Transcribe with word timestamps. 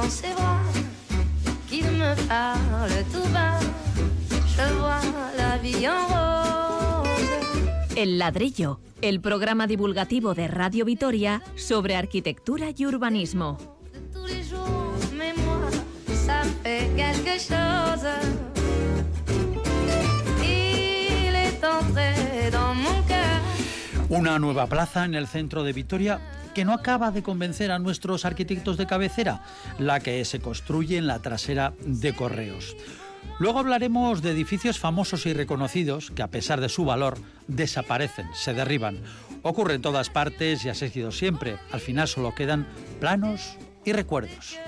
dans 0.00 0.10
ses 0.10 0.32
bras, 0.34 0.62
qu'il 1.68 1.84
me 1.84 2.14
parle 2.28 3.04
tout 3.12 3.28
bas. 3.32 3.60
Je 4.56 4.74
vois 4.74 5.00
la 5.36 5.58
vie 5.58 5.86
en 5.88 6.06
rose. 6.08 7.06
El 7.96 8.18
ladrillo, 8.18 8.80
el 9.02 9.20
programa 9.20 9.66
divulgativo 9.66 10.34
de 10.34 10.48
Radio 10.48 10.84
Vitoria 10.84 11.42
sobre 11.54 11.96
arquitectura 11.96 12.68
y 12.74 12.84
urbanismo. 12.84 13.58
De 13.92 14.00
tous 14.12 14.26
les 14.26 14.42
jours, 14.42 14.96
mais 15.18 15.34
moi, 15.44 15.68
ça 16.26 16.44
me 16.44 16.52
fait 16.62 16.90
quelque 16.96 17.38
chose. 17.38 18.49
Una 24.10 24.40
nueva 24.40 24.66
plaza 24.66 25.04
en 25.04 25.14
el 25.14 25.28
centro 25.28 25.62
de 25.62 25.72
Vitoria 25.72 26.20
que 26.52 26.64
no 26.64 26.72
acaba 26.72 27.12
de 27.12 27.22
convencer 27.22 27.70
a 27.70 27.78
nuestros 27.78 28.24
arquitectos 28.24 28.76
de 28.76 28.88
cabecera, 28.88 29.44
la 29.78 30.00
que 30.00 30.24
se 30.24 30.40
construye 30.40 30.98
en 30.98 31.06
la 31.06 31.20
trasera 31.20 31.74
de 31.78 32.12
Correos. 32.12 32.76
Luego 33.38 33.60
hablaremos 33.60 34.20
de 34.20 34.32
edificios 34.32 34.80
famosos 34.80 35.26
y 35.26 35.32
reconocidos 35.32 36.10
que 36.10 36.22
a 36.22 36.28
pesar 36.28 36.60
de 36.60 36.68
su 36.68 36.84
valor 36.84 37.18
desaparecen, 37.46 38.26
se 38.34 38.52
derriban. 38.52 38.98
Ocurre 39.42 39.74
en 39.74 39.82
todas 39.82 40.10
partes 40.10 40.64
y 40.64 40.70
ha 40.70 40.74
sido 40.74 41.12
siempre. 41.12 41.58
Al 41.70 41.78
final 41.78 42.08
solo 42.08 42.34
quedan 42.34 42.66
planos 42.98 43.58
y 43.84 43.92
recuerdos. 43.92 44.58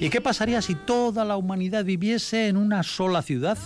¿Y 0.00 0.08
qué 0.08 0.22
pasaría 0.22 0.62
si 0.62 0.74
toda 0.74 1.26
la 1.26 1.36
humanidad 1.36 1.84
viviese 1.84 2.48
en 2.48 2.56
una 2.56 2.82
sola 2.82 3.20
ciudad? 3.20 3.58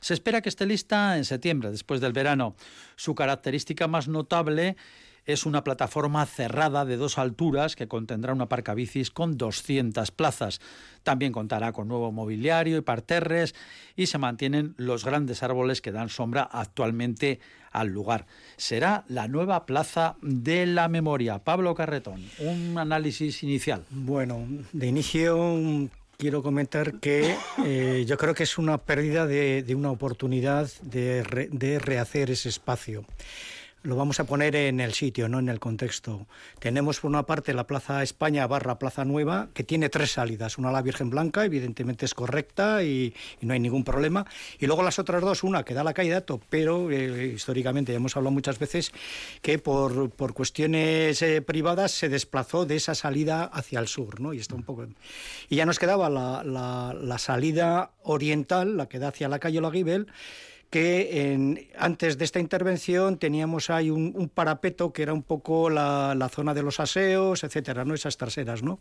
Se 0.00 0.14
espera 0.14 0.40
que 0.40 0.48
esté 0.48 0.66
lista 0.66 1.16
en 1.16 1.24
septiembre, 1.24 1.70
después 1.70 2.00
del 2.00 2.12
verano. 2.12 2.56
Su 2.96 3.14
característica 3.14 3.86
más 3.86 4.08
notable 4.08 4.76
es 5.26 5.46
una 5.46 5.64
plataforma 5.64 6.24
cerrada 6.26 6.84
de 6.84 6.96
dos 6.96 7.18
alturas 7.18 7.76
que 7.76 7.88
contendrá 7.88 8.32
una 8.32 8.48
parcabicis 8.48 9.10
con 9.10 9.36
200 9.36 10.10
plazas. 10.10 10.60
También 11.02 11.32
contará 11.32 11.72
con 11.72 11.88
nuevo 11.88 12.12
mobiliario 12.12 12.78
y 12.78 12.82
parterres 12.82 13.54
y 13.96 14.06
se 14.06 14.18
mantienen 14.18 14.74
los 14.76 15.04
grandes 15.04 15.42
árboles 15.42 15.80
que 15.80 15.92
dan 15.92 16.08
sombra 16.08 16.42
actualmente 16.42 17.40
al 17.70 17.88
lugar. 17.88 18.26
Será 18.56 19.04
la 19.08 19.28
nueva 19.28 19.66
plaza 19.66 20.16
de 20.22 20.66
la 20.66 20.88
memoria. 20.88 21.38
Pablo 21.38 21.74
Carretón, 21.74 22.24
un 22.38 22.78
análisis 22.78 23.42
inicial. 23.42 23.84
Bueno, 23.90 24.46
de 24.72 24.86
inicio 24.86 25.90
quiero 26.20 26.42
comentar 26.42 27.00
que 27.00 27.34
eh, 27.64 28.04
yo 28.06 28.16
creo 28.18 28.34
que 28.34 28.42
es 28.42 28.58
una 28.58 28.76
pérdida 28.78 29.26
de, 29.26 29.62
de 29.62 29.74
una 29.74 29.90
oportunidad 29.90 30.70
de, 30.82 31.22
re- 31.24 31.48
de 31.50 31.78
rehacer 31.78 32.30
ese 32.30 32.50
espacio. 32.50 33.04
Lo 33.82 33.96
vamos 33.96 34.20
a 34.20 34.24
poner 34.24 34.54
en 34.56 34.78
el 34.78 34.92
sitio, 34.92 35.26
no 35.30 35.38
en 35.38 35.48
el 35.48 35.58
contexto. 35.58 36.26
Tenemos 36.58 37.00
por 37.00 37.08
una 37.08 37.22
parte 37.24 37.54
la 37.54 37.66
Plaza 37.66 38.02
España 38.02 38.46
barra 38.46 38.78
Plaza 38.78 39.06
Nueva, 39.06 39.48
que 39.54 39.64
tiene 39.64 39.88
tres 39.88 40.12
salidas. 40.12 40.58
Una 40.58 40.70
la 40.70 40.82
Virgen 40.82 41.08
Blanca, 41.08 41.46
evidentemente 41.46 42.04
es 42.04 42.12
correcta 42.12 42.82
y, 42.82 43.14
y 43.40 43.46
no 43.46 43.54
hay 43.54 43.60
ningún 43.60 43.82
problema. 43.82 44.26
Y 44.58 44.66
luego 44.66 44.82
las 44.82 44.98
otras 44.98 45.22
dos, 45.22 45.44
una 45.44 45.62
que 45.64 45.72
da 45.72 45.82
la 45.82 45.94
calle 45.94 46.10
Dato, 46.10 46.42
pero 46.50 46.90
eh, 46.90 47.32
históricamente 47.34 47.92
ya 47.92 47.96
hemos 47.96 48.14
hablado 48.18 48.32
muchas 48.34 48.58
veces 48.58 48.92
que 49.40 49.58
por, 49.58 50.10
por 50.10 50.34
cuestiones 50.34 51.22
eh, 51.22 51.40
privadas 51.40 51.90
se 51.92 52.10
desplazó 52.10 52.66
de 52.66 52.76
esa 52.76 52.94
salida 52.94 53.44
hacia 53.44 53.78
el 53.80 53.88
sur, 53.88 54.20
¿no? 54.20 54.34
Y 54.34 54.40
está 54.40 54.56
un 54.56 54.62
poco. 54.62 54.88
Y 55.48 55.56
ya 55.56 55.64
nos 55.64 55.78
quedaba 55.78 56.10
la, 56.10 56.44
la- 56.44 56.92
la 56.92 57.16
salida 57.16 57.92
oriental, 58.02 58.76
la 58.76 58.90
que 58.90 58.98
da 58.98 59.08
hacia 59.08 59.30
la 59.30 59.38
calle 59.38 59.56
Olaguibel, 59.58 60.06
que 60.70 61.68
antes 61.76 62.16
de 62.16 62.24
esta 62.24 62.38
intervención 62.38 63.18
teníamos 63.18 63.70
ahí 63.70 63.90
un, 63.90 64.12
un 64.16 64.28
parapeto 64.28 64.92
que 64.92 65.02
era 65.02 65.12
un 65.12 65.22
poco 65.24 65.68
la, 65.68 66.14
la 66.16 66.28
zona 66.28 66.54
de 66.54 66.62
los 66.62 66.78
aseos, 66.78 67.42
etcétera, 67.42 67.84
¿no? 67.84 67.92
Esas 67.94 68.16
traseras, 68.16 68.62
¿no? 68.62 68.78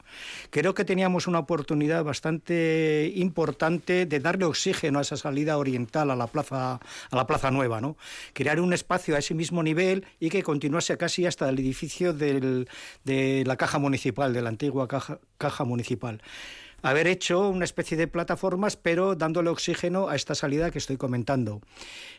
Creo 0.51 0.75
que 0.75 0.85
teníamos 0.85 1.25
una 1.25 1.39
oportunidad 1.39 2.03
bastante 2.03 3.11
importante 3.15 4.05
de 4.05 4.19
darle 4.19 4.45
oxígeno 4.45 4.99
a 4.99 5.01
esa 5.01 5.17
salida 5.17 5.57
oriental 5.57 6.11
a 6.11 6.15
la 6.15 6.27
plaza, 6.27 6.79
a 7.09 7.15
la 7.15 7.25
plaza 7.25 7.49
nueva, 7.49 7.81
¿no? 7.81 7.97
Crear 8.33 8.61
un 8.61 8.71
espacio 8.73 9.15
a 9.15 9.19
ese 9.19 9.33
mismo 9.33 9.63
nivel 9.63 10.05
y 10.19 10.29
que 10.29 10.43
continuase 10.43 10.95
casi 10.97 11.25
hasta 11.25 11.49
el 11.49 11.57
edificio 11.59 12.13
del- 12.13 12.67
de 13.03 13.43
la 13.47 13.57
caja 13.57 13.79
municipal, 13.79 14.31
de 14.31 14.41
la 14.43 14.49
antigua 14.49 14.87
caja, 14.87 15.19
caja 15.39 15.63
municipal 15.65 16.21
haber 16.81 17.07
hecho 17.07 17.49
una 17.49 17.65
especie 17.65 17.97
de 17.97 18.07
plataformas, 18.07 18.75
pero 18.75 19.15
dándole 19.15 19.49
oxígeno 19.49 20.09
a 20.09 20.15
esta 20.15 20.35
salida 20.35 20.71
que 20.71 20.77
estoy 20.77 20.97
comentando. 20.97 21.61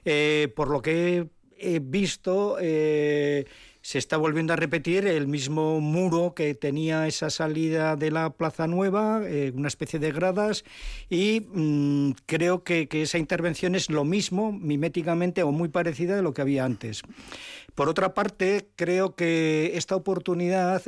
Eh, 0.05 0.53
por 0.55 0.69
lo 0.69 0.83
que 0.83 1.29
he 1.61 1.79
visto, 1.79 2.57
eh, 2.61 3.45
se 3.83 3.99
está 3.99 4.17
volviendo 4.17 4.53
a 4.53 4.57
repetir 4.57 5.07
el 5.07 5.27
mismo 5.27 5.81
muro 5.81 6.35
que 6.35 6.55
tenía 6.55 7.07
esa 7.07 7.31
salida 7.31 7.97
de 7.97 8.11
la 8.11 8.31
Plaza 8.31 8.67
Nueva, 8.67 9.23
eh, 9.25 9.53
una 9.55 9.69
especie 9.69 9.99
de 9.99 10.13
gradas, 10.13 10.65
y 11.09 11.47
mm, 11.53 12.13
creo 12.27 12.63
que, 12.63 12.89
esa 12.91 13.19
intervención 13.19 13.75
es 13.75 13.91
lo 13.91 14.05
mismo, 14.05 14.53
miméticamente 14.53 15.43
o 15.43 15.53
muy 15.53 15.69
parecida 15.69 16.17
de 16.17 16.23
lo 16.23 16.35
que 16.35 16.43
había 16.43 16.65
antes. 16.65 17.03
Por 17.75 17.89
otra 17.89 18.15
parte, 18.15 18.69
creo 18.77 19.15
que 19.15 19.73
esta 19.75 19.97
oportunidad 19.97 20.83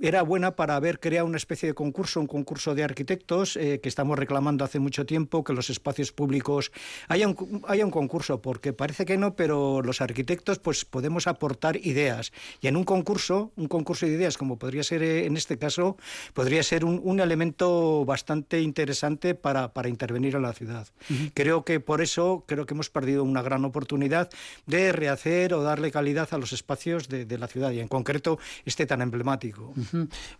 era 0.00 0.22
buena 0.22 0.56
para 0.56 0.76
haber 0.76 1.00
creado 1.00 1.26
una 1.26 1.36
especie 1.36 1.68
de 1.68 1.74
concurso, 1.74 2.20
un 2.20 2.26
concurso 2.26 2.74
de 2.74 2.82
arquitectos 2.82 3.56
eh, 3.56 3.80
que 3.80 3.88
estamos 3.88 4.18
reclamando 4.18 4.64
hace 4.64 4.78
mucho 4.78 5.06
tiempo, 5.06 5.44
que 5.44 5.52
los 5.52 5.70
espacios 5.70 6.12
públicos 6.12 6.72
haya 7.08 7.28
un, 7.28 7.62
haya 7.68 7.84
un 7.84 7.90
concurso, 7.90 8.42
porque 8.42 8.72
parece 8.72 9.04
que 9.04 9.16
no, 9.16 9.36
pero 9.36 9.82
los 9.82 10.00
arquitectos 10.00 10.58
pues 10.58 10.84
podemos 10.84 11.26
aportar 11.26 11.76
ideas. 11.76 12.32
Y 12.60 12.68
en 12.68 12.76
un 12.76 12.84
concurso, 12.84 13.52
un 13.56 13.68
concurso 13.68 14.06
de 14.06 14.12
ideas, 14.12 14.36
como 14.36 14.58
podría 14.58 14.82
ser 14.82 15.02
eh, 15.02 15.26
en 15.26 15.36
este 15.36 15.58
caso, 15.58 15.96
podría 16.32 16.62
ser 16.62 16.84
un, 16.84 17.00
un 17.02 17.20
elemento 17.20 18.04
bastante 18.04 18.60
interesante 18.60 19.34
para, 19.34 19.72
para 19.72 19.88
intervenir 19.88 20.34
en 20.34 20.42
la 20.42 20.52
ciudad. 20.52 20.88
Creo 21.34 21.64
que 21.64 21.80
por 21.80 22.00
eso 22.00 22.44
creo 22.46 22.66
que 22.66 22.74
hemos 22.74 22.90
perdido 22.90 23.24
una 23.24 23.42
gran 23.42 23.64
oportunidad 23.64 24.30
de 24.66 24.92
rehacer 24.92 25.54
o 25.54 25.62
darle 25.62 25.90
calidad 25.90 26.28
a 26.32 26.38
los 26.38 26.52
espacios 26.52 27.08
de, 27.08 27.24
de 27.24 27.38
la 27.38 27.46
ciudad 27.46 27.70
y 27.70 27.80
en 27.80 27.88
concreto 27.88 28.38
este 28.64 28.86
tan 28.86 29.00
emblemático. 29.00 29.72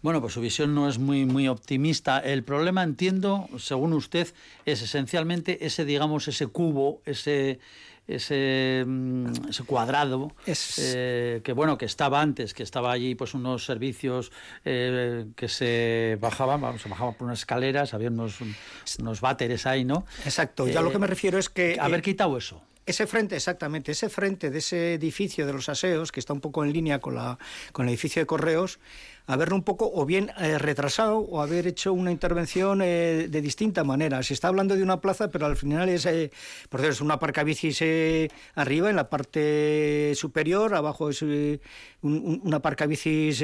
Bueno, 0.02 0.20
pues 0.20 0.32
su 0.34 0.40
visión 0.40 0.74
no 0.74 0.88
es 0.88 0.98
muy, 0.98 1.24
muy 1.24 1.48
optimista. 1.48 2.18
El 2.18 2.42
problema, 2.44 2.82
entiendo, 2.82 3.48
según 3.58 3.92
usted, 3.92 4.28
es 4.66 4.82
esencialmente 4.82 5.64
ese, 5.66 5.84
digamos, 5.84 6.28
ese 6.28 6.46
cubo, 6.46 7.00
ese, 7.04 7.58
ese, 8.06 8.84
mm, 8.86 9.48
ese 9.48 9.62
cuadrado 9.64 10.32
Es- 10.46 10.78
eh, 10.78 11.40
que 11.42 11.52
bueno 11.54 11.78
que 11.78 11.86
estaba 11.86 12.20
antes, 12.20 12.52
que 12.52 12.62
estaba 12.62 12.92
allí 12.92 13.14
pues 13.14 13.32
unos 13.34 13.64
servicios 13.64 14.30
eh, 14.64 15.26
que 15.36 15.48
se 15.48 16.18
bajaban, 16.20 16.60
vamos, 16.60 16.82
se 16.82 16.88
bajaban 16.88 17.14
por 17.14 17.26
unas 17.26 17.38
escaleras, 17.38 17.94
había 17.94 18.08
unos, 18.10 18.38
unos 18.98 19.20
váteres 19.22 19.66
ahí, 19.66 19.84
¿no? 19.84 20.04
Exacto, 20.24 20.68
ya 20.68 20.80
Eh, 20.80 20.82
lo 20.82 20.92
que 20.92 20.98
me 20.98 21.06
refiero 21.06 21.38
es 21.38 21.48
que... 21.48 21.78
Haber 21.80 22.00
eh, 22.00 22.02
quitado 22.02 22.36
eso. 22.36 22.60
Ese 22.86 23.06
frente, 23.06 23.36
exactamente, 23.36 23.92
ese 23.92 24.10
frente 24.10 24.50
de 24.50 24.58
ese 24.58 24.94
edificio 24.94 25.46
de 25.46 25.54
los 25.54 25.70
aseos, 25.70 26.12
que 26.12 26.20
está 26.20 26.34
un 26.34 26.40
poco 26.40 26.64
en 26.64 26.72
línea 26.72 26.98
con, 26.98 27.14
la, 27.14 27.38
con 27.72 27.86
el 27.86 27.90
edificio 27.90 28.20
de 28.20 28.26
correos, 28.26 28.78
haberlo 29.26 29.56
un 29.56 29.62
poco 29.62 29.90
o 29.94 30.04
bien 30.04 30.30
eh, 30.38 30.58
retrasado 30.58 31.16
o 31.16 31.40
haber 31.40 31.66
hecho 31.66 31.94
una 31.94 32.10
intervención 32.10 32.82
eh, 32.82 33.28
de 33.30 33.40
distinta 33.40 33.84
manera. 33.84 34.22
Se 34.22 34.34
está 34.34 34.48
hablando 34.48 34.76
de 34.76 34.82
una 34.82 35.00
plaza, 35.00 35.28
pero 35.30 35.46
al 35.46 35.56
final 35.56 35.88
es, 35.88 36.04
eh, 36.04 36.30
por 36.68 36.80
cierto, 36.80 36.94
es 36.94 37.00
una 37.00 37.14
aparcabicis 37.14 37.82
arriba, 38.54 38.90
en 38.90 38.96
la 38.96 39.08
parte 39.08 40.12
superior, 40.14 40.74
abajo 40.74 41.08
es 41.08 41.22
un, 41.22 41.58
una 42.02 42.58
aparcabicis 42.58 43.38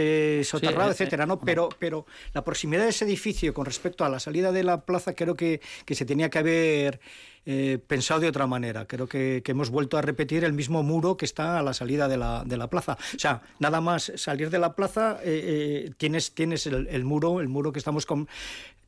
soterrada, 0.47 0.91
etcétera, 0.91 1.25
¿no? 1.25 1.41
Pero, 1.41 1.71
pero 1.79 2.05
la 2.35 2.45
proximidad 2.45 2.83
de 2.83 2.91
ese 2.91 3.07
edificio 3.07 3.55
con 3.55 3.65
respecto 3.65 4.05
a 4.05 4.11
la 4.11 4.21
salida 4.21 4.53
de 4.53 4.65
la 4.65 4.83
plaza 4.85 5.15
creo 5.15 5.35
que, 5.35 5.63
que 5.87 5.95
se 5.95 6.05
tenía 6.05 6.29
que 6.29 6.39
haber 6.39 7.01
eh, 7.47 7.79
pensado 7.87 8.21
de 8.21 8.29
otra 8.29 8.47
manera. 8.47 8.87
Creo 8.87 9.07
que, 9.07 9.43
hemos 9.47 9.71
vuelto 9.71 9.99
a 9.99 10.03
repetir 10.03 10.45
el 10.45 10.53
mismo 10.53 10.83
muro 10.83 11.17
que 11.17 11.25
está 11.25 11.59
a 11.59 11.63
la 11.63 11.73
salida 11.73 12.07
de 12.07 12.17
la, 12.17 12.45
de 12.45 12.57
la 12.57 12.69
plaza. 12.69 12.97
O 13.17 13.19
sea, 13.19 13.43
nada 13.59 13.81
más 13.81 14.13
salir 14.17 14.51
de 14.51 14.59
la 14.59 14.75
plaza 14.75 15.19
eh, 15.23 15.87
eh, 15.87 15.91
tienes, 15.97 16.33
tienes 16.33 16.67
el, 16.67 17.05
muro, 17.05 17.41
el 17.41 17.49
muro 17.49 17.73
que 17.73 17.79
estamos 17.79 18.07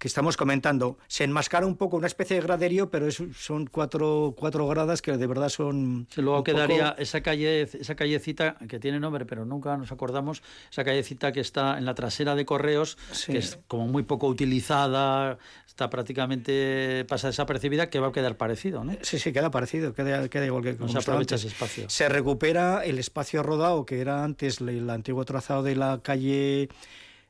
que 0.03 0.09
estamos 0.09 0.37
comentando. 0.37 0.99
Se 1.07 1.23
enmascara 1.23 1.65
un 1.65 1.77
poco 1.77 1.97
una 1.97 2.09
especie 2.09 2.35
de 2.35 2.43
graderío, 2.43 2.91
pero 2.91 3.09
son 3.13 3.67
cuatro, 3.67 4.35
cuatro 4.37 4.67
gradas 4.67 5.01
que 5.01 5.17
de 5.17 5.27
verdad 5.29 5.49
son. 5.49 6.09
luego 6.17 6.43
quedaría 6.43 6.97
esa 6.99 7.21
calle, 7.21 7.63
esa 7.63 7.95
callecita 7.95 8.57
que 8.69 8.81
tiene 8.81 8.99
nombre, 8.99 9.27
pero 9.27 9.45
nunca 9.45 9.77
nos 9.77 9.93
acordamos, 9.93 10.43
esa 10.73 10.83
callecita 10.83 11.31
que 11.31 11.39
está 11.39 11.79
en 11.79 11.85
la 11.85 11.95
trasera 11.95 12.35
de 12.35 12.45
Correos, 12.45 12.99
que 13.27 13.39
es 13.39 13.61
como 13.69 13.87
muy 13.87 14.03
poco 14.03 14.27
utilizada, 14.27 15.39
está 15.69 15.89
prácticamente 15.89 17.05
pasa 17.09 17.29
desapercibida, 17.29 17.89
que 17.89 18.01
va 18.01 18.09
a 18.09 18.13
quedar 18.13 18.37
parecido, 18.43 18.83
¿no? 18.83 18.93
Sí, 19.03 19.21
sí, 19.21 19.33
queda 19.33 19.53
parecido, 19.53 19.95
queda, 19.95 20.29
queda 20.29 20.47
igual 20.47 20.65
que 20.65 20.73
no 20.73 20.89
se 20.89 20.99
aprovecha 20.99 21.37
ese 21.37 21.47
espacio. 21.47 21.89
Se 21.89 22.09
recupera 22.09 22.85
el 22.85 22.99
espacio 22.99 23.41
rodado 23.45 23.87
que 23.87 24.01
era 24.01 24.25
antes 24.25 24.61
el 24.61 24.91
antiguo 24.91 25.25
trazado 25.25 25.63
de 25.63 25.77
la 25.77 26.01
calle 26.03 26.69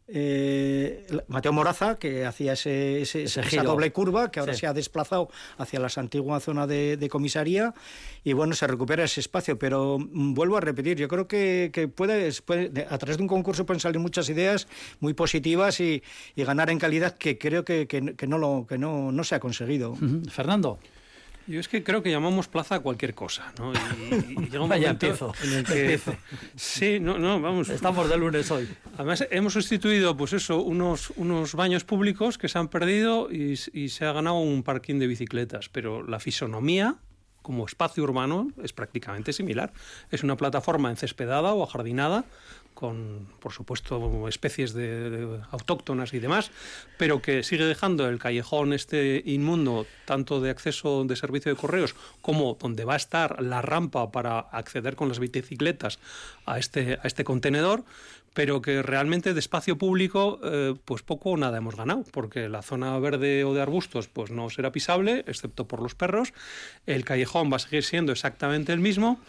eh, 0.09 1.06
Mateo 1.29 1.53
Moraza, 1.53 1.97
que 1.97 2.26
hacía 2.26 2.55
ese, 2.55 3.03
esa 3.03 3.62
doble 3.62 3.93
curva, 3.93 4.31
que 4.31 4.41
ahora 4.41 4.55
se 4.55 4.67
ha 4.67 4.73
desplazado 4.73 5.29
hacia 5.59 5.81
la 5.81 5.88
antigua 5.97 6.41
zona 6.41 6.67
de, 6.67 7.09
comisaría, 7.11 7.75
y 8.25 8.32
bueno, 8.32 8.55
se 8.55 8.67
recupera 8.67 9.05
ese 9.05 9.20
espacio. 9.20 9.58
Pero 9.58 9.99
mm, 9.99 10.35
vuelvo 10.35 10.56
a 10.56 10.61
repetir, 10.61 10.97
yo 10.97 11.08
creo 11.08 11.29
que, 11.29 11.70
que 11.73 11.88
puede, 11.88 12.29
a 12.29 12.99
través 12.99 13.17
de 13.17 13.23
un 13.23 13.29
concurso 13.29 13.65
pueden 13.67 13.81
salir 13.81 14.00
muchas 14.00 14.29
ideas 14.29 14.67
muy 15.00 15.15
positivas 15.15 15.79
y, 15.81 16.03
ganar 16.37 16.70
en 16.70 16.79
calidad 16.79 17.17
que 17.17 17.38
creo 17.38 17.65
que, 17.65 17.87
no, 18.26 18.38
lo, 18.38 18.67
que 18.69 18.79
no, 18.79 19.12
no 19.12 19.25
se 19.25 19.35
ha 19.35 19.41
conseguido. 19.41 19.94
Fernando. 20.29 20.79
Yo 21.47 21.61
es 21.61 21.69
que 21.69 21.83
creo 21.83 22.03
que 22.03 22.11
llamamos 22.11 22.49
plaza 22.49 22.77
a 22.77 22.81
cualquier 22.81 23.15
cosa, 23.15 23.53
¿no? 23.59 23.73
Y, 23.73 24.49
llega 24.49 24.62
un 24.62 24.69
Vaya 24.73 24.91
empiezo, 24.91 25.33
Sí, 26.56 27.00
no, 27.00 27.19
no, 27.19 27.41
vamos. 27.41 27.69
Estamos 27.69 28.09
de 28.09 28.17
lunes 28.17 28.50
hoy. 28.50 28.69
Además, 28.94 29.27
hemos 29.31 29.53
sustituido, 29.53 30.17
pues 30.17 30.33
eso, 30.33 30.61
unos, 30.62 31.12
unos 31.17 31.55
baños 31.55 31.85
públicos 31.85 32.39
que 32.39 32.49
se 32.49 32.59
han 32.59 32.69
perdido 32.69 33.29
y, 33.31 33.59
y 33.73 33.89
se 33.89 34.05
ha 34.05 34.12
ganado 34.12 34.39
un 34.39 34.62
parking 34.62 34.99
de 34.99 35.06
bicicletas, 35.06 35.69
pero 35.69 36.06
la 36.06 36.21
fisonomía 36.21 36.99
como 37.43 37.67
espacio 37.67 38.05
urbano 38.05 38.53
es 38.62 38.73
prácticamente 38.73 39.33
similar. 39.33 39.73
Es 40.11 40.23
una 40.23 40.37
plataforma 40.37 40.91
encespedada 40.91 41.53
o 41.53 41.65
ajardinada 41.65 42.25
con, 42.75 43.29
por 43.41 43.53
supuesto, 43.53 44.29
especies 44.29 44.73
de, 44.73 45.41
autóctonas 45.51 46.15
y 46.15 46.19
demás, 46.19 46.51
pero 46.99 47.23
que 47.23 47.43
sigue 47.43 47.65
dejando 47.65 48.09
el 48.09 48.19
callejón 48.19 48.73
este 48.73 49.23
inmundo, 49.25 49.87
tanto 50.05 50.41
de 50.41 50.51
acceso 50.51 51.05
de 51.05 51.17
servicio 51.17 51.53
de 51.53 51.61
correos 51.61 51.95
como 52.21 52.57
donde 52.61 52.85
va 52.85 52.95
a 52.95 52.97
estar 52.97 53.43
la 53.43 53.63
rampa 53.63 54.11
para 54.11 54.39
acceder 54.39 54.97
con 54.97 55.09
las 55.09 55.19
bicicletas 55.19 55.99
a 56.47 56.59
este, 56.59 56.99
a 57.03 57.07
este 57.07 57.25
contenedor, 57.25 57.85
pero 58.35 58.63
que 58.63 58.83
realmente 58.83 59.35
de 59.35 59.41
espacio 59.41 59.77
público 59.77 60.41
eh, 60.43 60.75
pues 60.85 61.03
poco 61.03 61.31
o 61.31 61.37
nada 61.37 61.59
hemos 61.59 61.77
ganado, 61.77 62.05
porque 62.13 62.49
la 62.49 62.63
zona 62.63 62.99
verde 62.99 63.45
o 63.45 63.55
de 63.55 63.61
arbustos 63.61 64.09
pues 64.09 64.31
no 64.31 64.49
será 64.51 64.73
pisable, 64.73 65.25
excepto 65.27 65.67
por 65.67 65.83
los 65.83 65.95
perros, 65.95 66.33
el 66.87 67.05
callejón 67.05 67.53
va 67.53 67.57
a 67.57 67.61
seguir 67.61 67.85
siendo 67.85 68.13
exactamente 68.13 68.73
el 68.73 68.81
mismo 68.81 69.21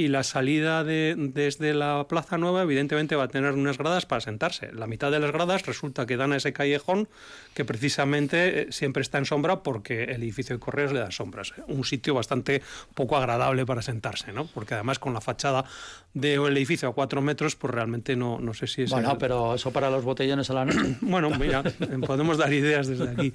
y 0.00 0.08
la 0.08 0.22
salida 0.22 0.82
de, 0.82 1.14
desde 1.18 1.74
la 1.74 2.06
Plaza 2.08 2.38
Nueva 2.38 2.62
evidentemente 2.62 3.16
va 3.16 3.24
a 3.24 3.28
tener 3.28 3.52
unas 3.52 3.76
gradas 3.76 4.06
para 4.06 4.22
sentarse. 4.22 4.72
La 4.72 4.86
mitad 4.86 5.10
de 5.10 5.20
las 5.20 5.30
gradas 5.30 5.66
resulta 5.66 6.06
que 6.06 6.16
dan 6.16 6.32
a 6.32 6.36
ese 6.36 6.54
callejón 6.54 7.06
que 7.52 7.66
precisamente 7.66 8.62
eh, 8.62 8.66
siempre 8.70 9.02
está 9.02 9.18
en 9.18 9.26
sombra 9.26 9.62
porque 9.62 10.04
el 10.04 10.22
edificio 10.22 10.56
de 10.56 10.60
Correos 10.60 10.92
le 10.92 11.00
da 11.00 11.10
sombras. 11.10 11.52
Un 11.66 11.84
sitio 11.84 12.14
bastante 12.14 12.62
poco 12.94 13.18
agradable 13.18 13.66
para 13.66 13.82
sentarse, 13.82 14.32
¿no? 14.32 14.46
Porque 14.46 14.72
además 14.72 14.98
con 14.98 15.12
la 15.12 15.20
fachada 15.20 15.66
del 16.14 16.56
edificio 16.56 16.88
a 16.88 16.94
cuatro 16.94 17.20
metros, 17.20 17.54
pues 17.56 17.74
realmente 17.74 18.16
no, 18.16 18.38
no 18.40 18.54
sé 18.54 18.66
si 18.66 18.82
es... 18.82 18.90
Bueno, 18.90 19.18
pero 19.18 19.54
eso 19.54 19.70
para 19.70 19.90
los 19.90 20.02
botellones 20.02 20.48
a 20.48 20.54
la 20.54 20.64
noche. 20.64 20.96
bueno, 21.02 21.28
mira, 21.38 21.62
podemos 22.06 22.38
dar 22.38 22.54
ideas 22.54 22.86
desde 22.86 23.10
aquí. 23.10 23.34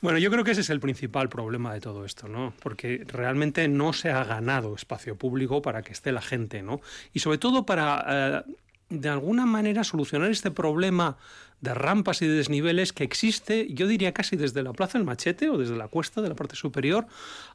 Bueno, 0.00 0.18
yo 0.18 0.30
creo 0.30 0.44
que 0.44 0.52
ese 0.52 0.62
es 0.62 0.70
el 0.70 0.80
principal 0.80 1.28
problema 1.28 1.74
de 1.74 1.80
todo 1.80 2.06
esto, 2.06 2.26
¿no? 2.26 2.54
Porque 2.62 3.04
realmente 3.06 3.68
no 3.68 3.92
se 3.92 4.10
ha 4.10 4.24
ganado 4.24 4.74
espacio 4.74 5.16
público 5.16 5.60
para 5.60 5.82
que 5.82 5.92
esté 5.92 6.10
la 6.10 6.22
gente, 6.22 6.62
¿no? 6.62 6.80
Y 7.12 7.18
sobre 7.18 7.36
todo 7.36 7.66
para, 7.66 8.44
eh, 8.48 8.54
de 8.88 9.08
alguna 9.10 9.44
manera, 9.44 9.84
solucionar 9.84 10.30
este 10.30 10.50
problema 10.50 11.18
de 11.60 11.74
rampas 11.74 12.22
y 12.22 12.26
de 12.26 12.32
desniveles 12.32 12.94
que 12.94 13.04
existe, 13.04 13.68
yo 13.74 13.86
diría 13.86 14.14
casi 14.14 14.36
desde 14.36 14.62
la 14.62 14.72
Plaza 14.72 14.96
del 14.96 15.06
Machete 15.06 15.50
o 15.50 15.58
desde 15.58 15.76
la 15.76 15.88
cuesta 15.88 16.22
de 16.22 16.30
la 16.30 16.34
parte 16.34 16.56
superior 16.56 17.06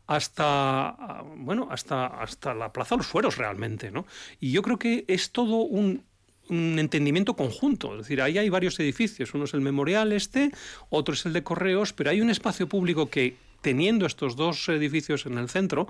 hasta, 0.06 1.24
bueno, 1.38 1.68
hasta, 1.72 2.06
hasta 2.06 2.54
la 2.54 2.72
Plaza 2.72 2.94
de 2.94 2.98
los 3.00 3.08
Fueros 3.08 3.38
realmente, 3.38 3.90
¿no? 3.90 4.06
Y 4.40 4.52
yo 4.52 4.62
creo 4.62 4.78
que 4.78 5.04
es 5.08 5.32
todo 5.32 5.58
un 5.58 6.04
un 6.50 6.78
entendimiento 6.80 7.36
conjunto. 7.36 7.94
Es 7.94 8.00
decir, 8.00 8.22
ahí 8.22 8.38
hay 8.38 8.50
varios 8.50 8.80
edificios. 8.80 9.34
Uno 9.34 9.46
es 9.46 9.54
el 9.54 9.62
memorial 9.62 10.12
este, 10.14 10.52
otro 10.90 11.14
es 11.14 11.26
el 11.26 11.34
de 11.34 11.44
correos, 11.44 11.94
pero 11.94 12.10
hay 12.10 12.22
un 12.22 12.30
espacio 12.30 12.68
público 12.68 13.10
que, 13.10 13.36
teniendo 13.62 14.06
estos 14.06 14.36
dos 14.36 14.70
edificios 14.70 15.26
en 15.26 15.38
el 15.38 15.50
centro, 15.50 15.88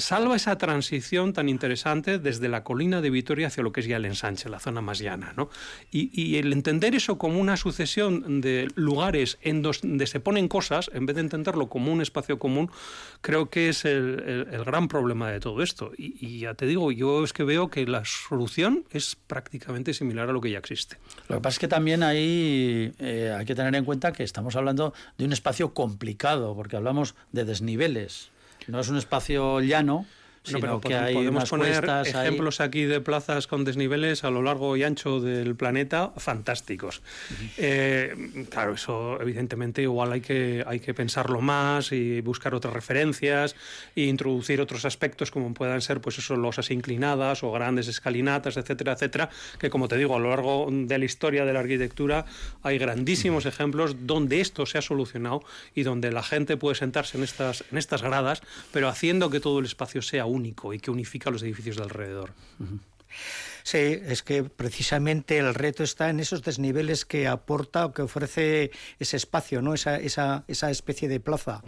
salva 0.00 0.36
esa 0.36 0.58
transición 0.58 1.32
tan 1.32 1.48
interesante 1.48 2.18
desde 2.18 2.48
la 2.48 2.64
colina 2.64 3.00
de 3.00 3.10
Vitoria 3.10 3.48
hacia 3.48 3.62
lo 3.62 3.72
que 3.72 3.80
es 3.80 3.86
ya 3.86 3.96
el 3.96 4.04
ensanche, 4.04 4.48
la 4.48 4.58
zona 4.58 4.80
más 4.80 4.98
llana. 4.98 5.32
¿no? 5.36 5.50
Y, 5.90 6.36
el 6.40 6.52
entender 6.52 6.94
eso 6.94 7.18
como 7.18 7.38
una 7.38 7.56
sucesión 7.56 8.40
de 8.40 8.68
lugares 8.74 9.38
en 9.42 9.62
donde 9.62 10.06
se 10.06 10.20
ponen 10.20 10.48
cosas, 10.48 10.90
en 10.94 11.06
vez 11.06 11.16
de 11.16 11.22
entenderlo 11.22 11.68
como 11.68 11.92
un 11.92 12.00
espacio 12.00 12.38
común, 12.38 12.70
creo 13.20 13.50
que 13.50 13.68
es 13.68 13.84
el, 13.84 14.46
gran 14.64 14.88
problema 14.88 15.30
de 15.30 15.40
todo 15.40 15.62
esto. 15.62 15.92
Y, 15.96 16.40
ya 16.40 16.54
te 16.54 16.66
digo, 16.66 16.92
yo 16.92 17.24
es 17.24 17.32
que 17.32 17.44
veo 17.44 17.68
que 17.68 17.86
la 17.86 18.04
solución 18.04 18.84
es 18.90 19.16
prácticamente 19.26 19.92
similar 19.92 20.28
a 20.28 20.32
lo 20.32 20.40
que 20.40 20.50
ya 20.50 20.58
existe. 20.58 20.96
Lo 21.28 21.36
que 21.36 21.42
pasa 21.42 21.56
es 21.56 21.58
que 21.58 21.68
también 21.68 22.02
ahí 22.02 22.92
eh, 22.98 23.34
hay 23.36 23.44
que 23.44 23.54
tener 23.54 23.74
en 23.74 23.84
cuenta 23.84 24.12
que 24.12 24.22
estamos 24.22 24.56
hablando 24.56 24.94
de 25.18 25.24
un 25.24 25.32
espacio 25.32 25.74
complicado, 25.74 26.54
porque 26.54 26.76
hablamos 26.76 27.14
de 27.32 27.44
desniveles. 27.44 28.30
No 28.66 28.80
es 28.80 28.88
un 28.88 28.96
espacio 28.96 29.60
llano, 29.60 30.06
pero 30.42 30.80
podemos 30.80 31.50
poner 31.50 31.84
ejemplos 32.06 32.60
aquí 32.60 32.84
de 32.84 33.00
plazas 33.00 33.46
con 33.46 33.64
desniveles 33.64 34.24
a 34.24 34.30
lo 34.30 34.42
largo 34.42 34.76
y 34.76 34.82
ancho 34.84 35.20
del 35.20 35.54
planeta 35.54 36.12
fantásticos. 36.16 37.02
Eh, 37.58 38.46
claro, 38.48 38.74
eso 38.74 39.20
evidentemente 39.20 39.82
igual 39.82 40.12
hay 40.12 40.20
que, 40.20 40.64
hay 40.66 40.80
que 40.80 40.94
pensarlo 40.94 41.40
más 41.40 41.92
y 41.92 42.20
buscar 42.22 42.54
otras 42.54 42.72
referencias 42.72 43.54
e 43.94 44.02
introducir 44.02 44.60
otros 44.60 44.84
aspectos 44.84 45.30
como 45.30 45.52
puedan 45.52 45.82
ser 45.82 46.00
pues 46.00 46.18
eso, 46.18 46.36
losas 46.36 46.70
inclinadas 46.70 47.42
o 47.42 47.52
grandes 47.52 47.88
escalinatas, 47.88 48.56
etcétera, 48.56 48.92
etcétera, 48.92 49.28
que 49.58 49.68
como 49.68 49.88
te 49.88 49.96
digo, 49.98 50.16
a 50.16 50.18
lo 50.18 50.30
largo 50.30 50.68
de 50.70 50.98
la 50.98 51.04
historia 51.04 51.44
de 51.44 51.52
la 51.52 51.60
arquitectura 51.60 52.24
hay 52.62 52.78
grandísimos 52.78 53.44
ejemplos 53.44 54.06
donde 54.06 54.40
esto 54.40 54.64
se 54.64 54.78
ha 54.78 54.82
solucionado 54.82 55.42
y 55.74 55.82
donde 55.82 56.10
la 56.10 56.22
gente 56.22 56.56
puede 56.56 56.76
sentarse 56.76 57.18
en 57.18 57.24
estas, 57.24 57.64
en 57.70 57.78
estas 57.78 58.02
gradas, 58.02 58.42
pero 58.72 58.88
haciendo 58.88 59.28
que 59.28 59.40
todo 59.40 59.58
el 59.58 59.66
espacio 59.66 60.00
sea 60.00 60.29
único 60.30 60.72
y 60.72 60.78
que 60.78 60.90
unifica 60.90 61.30
los 61.30 61.42
edificios 61.42 61.76
de 61.76 61.82
alrededor. 61.82 62.32
Sí, 63.62 63.78
es 63.78 64.22
que 64.22 64.44
precisamente 64.44 65.38
el 65.38 65.54
reto 65.54 65.82
está 65.82 66.08
en 66.10 66.20
esos 66.20 66.42
desniveles 66.42 67.04
que 67.04 67.28
aporta 67.28 67.86
o 67.86 67.92
que 67.92 68.02
ofrece 68.02 68.70
ese 68.98 69.16
espacio, 69.16 69.60
¿no? 69.62 69.74
esa, 69.74 69.96
esa, 69.96 70.44
esa 70.48 70.70
especie 70.70 71.08
de 71.08 71.20
plaza. 71.20 71.62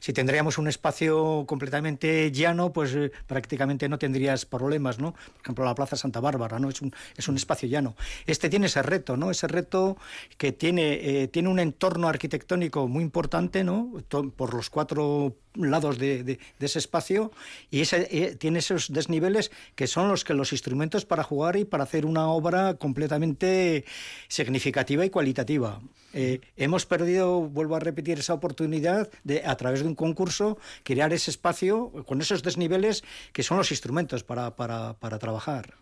Si 0.00 0.12
tendríamos 0.12 0.58
un 0.58 0.68
espacio 0.68 1.44
completamente 1.46 2.30
llano, 2.30 2.72
pues 2.72 2.94
eh, 2.94 3.10
prácticamente 3.26 3.88
no 3.88 3.98
tendrías 3.98 4.46
problemas, 4.46 4.98
¿no? 4.98 5.12
Por 5.12 5.42
ejemplo, 5.42 5.64
la 5.64 5.74
Plaza 5.74 5.96
Santa 5.96 6.20
Bárbara, 6.20 6.58
¿no? 6.58 6.68
Es 6.68 6.80
un, 6.80 6.92
es 7.16 7.28
un 7.28 7.36
espacio 7.36 7.68
llano. 7.68 7.96
Este 8.26 8.48
tiene 8.48 8.66
ese 8.66 8.82
reto, 8.82 9.16
¿no? 9.16 9.30
Ese 9.30 9.48
reto 9.48 9.96
que 10.38 10.52
tiene, 10.52 11.22
eh, 11.22 11.28
tiene 11.28 11.48
un 11.48 11.58
entorno 11.58 12.08
arquitectónico 12.08 12.88
muy 12.88 13.02
importante, 13.02 13.64
¿no? 13.64 13.92
Por 14.08 14.54
los 14.54 14.70
cuatro 14.70 15.36
lados 15.54 15.98
de, 15.98 16.38
ese 16.60 16.78
espacio 16.78 17.32
y 17.70 17.80
ese, 17.80 18.08
eh, 18.10 18.36
tiene 18.36 18.60
esos 18.60 18.92
desniveles 18.92 19.50
que 19.74 19.86
son 19.86 20.08
los 20.08 20.24
que 20.24 20.34
los 20.34 20.52
instrumentos 20.52 21.04
para 21.04 21.22
jugar 21.22 21.56
y 21.56 21.64
para 21.64 21.84
hacer 21.84 22.06
una 22.06 22.28
obra 22.28 22.74
completamente 22.74 23.84
significativa 24.28 25.04
y 25.04 25.10
cualitativa. 25.10 25.80
Eh, 26.14 26.40
hemos 26.56 26.84
perdido, 26.84 27.40
vuelvo 27.40 27.76
a 27.76 27.80
repetir, 27.80 28.18
esa 28.18 28.34
oportunidad 28.34 29.10
de, 29.24 29.42
a 29.44 29.56
través 29.56 29.80
de 29.80 29.88
un 29.88 29.94
concurso, 29.94 30.58
crear 30.82 31.12
ese 31.12 31.30
espacio 31.30 31.90
con 32.06 32.20
esos 32.20 32.42
desniveles 32.42 33.02
que 33.32 33.42
son 33.42 33.56
los 33.56 33.70
instrumentos 33.70 34.22
para, 34.22 34.54
para, 34.56 34.94
para 34.94 35.18
trabajar. 35.18 35.74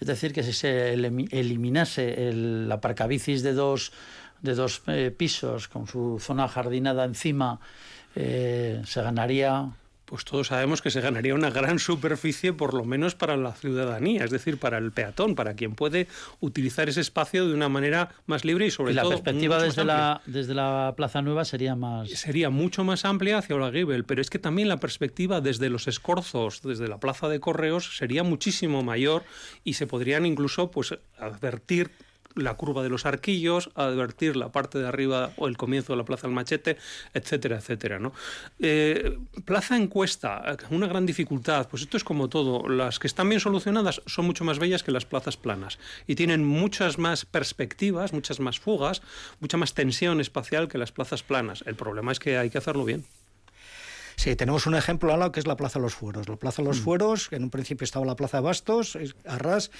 Es 0.00 0.06
decir, 0.06 0.32
que 0.32 0.42
si 0.42 0.52
se 0.52 0.92
eliminase 0.92 2.28
el 2.28 2.70
aparcabicis 2.70 3.42
de 3.42 3.54
dos, 3.54 3.92
de 4.42 4.54
dos 4.54 4.82
eh, 4.86 5.10
pisos 5.16 5.68
con 5.68 5.86
su 5.86 6.18
zona 6.20 6.48
jardinada 6.48 7.04
encima, 7.04 7.60
eh, 8.14 8.82
se 8.84 9.02
ganaría 9.02 9.72
pues 10.04 10.24
todos 10.24 10.48
sabemos 10.48 10.82
que 10.82 10.90
se 10.90 11.00
ganaría 11.00 11.34
una 11.34 11.50
gran 11.50 11.78
superficie, 11.78 12.52
por 12.52 12.74
lo 12.74 12.84
menos 12.84 13.14
para 13.14 13.36
la 13.36 13.52
ciudadanía, 13.52 14.24
es 14.24 14.30
decir, 14.30 14.58
para 14.58 14.78
el 14.78 14.92
peatón, 14.92 15.34
para 15.34 15.54
quien 15.54 15.74
puede 15.74 16.08
utilizar 16.40 16.88
ese 16.88 17.00
espacio 17.00 17.48
de 17.48 17.54
una 17.54 17.68
manera 17.68 18.10
más 18.26 18.44
libre 18.44 18.66
y 18.66 18.70
sobre 18.70 18.92
y 18.92 18.94
la 18.94 19.02
todo. 19.02 19.12
La 19.12 19.16
perspectiva 19.16 19.62
desde 19.62 19.84
la, 19.84 20.20
desde 20.26 20.54
la 20.54 20.92
Plaza 20.96 21.22
Nueva 21.22 21.44
sería 21.44 21.74
más. 21.74 22.10
Sería 22.10 22.50
mucho 22.50 22.84
más 22.84 23.04
amplia 23.04 23.38
hacia 23.38 23.56
Olaguibel, 23.56 24.04
pero 24.04 24.20
es 24.20 24.28
que 24.28 24.38
también 24.38 24.68
la 24.68 24.76
perspectiva 24.76 25.40
desde 25.40 25.70
los 25.70 25.88
escorzos, 25.88 26.60
desde 26.62 26.86
la 26.86 26.98
Plaza 26.98 27.28
de 27.28 27.40
Correos, 27.40 27.96
sería 27.96 28.22
muchísimo 28.22 28.82
mayor 28.82 29.24
y 29.64 29.74
se 29.74 29.86
podrían 29.86 30.26
incluso 30.26 30.70
pues 30.70 30.94
advertir 31.18 31.90
la 32.34 32.54
curva 32.54 32.82
de 32.82 32.88
los 32.88 33.06
arquillos, 33.06 33.70
advertir 33.74 34.36
la 34.36 34.50
parte 34.50 34.78
de 34.78 34.88
arriba 34.88 35.32
o 35.36 35.48
el 35.48 35.56
comienzo 35.56 35.92
de 35.92 35.98
la 35.98 36.04
Plaza 36.04 36.26
del 36.26 36.34
Machete, 36.34 36.76
etcétera, 37.12 37.56
etcétera. 37.56 37.98
¿no? 37.98 38.12
Eh, 38.58 39.18
plaza 39.44 39.76
encuesta, 39.76 40.56
una 40.70 40.86
gran 40.86 41.06
dificultad, 41.06 41.68
pues 41.68 41.82
esto 41.82 41.96
es 41.96 42.04
como 42.04 42.28
todo, 42.28 42.68
las 42.68 42.98
que 42.98 43.06
están 43.06 43.28
bien 43.28 43.40
solucionadas 43.40 44.02
son 44.06 44.26
mucho 44.26 44.44
más 44.44 44.58
bellas 44.58 44.82
que 44.82 44.90
las 44.90 45.06
plazas 45.06 45.36
planas 45.36 45.78
y 46.06 46.14
tienen 46.14 46.44
muchas 46.44 46.98
más 46.98 47.24
perspectivas, 47.24 48.12
muchas 48.12 48.40
más 48.40 48.58
fugas, 48.58 49.02
mucha 49.40 49.56
más 49.56 49.74
tensión 49.74 50.20
espacial 50.20 50.68
que 50.68 50.78
las 50.78 50.92
plazas 50.92 51.22
planas. 51.22 51.64
El 51.66 51.74
problema 51.74 52.12
es 52.12 52.18
que 52.18 52.38
hay 52.38 52.50
que 52.50 52.58
hacerlo 52.58 52.84
bien. 52.84 53.04
Sí, 54.16 54.36
tenemos 54.36 54.66
un 54.66 54.74
ejemplo 54.74 55.12
al 55.12 55.18
lado 55.18 55.32
que 55.32 55.40
es 55.40 55.46
la 55.46 55.56
Plaza 55.56 55.78
de 55.78 55.84
los 55.84 55.94
Fueros. 55.94 56.28
La 56.28 56.36
Plaza 56.36 56.62
de 56.62 56.68
los 56.68 56.80
mm. 56.80 56.84
Fueros, 56.84 57.28
en 57.32 57.44
un 57.44 57.50
principio 57.50 57.84
estaba 57.84 58.06
la 58.06 58.16
Plaza 58.16 58.38
de 58.38 58.42
Bastos, 58.44 58.98
Arras, 59.24 59.70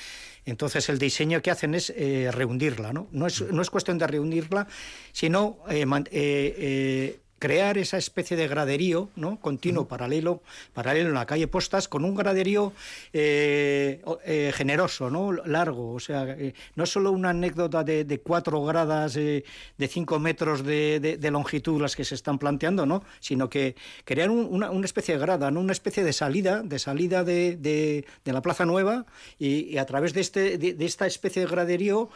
entonces 0.44 0.88
el 0.88 0.98
diseño 0.98 1.40
que 1.42 1.50
hacen 1.50 1.74
es 1.74 1.90
eh, 1.96 2.30
rehundirla, 2.32 2.92
¿no? 2.92 3.08
No 3.12 3.26
es, 3.26 3.40
no 3.40 3.62
es 3.62 3.70
cuestión 3.70 3.98
de 3.98 4.06
reunirla, 4.06 4.66
sino 5.12 5.58
eh, 5.68 5.86
eh, 6.10 7.20
crear 7.38 7.78
esa 7.78 7.98
especie 7.98 8.36
de 8.36 8.48
graderío 8.48 9.10
¿no? 9.16 9.40
continuo, 9.40 9.86
paralelo, 9.86 10.42
paralelo 10.72 11.08
en 11.08 11.14
la 11.14 11.26
calle 11.26 11.46
Postas, 11.46 11.88
con 11.88 12.04
un 12.04 12.14
graderío 12.14 12.72
eh, 13.12 14.02
eh, 14.24 14.52
generoso, 14.54 15.10
¿no? 15.10 15.32
largo. 15.32 15.92
O 15.92 16.00
sea, 16.00 16.24
eh, 16.30 16.54
no 16.74 16.86
solo 16.86 17.12
una 17.12 17.30
anécdota 17.30 17.84
de, 17.84 18.20
cuatro 18.24 18.62
gradas, 18.64 19.14
de 19.14 19.44
cinco 19.88 20.18
metros 20.18 20.64
de, 20.64 21.18
longitud 21.30 21.80
las 21.80 21.96
que 21.96 22.04
se 22.04 22.14
están 22.14 22.38
planteando, 22.38 22.86
¿no? 22.86 23.02
sino 23.20 23.50
que 23.50 23.74
crear 24.04 24.30
una, 24.30 24.70
especie 24.84 25.14
de 25.14 25.20
grada, 25.20 25.50
¿no? 25.50 25.60
una 25.60 25.72
especie 25.72 26.04
de 26.04 26.12
salida, 26.12 26.62
de 26.62 26.78
salida 26.78 27.24
de, 27.24 28.04
la 28.24 28.42
Plaza 28.42 28.64
Nueva 28.64 29.06
y, 29.38 29.76
a 29.78 29.86
través 29.86 30.14
de, 30.14 30.20
este, 30.20 30.58
de, 30.58 30.84
esta 30.84 31.06
especie 31.06 31.42
de 31.42 31.48
graderío 31.48 32.10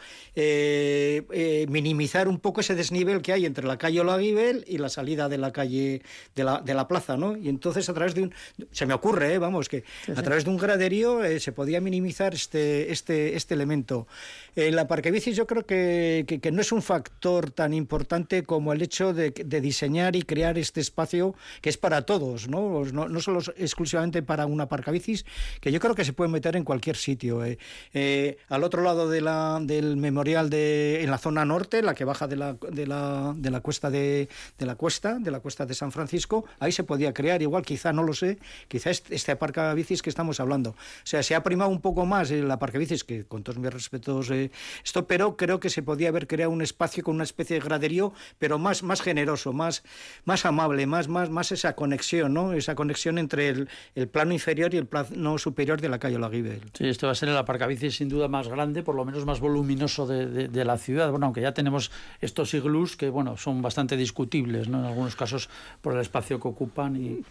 minimizar 1.67 2.27
un 2.27 2.39
poco 2.39 2.61
ese 2.61 2.75
desnivel 2.75 3.21
que 3.21 3.33
hay 3.33 3.45
entre 3.45 3.67
la 3.67 3.77
calle 3.77 4.01
Olaguibel 4.01 4.63
y 4.67 4.77
la 4.77 4.89
salida 4.89 5.08
de 5.15 5.37
la 5.37 5.51
calle, 5.51 6.01
de 6.35 6.43
la, 6.43 6.61
de 6.61 6.73
la 6.73 6.87
plaza, 6.87 7.17
¿no? 7.17 7.37
Y 7.37 7.49
entonces 7.49 7.89
a 7.89 7.93
través 7.93 8.15
de 8.15 8.23
un, 8.23 8.33
se 8.71 8.85
me 8.85 8.93
ocurre, 8.93 9.33
¿eh? 9.33 9.37
vamos, 9.37 9.69
que 9.69 9.83
a 10.15 10.21
través 10.21 10.45
de 10.45 10.49
un 10.49 10.57
graderío 10.57 11.23
eh, 11.23 11.39
se 11.39 11.51
podía 11.51 11.81
minimizar 11.81 12.33
este, 12.33 12.91
este, 12.91 13.35
este 13.35 13.53
elemento. 13.53 14.07
En 14.55 14.75
la 14.75 14.87
parque 14.87 15.11
bicis 15.11 15.35
yo 15.35 15.47
creo 15.47 15.65
que, 15.65 16.25
que, 16.41 16.51
no 16.51 16.61
es 16.61 16.71
un 16.71 16.81
factor 16.81 17.51
tan 17.51 17.73
importante 17.73 18.43
como 18.43 18.73
el 18.73 18.81
hecho 18.81 19.13
de, 19.13 19.31
de, 19.31 19.61
diseñar 19.61 20.15
y 20.15 20.23
crear 20.23 20.57
este 20.57 20.81
espacio 20.81 21.35
que 21.61 21.69
es 21.69 21.77
para 21.77 22.03
todos, 22.03 22.47
¿no? 22.47 22.83
No, 22.85 23.07
no 23.07 23.21
solo 23.21 23.39
exclusivamente 23.57 24.21
para 24.23 24.45
una 24.45 24.67
bicis, 24.91 25.25
que 25.61 25.71
yo 25.71 25.79
creo 25.79 25.95
que 25.95 26.05
se 26.05 26.13
puede 26.13 26.29
meter 26.29 26.55
en 26.55 26.63
cualquier 26.63 26.95
sitio. 26.95 27.43
¿eh? 27.45 28.37
al 28.49 28.63
otro 28.63 28.81
lado 28.81 29.09
de 29.09 29.21
la, 29.21 29.59
del 29.61 29.97
memorial 29.97 30.49
de, 30.49 31.03
en 31.03 31.11
la 31.11 31.17
zona 31.17 31.45
norte, 31.45 31.81
la 31.81 31.93
que 31.93 32.05
baja 32.05 32.27
de 32.27 32.35
la, 32.35 32.53
de 32.53 32.87
la, 32.87 33.33
de 33.35 33.51
la 33.51 33.61
cuesta 33.61 33.89
de, 33.89 34.29
de 34.57 34.65
la 34.65 34.75
cuesta, 34.75 34.89
de 35.01 35.31
la 35.31 35.39
cuesta 35.39 35.65
de 35.65 35.73
San 35.73 35.91
Francisco, 35.91 36.45
ahí 36.59 36.71
se 36.71 36.83
podía 36.83 37.13
crear, 37.13 37.41
igual 37.41 37.63
quizá, 37.63 37.93
no 37.93 38.03
lo 38.03 38.13
sé, 38.13 38.37
quizá 38.67 38.89
este, 38.89 39.15
este 39.15 39.37
bicis 39.75 40.01
que 40.01 40.09
estamos 40.09 40.39
hablando. 40.39 40.71
O 40.71 40.75
sea, 41.05 41.23
se 41.23 41.35
ha 41.35 41.43
primado 41.43 41.69
un 41.69 41.79
poco 41.79 42.05
más 42.05 42.31
el 42.31 42.51
bicis, 42.73 43.03
que 43.03 43.23
con 43.23 43.43
todos 43.43 43.57
mis 43.57 43.71
respetos 43.71 44.29
eh, 44.31 44.51
esto, 44.83 45.07
pero 45.07 45.37
creo 45.37 45.59
que 45.59 45.69
se 45.69 45.81
podía 45.83 46.09
haber 46.09 46.27
creado 46.27 46.51
un 46.51 46.61
espacio 46.61 47.03
con 47.03 47.15
una 47.15 47.23
especie 47.23 47.55
de 47.55 47.65
graderío, 47.65 48.13
pero 48.37 48.59
más, 48.59 48.83
más 48.83 49.01
generoso, 49.01 49.53
más, 49.53 49.83
más 50.25 50.45
amable, 50.45 50.85
más, 50.85 51.07
más, 51.07 51.29
más 51.29 51.51
esa 51.51 51.75
conexión, 51.75 52.33
¿no? 52.33 52.53
Esa 52.53 52.75
conexión 52.75 53.17
entre 53.17 53.49
el, 53.49 53.69
plano 54.09 54.33
inferior 54.33 54.73
y 54.73 54.77
el 54.77 54.85
plano 54.85 55.37
superior 55.37 55.79
de 55.79 55.89
la 55.89 55.99
calle 55.99 56.17
Olaguibel. 56.17 56.61
Sí, 56.73 56.87
esto 56.87 57.07
va 57.07 57.13
a 57.13 57.15
ser 57.15 57.29
el 57.29 57.67
bicis 57.67 57.95
sin 57.95 58.09
duda 58.09 58.27
más 58.27 58.47
grande, 58.47 58.83
por 58.83 58.95
lo 58.95 59.05
menos 59.05 59.25
más 59.25 59.39
voluminoso 59.39 60.05
de, 60.05 60.47
de, 60.47 60.65
la 60.65 60.77
ciudad. 60.77 61.11
Bueno, 61.11 61.27
aunque 61.27 61.41
ya 61.41 61.53
tenemos 61.53 61.91
estos 62.19 62.53
iglús 62.53 62.97
que, 62.97 63.09
bueno, 63.09 63.37
son 63.37 63.61
bastante 63.61 63.95
discutibles, 63.95 64.67
¿no? 64.67 64.88
Algunos 64.89 65.15
casos 65.15 65.49
por 65.81 65.93
el 65.93 66.01
espacio 66.01 66.39
que 66.39 66.47
ocupan 66.47 66.95
y 66.95 67.23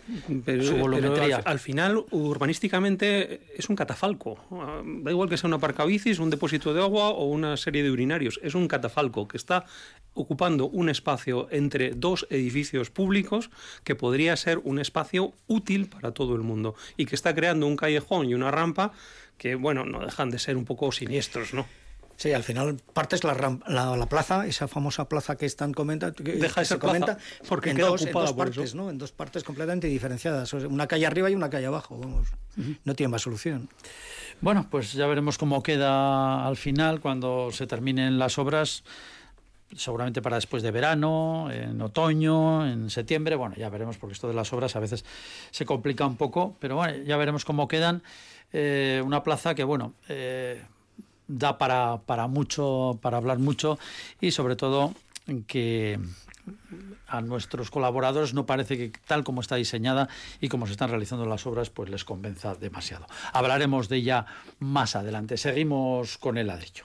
su 0.62 0.76
volumetría. 0.76 1.42
al, 1.44 1.58
final, 1.58 2.04
urbanísticamente, 2.10 3.42
es 3.56 3.68
un 3.68 3.76
catafalco. 3.76 4.38
Da 4.84 5.10
igual 5.10 5.28
que 5.28 5.36
sea 5.36 5.48
un 5.48 5.54
aparcabicis, 5.54 6.18
un 6.18 6.30
depósito 6.30 6.72
de 6.72 6.80
agua 6.80 7.10
o 7.10 7.26
una 7.26 7.56
serie 7.56 7.82
de 7.82 7.90
urinarios. 7.90 8.40
Es 8.42 8.54
un 8.54 8.68
catafalco 8.68 9.28
que 9.28 9.36
está 9.36 9.64
ocupando 10.14 10.68
un 10.68 10.88
espacio 10.88 11.48
entre 11.50 11.90
dos 11.90 12.26
edificios 12.30 12.90
públicos 12.90 13.50
que 13.84 13.94
podría 13.94 14.36
ser 14.36 14.58
un 14.64 14.78
espacio 14.78 15.34
útil 15.46 15.88
para 15.88 16.12
todo 16.12 16.34
el 16.34 16.42
mundo 16.42 16.74
y 16.96 17.06
que 17.06 17.14
está 17.14 17.34
creando 17.34 17.66
un 17.66 17.76
callejón 17.76 18.28
y 18.28 18.34
una 18.34 18.50
rampa 18.50 18.92
que, 19.36 19.54
bueno, 19.54 19.84
no 19.84 20.04
dejan 20.04 20.30
de 20.30 20.38
ser 20.38 20.56
un 20.56 20.64
poco 20.64 20.90
siniestros, 20.90 21.54
¿no? 21.54 21.66
Sí, 22.18 22.32
al 22.32 22.42
final 22.42 22.76
partes 22.92 23.22
la, 23.22 23.32
la, 23.68 23.96
la, 23.96 24.06
plaza, 24.06 24.44
esa 24.44 24.66
famosa 24.66 25.08
plaza 25.08 25.37
que 25.37 25.46
están 25.46 25.72
comentando, 25.72 26.16
que, 26.16 26.32
Deja 26.32 26.64
se 26.64 26.76
comenta, 26.76 27.16
porque 27.48 27.70
en, 27.70 27.76
dos, 27.76 28.02
en 28.02 28.12
dos 28.12 28.32
partes, 28.32 28.75
¿no? 28.75 28.90
En 28.90 28.98
dos 28.98 29.12
partes 29.12 29.44
completamente 29.44 29.87
diferenciadas, 29.87 30.52
una 30.52 30.88
calle 30.88 31.06
arriba 31.06 31.30
y 31.30 31.37
una 31.37 31.48
calle 31.48 31.66
abajo, 31.66 31.96
vamos. 31.96 32.26
No 32.84 32.94
tiene 32.96 33.12
más 33.12 33.22
solución. 33.22 33.68
Bueno, 34.40 34.66
pues 34.68 34.94
ya 34.94 35.06
veremos 35.06 35.38
cómo 35.38 35.62
queda 35.62 36.44
al 36.44 36.56
final 36.56 37.00
cuando 37.00 37.52
se 37.52 37.68
terminen 37.68 38.18
las 38.18 38.37
obras 38.37 38.82
seguramente 39.76 40.20
para 40.20 40.37
después 40.37 40.64
de 40.64 40.72
verano, 40.72 41.48
en 41.52 41.80
otoño, 41.80 42.66
en 42.66 42.90
septiembre, 42.90 43.37
bueno, 43.37 43.54
ya 43.54 43.68
veremos 43.68 43.96
porque 43.96 44.14
esto 44.14 44.26
de 44.26 44.34
las 44.34 44.52
obras 44.52 44.75
a 44.75 44.80
veces 44.80 45.04
se 45.52 45.64
complica 45.64 46.04
un 46.04 46.16
poco, 46.16 46.56
pero 46.58 46.75
bueno, 46.75 46.96
ya 47.04 47.16
veremos 47.16 47.44
cómo 47.44 47.68
quedan. 47.68 48.02
Eh, 48.52 49.00
una 49.04 49.22
plaza 49.22 49.54
que, 49.54 49.62
bueno, 49.62 49.94
eh, 50.08 50.64
da 51.28 51.58
para, 51.58 51.99
para 52.06 52.26
mucho, 52.26 52.99
para 53.00 53.18
hablar 53.18 53.38
mucho 53.38 53.78
y 54.20 54.32
sobre 54.32 54.56
todo 54.56 54.94
que 55.47 56.00
a 57.06 57.20
nuestros 57.20 57.70
colaboradores 57.70 58.35
no 58.35 58.47
parece 58.47 58.76
que 58.76 58.92
tal 59.06 59.25
como 59.25 59.40
está 59.40 59.56
diseñada 59.56 60.08
y 60.40 60.49
como 60.49 60.66
se 60.66 60.73
están 60.73 60.90
realizando 60.90 61.26
las 61.26 61.47
obras 61.47 61.70
pues 61.70 61.90
les 61.90 62.04
convenza 62.04 62.54
demasiado. 62.54 63.06
Hablaremos 63.32 63.88
de 63.88 63.97
ella 63.97 64.26
más 64.58 64.97
adelante. 64.97 65.37
Seguimos 65.37 66.18
con 66.18 66.38
el 66.38 66.49
ladrillo. 66.49 66.85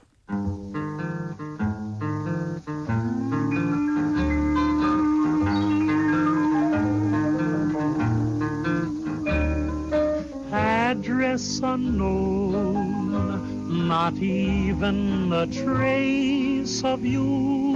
Not 13.73 14.15
even 14.17 15.33
a 15.33 15.47
trace 15.47 16.83
of 16.83 17.03
you. 17.03 17.73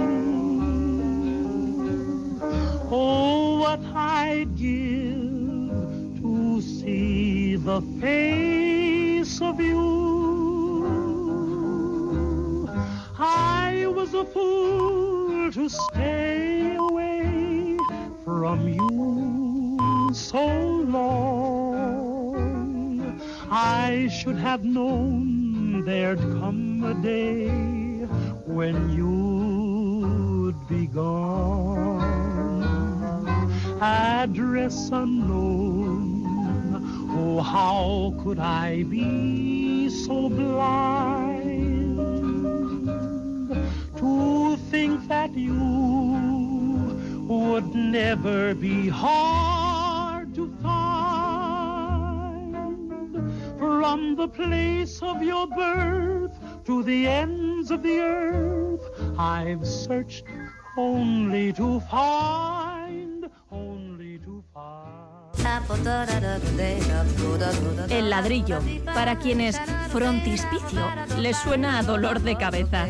Oh, 2.90 3.58
what 3.60 3.80
I'd 3.94 4.56
give 4.56 6.20
to 6.20 6.60
see 6.60 7.56
the 7.56 7.80
face 8.00 9.42
of 9.42 9.60
you. 9.60 9.78
I 13.18 13.86
was 13.88 14.14
a 14.14 14.24
fool 14.24 15.50
to 15.52 15.68
stay 15.68 16.76
away 16.76 17.76
from 18.24 18.68
you 18.68 20.10
so 20.14 20.46
long. 20.86 22.08
I 23.50 24.08
should 24.08 24.36
have 24.36 24.62
known 24.64 25.27
there'd 25.88 26.20
come 26.20 26.84
a 26.84 26.92
day 27.02 27.48
when 28.44 28.90
you'd 28.90 30.68
be 30.68 30.86
gone. 30.86 32.02
Address 33.80 34.90
unknown, 34.92 36.26
Oh, 37.10 37.40
how 37.40 38.14
could 38.22 38.38
I 38.38 38.82
be 38.82 39.88
so 39.88 40.28
blind 40.28 41.96
to 43.96 44.56
think 44.70 45.08
that 45.08 45.34
you 45.34 45.58
would 47.26 47.74
never 47.74 48.54
be 48.54 48.88
hard 48.88 49.57
from 53.88 54.16
the 54.16 54.28
place 54.28 55.00
of 55.00 55.22
your 55.22 55.46
birth 55.46 56.34
to 56.66 56.82
the 56.82 57.06
ends 57.06 57.70
of 57.70 57.82
the 57.82 58.00
earth. 58.00 58.84
I've 59.18 59.66
searched 59.66 60.24
only 60.76 61.54
to 61.54 61.80
find, 61.90 63.30
only 63.50 64.18
to 64.18 64.44
find. 64.52 65.08
El 67.88 68.10
ladrillo, 68.10 68.60
para 68.84 69.18
quienes 69.18 69.58
frontispicio 69.90 70.84
les 71.18 71.36
suena 71.38 71.78
a 71.78 71.82
dolor 71.82 72.20
de 72.20 72.36
cabeza. 72.36 72.86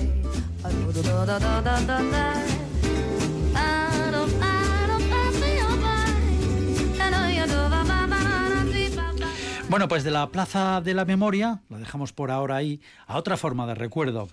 Bueno, 9.71 9.87
pues 9.87 10.03
de 10.03 10.11
la 10.11 10.31
Plaza 10.31 10.81
de 10.81 10.95
la 10.95 11.05
Memoria, 11.05 11.61
la 11.69 11.77
dejamos 11.77 12.15
por 12.15 12.31
ahora 12.31 12.57
ahí, 12.57 12.81
a 13.07 13.19
otra 13.19 13.37
forma 13.37 13.67
de 13.67 13.75
recuerdo. 13.75 14.31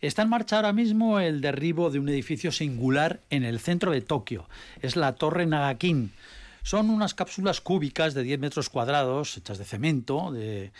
Está 0.00 0.22
en 0.22 0.28
marcha 0.28 0.54
ahora 0.54 0.72
mismo 0.72 1.18
el 1.18 1.40
derribo 1.40 1.90
de 1.90 1.98
un 1.98 2.08
edificio 2.08 2.52
singular 2.52 3.20
en 3.28 3.42
el 3.42 3.58
centro 3.58 3.90
de 3.90 4.02
Tokio. 4.02 4.48
Es 4.80 4.94
la 4.94 5.16
Torre 5.16 5.46
Nagakin. 5.46 6.12
Son 6.62 6.90
unas 6.90 7.14
cápsulas 7.14 7.60
cúbicas 7.60 8.14
de 8.14 8.22
10 8.22 8.38
metros 8.38 8.70
cuadrados, 8.70 9.36
hechas 9.36 9.58
de 9.58 9.64
cemento, 9.64 10.30
de 10.30 10.70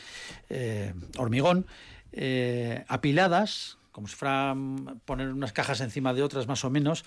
eh, 0.49 0.95
hormigón, 1.17 1.67
eh, 2.13 2.85
apiladas, 2.87 3.79
como 3.91 4.07
si 4.07 4.15
fueran 4.15 5.01
poner 5.07 5.33
unas 5.33 5.53
cajas 5.53 5.81
encima 5.81 6.15
de 6.15 6.23
otras 6.23 6.47
más 6.47 6.65
o 6.65 6.71
menos, 6.71 7.05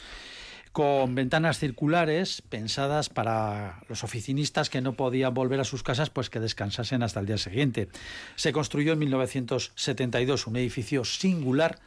con 0.72 1.16
ventanas 1.16 1.60
circulares 1.60 2.42
pensadas 2.48 3.10
para 3.10 3.82
los 3.90 4.04
oficinistas 4.04 4.70
que 4.70 4.82
no 4.82 4.94
podían 4.94 5.34
volver 5.34 5.60
a 5.60 5.66
sus 5.66 5.84
casas, 5.84 6.10
pues 6.10 6.30
que 6.30 6.40
descansasen 6.40 7.04
hasta 7.04 7.20
el 7.20 7.26
día 7.26 7.38
siguiente. 7.38 7.90
Se 8.36 8.54
construyó 8.54 8.94
en 8.94 9.00
1972 9.00 10.48
un 10.48 10.56
edificio 10.56 11.04
singular 11.04 11.80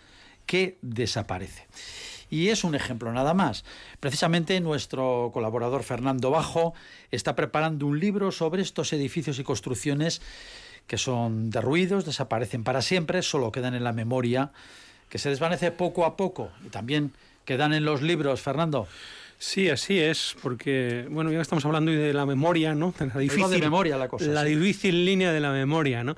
que 0.46 0.78
desaparece. 0.82 1.66
Y 2.28 2.48
es 2.48 2.64
un 2.64 2.74
ejemplo 2.74 3.12
nada 3.12 3.32
más. 3.32 3.64
Precisamente 4.00 4.60
nuestro 4.60 5.30
colaborador 5.32 5.82
Fernando 5.82 6.30
Bajo 6.30 6.74
está 7.10 7.36
preparando 7.36 7.86
un 7.86 8.00
libro 8.00 8.32
sobre 8.32 8.62
estos 8.62 8.92
edificios 8.92 9.38
y 9.38 9.44
construcciones 9.44 10.20
que 10.86 10.98
son 10.98 11.48
derruidos, 11.50 12.04
desaparecen 12.04 12.64
para 12.64 12.82
siempre, 12.82 13.22
solo 13.22 13.52
quedan 13.52 13.74
en 13.74 13.84
la 13.84 13.92
memoria, 13.92 14.52
que 15.08 15.18
se 15.18 15.30
desvanece 15.30 15.70
poco 15.70 16.04
a 16.04 16.16
poco 16.16 16.50
y 16.66 16.68
también 16.68 17.12
quedan 17.44 17.72
en 17.72 17.84
los 17.84 18.02
libros, 18.02 18.40
Fernando. 18.40 18.86
Sí, 19.38 19.68
así 19.68 19.98
es, 20.00 20.36
porque, 20.42 21.06
bueno, 21.10 21.30
ya 21.30 21.40
estamos 21.40 21.64
hablando 21.64 21.90
de 21.90 22.14
la 22.14 22.24
memoria, 22.24 22.74
¿no? 22.74 22.94
De 22.98 23.06
la 23.06 23.18
difícil, 23.18 23.50
de 23.50 23.58
memoria 23.58 23.96
la 23.96 24.08
cosa. 24.08 24.26
La 24.26 24.44
difícil 24.44 25.04
línea 25.04 25.32
de 25.32 25.40
la 25.40 25.52
memoria, 25.52 26.04
¿no? 26.04 26.16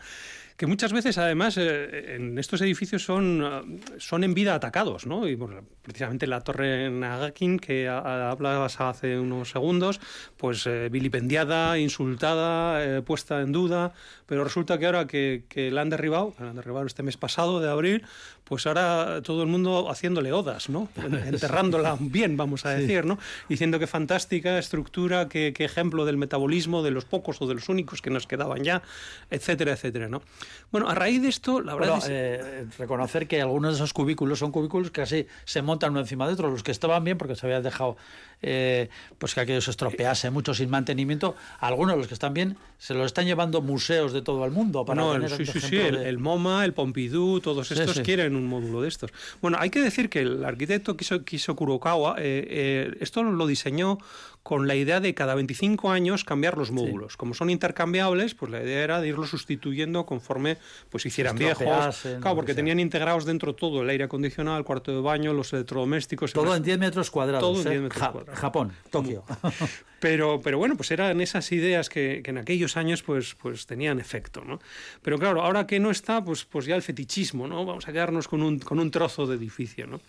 que 0.56 0.66
muchas 0.66 0.92
veces 0.92 1.18
además 1.18 1.56
eh, 1.59 2.14
en 2.16 2.38
estos 2.38 2.61
edificios 2.62 3.04
son, 3.04 3.42
eh, 3.45 3.80
son 3.99 4.25
en 4.25 4.35
vida 4.35 4.54
atacados, 4.54 5.06
¿no? 5.06 5.28
Y 5.28 5.38
precisamente 5.83 6.26
la 6.26 6.40
torre 6.40 6.90
Nagakin 6.90 7.59
que 7.59 7.88
hablabas 7.88 8.80
hace 8.80 9.18
unos 9.18 9.50
segundos, 9.50 10.00
pues 10.37 10.66
eh, 10.66 10.88
vilipendiada, 10.90 11.78
insultada, 11.78 13.02
puesta 13.02 13.42
en 13.42 13.52
duda, 13.52 13.92
pero 14.26 14.45
resulta 14.45 14.78
que 14.78 14.87
ahora 14.87 15.06
que, 15.06 15.45
que 15.49 15.71
la 15.71 15.83
han 15.83 15.90
derribado, 15.90 16.35
la 16.38 16.50
han 16.50 16.56
derribado 16.56 16.87
este 16.87 17.02
mes 17.02 17.16
pasado 17.16 17.61
de 17.61 17.71
abril, 17.71 18.04
pues 18.49 18.65
ahora 18.67 19.23
todo 19.23 19.43
el 19.43 19.49
mundo 19.49 19.91
haciéndole 19.91 20.33
odas, 20.33 20.69
¿no? 20.69 20.88
Enterrándola 20.97 21.97
bien, 21.99 22.37
vamos 22.37 22.65
a 22.65 22.71
decir, 22.71 23.05
¿no? 23.05 23.19
Diciendo 23.49 23.81
que 23.81 23.88
fantástica 23.88 24.57
estructura, 24.59 25.29
que, 25.29 25.53
ejemplo 25.59 26.05
del 26.05 26.17
metabolismo 26.17 26.85
de 26.85 26.93
los 26.93 27.05
pocos 27.05 27.43
o 27.43 27.49
de 27.49 27.55
los 27.55 27.69
únicos 27.69 28.00
que 28.00 28.11
nos 28.11 28.29
quedaban 28.29 28.62
ya, 28.62 28.83
etcétera, 29.31 29.73
etcétera, 29.73 30.09
¿no? 30.09 30.23
Bueno, 30.71 30.88
a 30.88 30.95
raíz 30.95 31.23
de 31.23 31.29
esto, 31.29 31.61
la 31.61 31.75
verdad 31.75 31.99
es... 31.99 32.07
Eh, 32.09 32.67
reconocer 32.79 33.26
que 33.26 33.43
algunos 33.43 33.73
de 33.73 33.76
esos 33.76 33.93
cubículos 33.93 34.39
son 34.39 34.52
cubículos 34.52 34.93
que 34.93 35.02
así 35.02 35.26
se 35.45 35.63
montan 35.63 35.91
uno 35.91 36.00
encima 36.00 36.28
de 36.28 36.35
otro, 36.35 36.49
los 36.49 36.63
que 36.63 36.71
estaban 36.71 37.02
bien 37.02 37.19
porque 37.19 37.35
se 37.35 37.47
habían 37.47 37.65
dejado 37.65 37.97
eh, 38.43 38.91
pues 39.19 39.35
que 39.35 39.41
aquello 39.41 39.61
se 39.61 39.71
estropease 39.71 40.30
mucho 40.30 40.54
sin 40.54 40.71
mantenimiento, 40.71 41.35
algunos 41.59 41.95
de 41.95 41.99
los 41.99 42.06
que 42.06 42.15
están 42.15 42.35
bien 42.35 42.56
se 42.78 42.93
los 42.95 43.06
están 43.06 43.25
llevando 43.25 43.63
museos 43.63 44.13
de 44.13 44.21
todo 44.21 44.45
el 44.45 44.50
mundo 44.50 44.85
para 44.85 45.00
no, 45.00 45.28
sí, 45.28 45.47
sí, 45.47 45.61
sí, 45.61 45.76
el, 45.78 46.19
MoMA, 46.19 46.65
el 46.65 46.75
Pompidou, 46.75 47.41
todos 47.41 47.73
estos 47.73 48.00
quieren 48.00 48.36
un 48.37 48.47
módulo 48.47 48.83
de 48.83 48.89
estos. 48.89 49.13
Bueno, 49.41 49.59
hay 49.61 49.71
que 49.71 49.81
decir 49.81 50.09
que 50.09 50.21
el 50.21 50.45
arquitecto 50.45 50.97
Kiso, 50.97 51.57
Kurokawa 51.57 52.17
eh, 52.19 52.47
eh, 52.49 52.97
esto 53.01 53.23
lo 53.23 53.47
diseñó 53.47 53.99
con 54.47 54.69
la 54.69 54.76
idea 54.76 55.00
de 55.00 55.13
cada 55.13 55.35
25 55.35 55.91
años 55.91 56.23
cambiar 56.23 56.56
los 56.56 56.71
módulos. 56.71 57.17
Como 57.17 57.35
son 57.35 57.50
intercambiables, 57.50 58.37
pues 58.37 58.52
la 58.52 58.63
idea 58.63 58.85
era 58.85 59.00
de 59.00 59.09
irlos 59.09 59.30
sustituyendo 59.30 60.06
conforme 60.06 60.56
pues 60.89 61.04
hicieran 61.04 61.37
viejos. 61.37 62.06
Claro, 62.21 62.37
porque 62.37 62.54
tenían 62.54 62.78
integrados 62.78 63.25
dentro 63.25 63.56
todo, 63.56 63.82
el 63.82 63.91
aire 63.91 64.04
acondicionado, 64.04 64.56
el 64.56 64.63
cuarto 64.63 64.93
de 64.93 65.00
baño, 65.00 65.32
los 65.32 65.52
electrodomésticos. 65.52 66.32
Todo 66.32 66.54
en 66.54 66.63
10 66.63 66.78
metros 66.78 67.11
cuadrados. 67.11 67.43
Todo 67.43 67.56
en 67.56 67.65
10 67.65 67.75
¿eh? 67.75 67.80
metros 67.80 68.09
cuadrados. 68.09 68.39
Japón, 68.39 68.73
Tokio. 68.89 69.25
Pero, 69.99 70.41
pero 70.43 70.59
bueno, 70.59 70.76
pues 70.76 70.91
eran 70.91 71.21
esas 71.21 71.50
ideas 71.52 71.89
que, 71.89 72.23
en 72.25 72.39
aquellos 72.39 72.76
años 72.76 73.02
pues, 73.02 73.35
pues 73.35 73.67
tenían 73.67 73.99
efecto, 73.99 74.45
¿no? 74.45 74.61
Pero 75.02 75.19
claro, 75.19 75.43
ahora 75.43 75.67
que 75.67 75.80
no 75.80 75.91
está, 75.91 76.23
pues, 76.23 76.45
pues 76.45 76.67
ya 76.67 76.76
el 76.76 76.82
fetichismo, 76.82 77.49
¿no? 77.49 77.65
Vamos 77.65 77.89
a 77.89 77.93
quedarnos 77.93 78.28
con 78.28 78.43
un, 78.43 78.59
con 78.59 78.78
un 78.78 78.91
trozo 78.91 79.26
de 79.26 79.37
edificio, 79.37 79.87
¿no? 79.87 80.00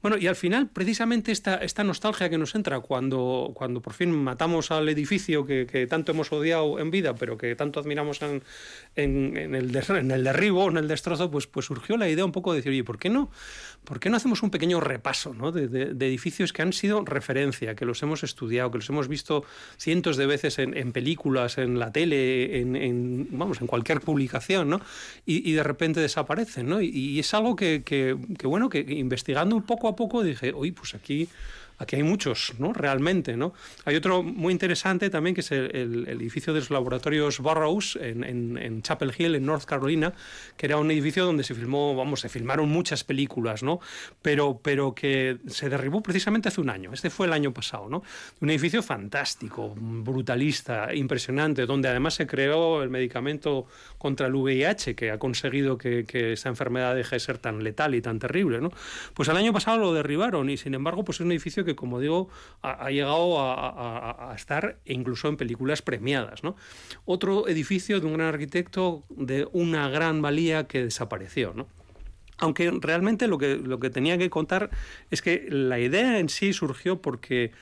Bueno, 0.00 0.16
y 0.16 0.28
al 0.28 0.36
final, 0.36 0.68
precisamente 0.68 1.32
esta, 1.32 1.56
esta 1.56 1.82
nostalgia 1.82 2.30
que 2.30 2.38
nos 2.38 2.54
entra 2.54 2.78
cuando, 2.80 3.50
cuando 3.52 3.81
por 3.82 3.92
fin 3.92 4.10
matamos 4.10 4.70
al 4.70 4.88
edificio 4.88 5.44
que, 5.44 5.66
que 5.66 5.86
tanto 5.86 6.12
hemos 6.12 6.32
odiado 6.32 6.78
en 6.78 6.90
vida, 6.90 7.14
pero 7.14 7.36
que 7.36 7.54
tanto 7.56 7.80
admiramos 7.80 8.22
en, 8.22 8.42
en, 8.96 9.36
en, 9.36 9.54
el, 9.54 9.76
en 9.76 10.10
el 10.10 10.24
derribo, 10.24 10.68
en 10.68 10.76
el 10.76 10.88
destrozo, 10.88 11.30
pues, 11.30 11.46
pues 11.46 11.66
surgió 11.66 11.96
la 11.96 12.08
idea 12.08 12.24
un 12.24 12.32
poco 12.32 12.52
de 12.52 12.58
decir, 12.58 12.72
oye, 12.72 12.84
¿por 12.84 12.98
qué 12.98 13.10
no? 13.10 13.30
¿Por 13.84 14.00
qué 14.00 14.10
no 14.10 14.16
hacemos 14.16 14.42
un 14.42 14.50
pequeño 14.50 14.80
repaso 14.80 15.34
¿no? 15.34 15.50
de, 15.50 15.68
de, 15.68 15.94
de 15.94 16.06
edificios 16.06 16.52
que 16.52 16.62
han 16.62 16.72
sido 16.72 17.04
referencia, 17.04 17.74
que 17.74 17.84
los 17.84 18.02
hemos 18.02 18.22
estudiado, 18.22 18.70
que 18.70 18.78
los 18.78 18.88
hemos 18.88 19.08
visto 19.08 19.44
cientos 19.76 20.16
de 20.16 20.26
veces 20.26 20.58
en, 20.58 20.92
películas, 20.92 21.58
en 21.58 21.78
la 21.78 21.92
tele, 21.92 22.60
en, 22.60 23.28
vamos, 23.30 23.60
en 23.60 23.66
cualquier 23.66 24.00
publicación, 24.00 24.70
¿no? 24.70 24.80
Y, 25.26 25.52
de 25.52 25.62
repente 25.62 26.00
desaparecen, 26.00 26.68
¿no? 26.68 26.80
Y, 26.80 27.18
es 27.18 27.34
algo 27.34 27.56
que, 27.56 27.82
que, 27.84 28.14
bueno, 28.46 28.68
que 28.68 28.80
investigando 28.80 29.56
un 29.56 29.62
poco 29.62 29.88
a 29.88 29.96
poco 29.96 30.22
dije, 30.22 30.52
oye, 30.54 30.72
pues 30.72 30.94
aquí 30.94 31.28
Aquí 31.78 31.96
hay 31.96 32.02
muchos, 32.02 32.54
¿no? 32.58 32.72
Realmente, 32.72 33.36
¿no? 33.36 33.54
Hay 33.84 33.96
otro 33.96 34.22
muy 34.22 34.52
interesante 34.52 35.10
también 35.10 35.34
que 35.34 35.40
es 35.40 35.50
el, 35.50 36.06
edificio 36.08 36.52
de 36.52 36.60
los 36.60 36.70
laboratorios 36.70 37.40
Burroughs 37.40 37.96
en, 38.00 38.82
Chapel 38.82 39.12
Hill, 39.16 39.34
en 39.34 39.46
North 39.46 39.64
Carolina, 39.64 40.12
que 40.56 40.66
era 40.66 40.76
un 40.76 40.90
edificio 40.90 41.24
donde 41.24 41.42
se 41.42 41.54
filmó, 41.54 41.96
vamos, 41.96 42.20
se 42.20 42.28
filmaron 42.28 42.68
muchas 42.68 43.02
películas, 43.02 43.62
¿no? 43.62 43.80
Pero, 44.20 44.60
pero 44.62 44.94
que 44.94 45.38
se 45.48 45.68
derribó 45.68 46.02
precisamente 46.02 46.48
hace 46.48 46.60
un 46.60 46.70
año. 46.70 46.92
Este 46.92 47.10
fue 47.10 47.26
el 47.26 47.32
año 47.32 47.52
pasado, 47.52 47.88
¿no? 47.88 48.02
Un 48.40 48.50
edificio 48.50 48.82
fantástico, 48.82 49.74
brutalista, 49.76 50.94
impresionante, 50.94 51.66
donde 51.66 51.88
además 51.88 52.14
se 52.14 52.26
creó 52.26 52.82
el 52.82 52.90
medicamento 52.90 53.66
contra 53.98 54.28
el 54.28 54.34
VIH, 54.34 54.94
que 54.94 55.10
ha 55.10 55.18
conseguido 55.18 55.76
que, 55.76 56.04
que 56.04 56.36
enfermedad 56.52 56.94
deje 56.94 57.16
de 57.16 57.20
ser 57.20 57.38
tan 57.38 57.64
letal 57.64 57.94
y 57.94 58.00
tan 58.00 58.18
terrible, 58.18 58.60
¿no? 58.60 58.70
Pues 59.14 59.28
el 59.28 59.36
año 59.36 59.52
pasado 59.52 59.78
lo 59.78 59.92
derribaron 59.92 60.50
y 60.50 60.56
sin 60.56 60.74
embargo, 60.74 61.04
pues 61.04 61.16
es 61.16 61.24
un 61.24 61.32
edificio 61.32 61.64
que 61.64 61.71
como 61.74 62.00
digo, 62.00 62.28
ha, 62.62 62.90
llegado 62.90 63.36
a, 63.40 64.32
estar 64.36 64.78
incluso 64.84 65.28
en 65.28 65.36
películas 65.36 65.82
premiadas. 65.82 66.42
¿no? 66.44 66.56
Otro 67.04 67.48
edificio 67.48 68.00
de 68.00 68.06
un 68.06 68.14
gran 68.14 68.28
arquitecto 68.28 69.04
de 69.10 69.48
una 69.52 69.88
gran 69.88 70.22
valía 70.22 70.66
que 70.66 70.84
desapareció. 70.84 71.52
¿no? 71.54 71.66
Aunque 72.38 72.70
realmente 72.80 73.28
lo 73.28 73.38
que, 73.38 73.56
lo 73.56 73.78
que 73.78 73.90
tenía 73.90 74.18
que 74.18 74.30
contar 74.30 74.70
es 75.10 75.22
que 75.22 75.46
la 75.48 75.78
idea 75.78 76.18
en 76.18 76.28
sí 76.28 76.52
surgió 76.52 77.00
porque 77.00 77.52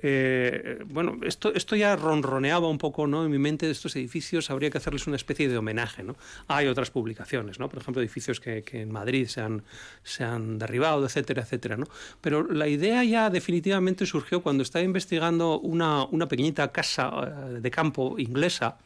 eh, 0.00 0.84
bueno, 0.86 1.18
esto, 1.22 1.52
esto 1.54 1.74
ya 1.74 1.96
ronroneaba 1.96 2.68
un 2.68 2.78
poco 2.78 3.06
¿no? 3.06 3.24
en 3.24 3.30
mi 3.30 3.38
mente 3.38 3.66
de 3.66 3.72
estos 3.72 3.96
edificios, 3.96 4.50
habría 4.50 4.70
que 4.70 4.78
hacerles 4.78 5.06
una 5.06 5.16
especie 5.16 5.48
de 5.48 5.58
homenaje. 5.58 6.02
¿no? 6.02 6.16
Hay 6.46 6.66
otras 6.68 6.90
publicaciones, 6.90 7.58
¿no? 7.58 7.68
por 7.68 7.80
ejemplo, 7.80 8.00
edificios 8.00 8.40
que, 8.40 8.62
que, 8.62 8.82
en 8.82 8.92
Madrid 8.92 9.26
se 9.26 9.40
han, 9.40 9.64
se 10.04 10.24
han 10.24 10.58
derribado, 10.58 11.04
etcétera, 11.04 11.42
etcétera. 11.42 11.76
¿no? 11.76 11.86
Pero 12.20 12.46
la 12.46 12.68
idea 12.68 13.02
ya 13.04 13.30
definitivamente 13.30 14.06
surgió 14.06 14.42
cuando 14.42 14.62
estaba 14.62 14.84
investigando 14.84 15.58
una, 15.58 16.04
una 16.04 16.28
pequeñita 16.28 16.70
casa 16.70 17.10
eh, 17.10 17.60
de 17.60 17.70
campo 17.70 18.16
inglesa 18.18 18.78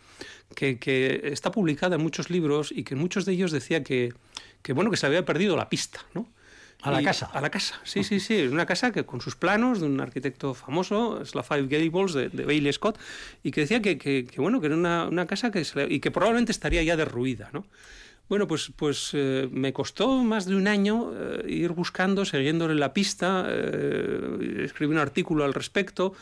que, 0.54 0.78
que, 0.78 1.20
está 1.24 1.50
publicada 1.50 1.96
en 1.96 2.02
muchos 2.02 2.30
libros 2.30 2.72
y 2.72 2.84
que 2.84 2.94
en 2.94 3.00
muchos 3.00 3.24
de 3.26 3.32
ellos 3.32 3.52
decía 3.52 3.82
que, 3.82 4.12
que, 4.62 4.72
bueno, 4.72 4.90
que 4.90 4.96
se 4.96 5.06
había 5.06 5.24
perdido 5.24 5.56
la 5.56 5.68
pista. 5.68 6.00
¿no? 6.14 6.26
A 6.82 6.90
la 6.90 7.00
Y- 7.00 7.04
casa. 7.04 7.26
A 7.32 7.40
la 7.40 7.50
casa, 7.50 7.80
sí, 7.84 8.02
sí, 8.04 8.18
sí. 8.20 8.42
Una 8.46 8.66
casa 8.66 8.90
que 8.92 9.04
con 9.06 9.20
sus 9.20 9.36
planos 9.36 9.80
de 9.80 9.86
un 9.86 10.00
arquitecto 10.00 10.52
famoso, 10.54 11.20
es 11.22 11.34
la 11.34 11.42
Five 11.42 11.68
Gables 11.68 12.12
de, 12.12 12.28
de 12.28 12.44
Bailey 12.44 12.72
Scott, 12.72 12.98
y 13.42 13.50
que 13.52 13.60
decía 13.62 13.80
que, 13.80 13.98
que- 13.98 14.24
que, 14.26 14.40
bueno, 14.40 14.60
que 14.60 14.66
era 14.66 14.76
una, 14.76 15.06
una 15.08 15.26
casa 15.26 15.50
que 15.52 15.64
se 15.64 15.78
le- 15.86 15.94
y 15.94 16.00
que 16.00 16.10
probablemente 16.10 16.50
estaría 16.52 16.82
ya 16.82 16.96
derruida, 16.96 17.50
¿no? 17.52 17.64
Bueno, 18.28 18.46
pues, 18.46 18.72
pues 18.74 19.10
eh, 19.12 19.48
me 19.52 19.72
costó 19.72 20.22
más 20.24 20.46
de 20.46 20.56
un 20.56 20.66
año 20.66 21.12
eh, 21.14 21.44
ir 21.48 21.72
buscando, 21.72 22.24
siguiéndole 22.24 22.74
la 22.74 22.92
pista, 22.94 23.46
eh, 23.48 24.62
escribí 24.64 24.92
un 24.92 24.98
artículo 25.00 25.44
al 25.44 25.52
respecto 25.54 26.14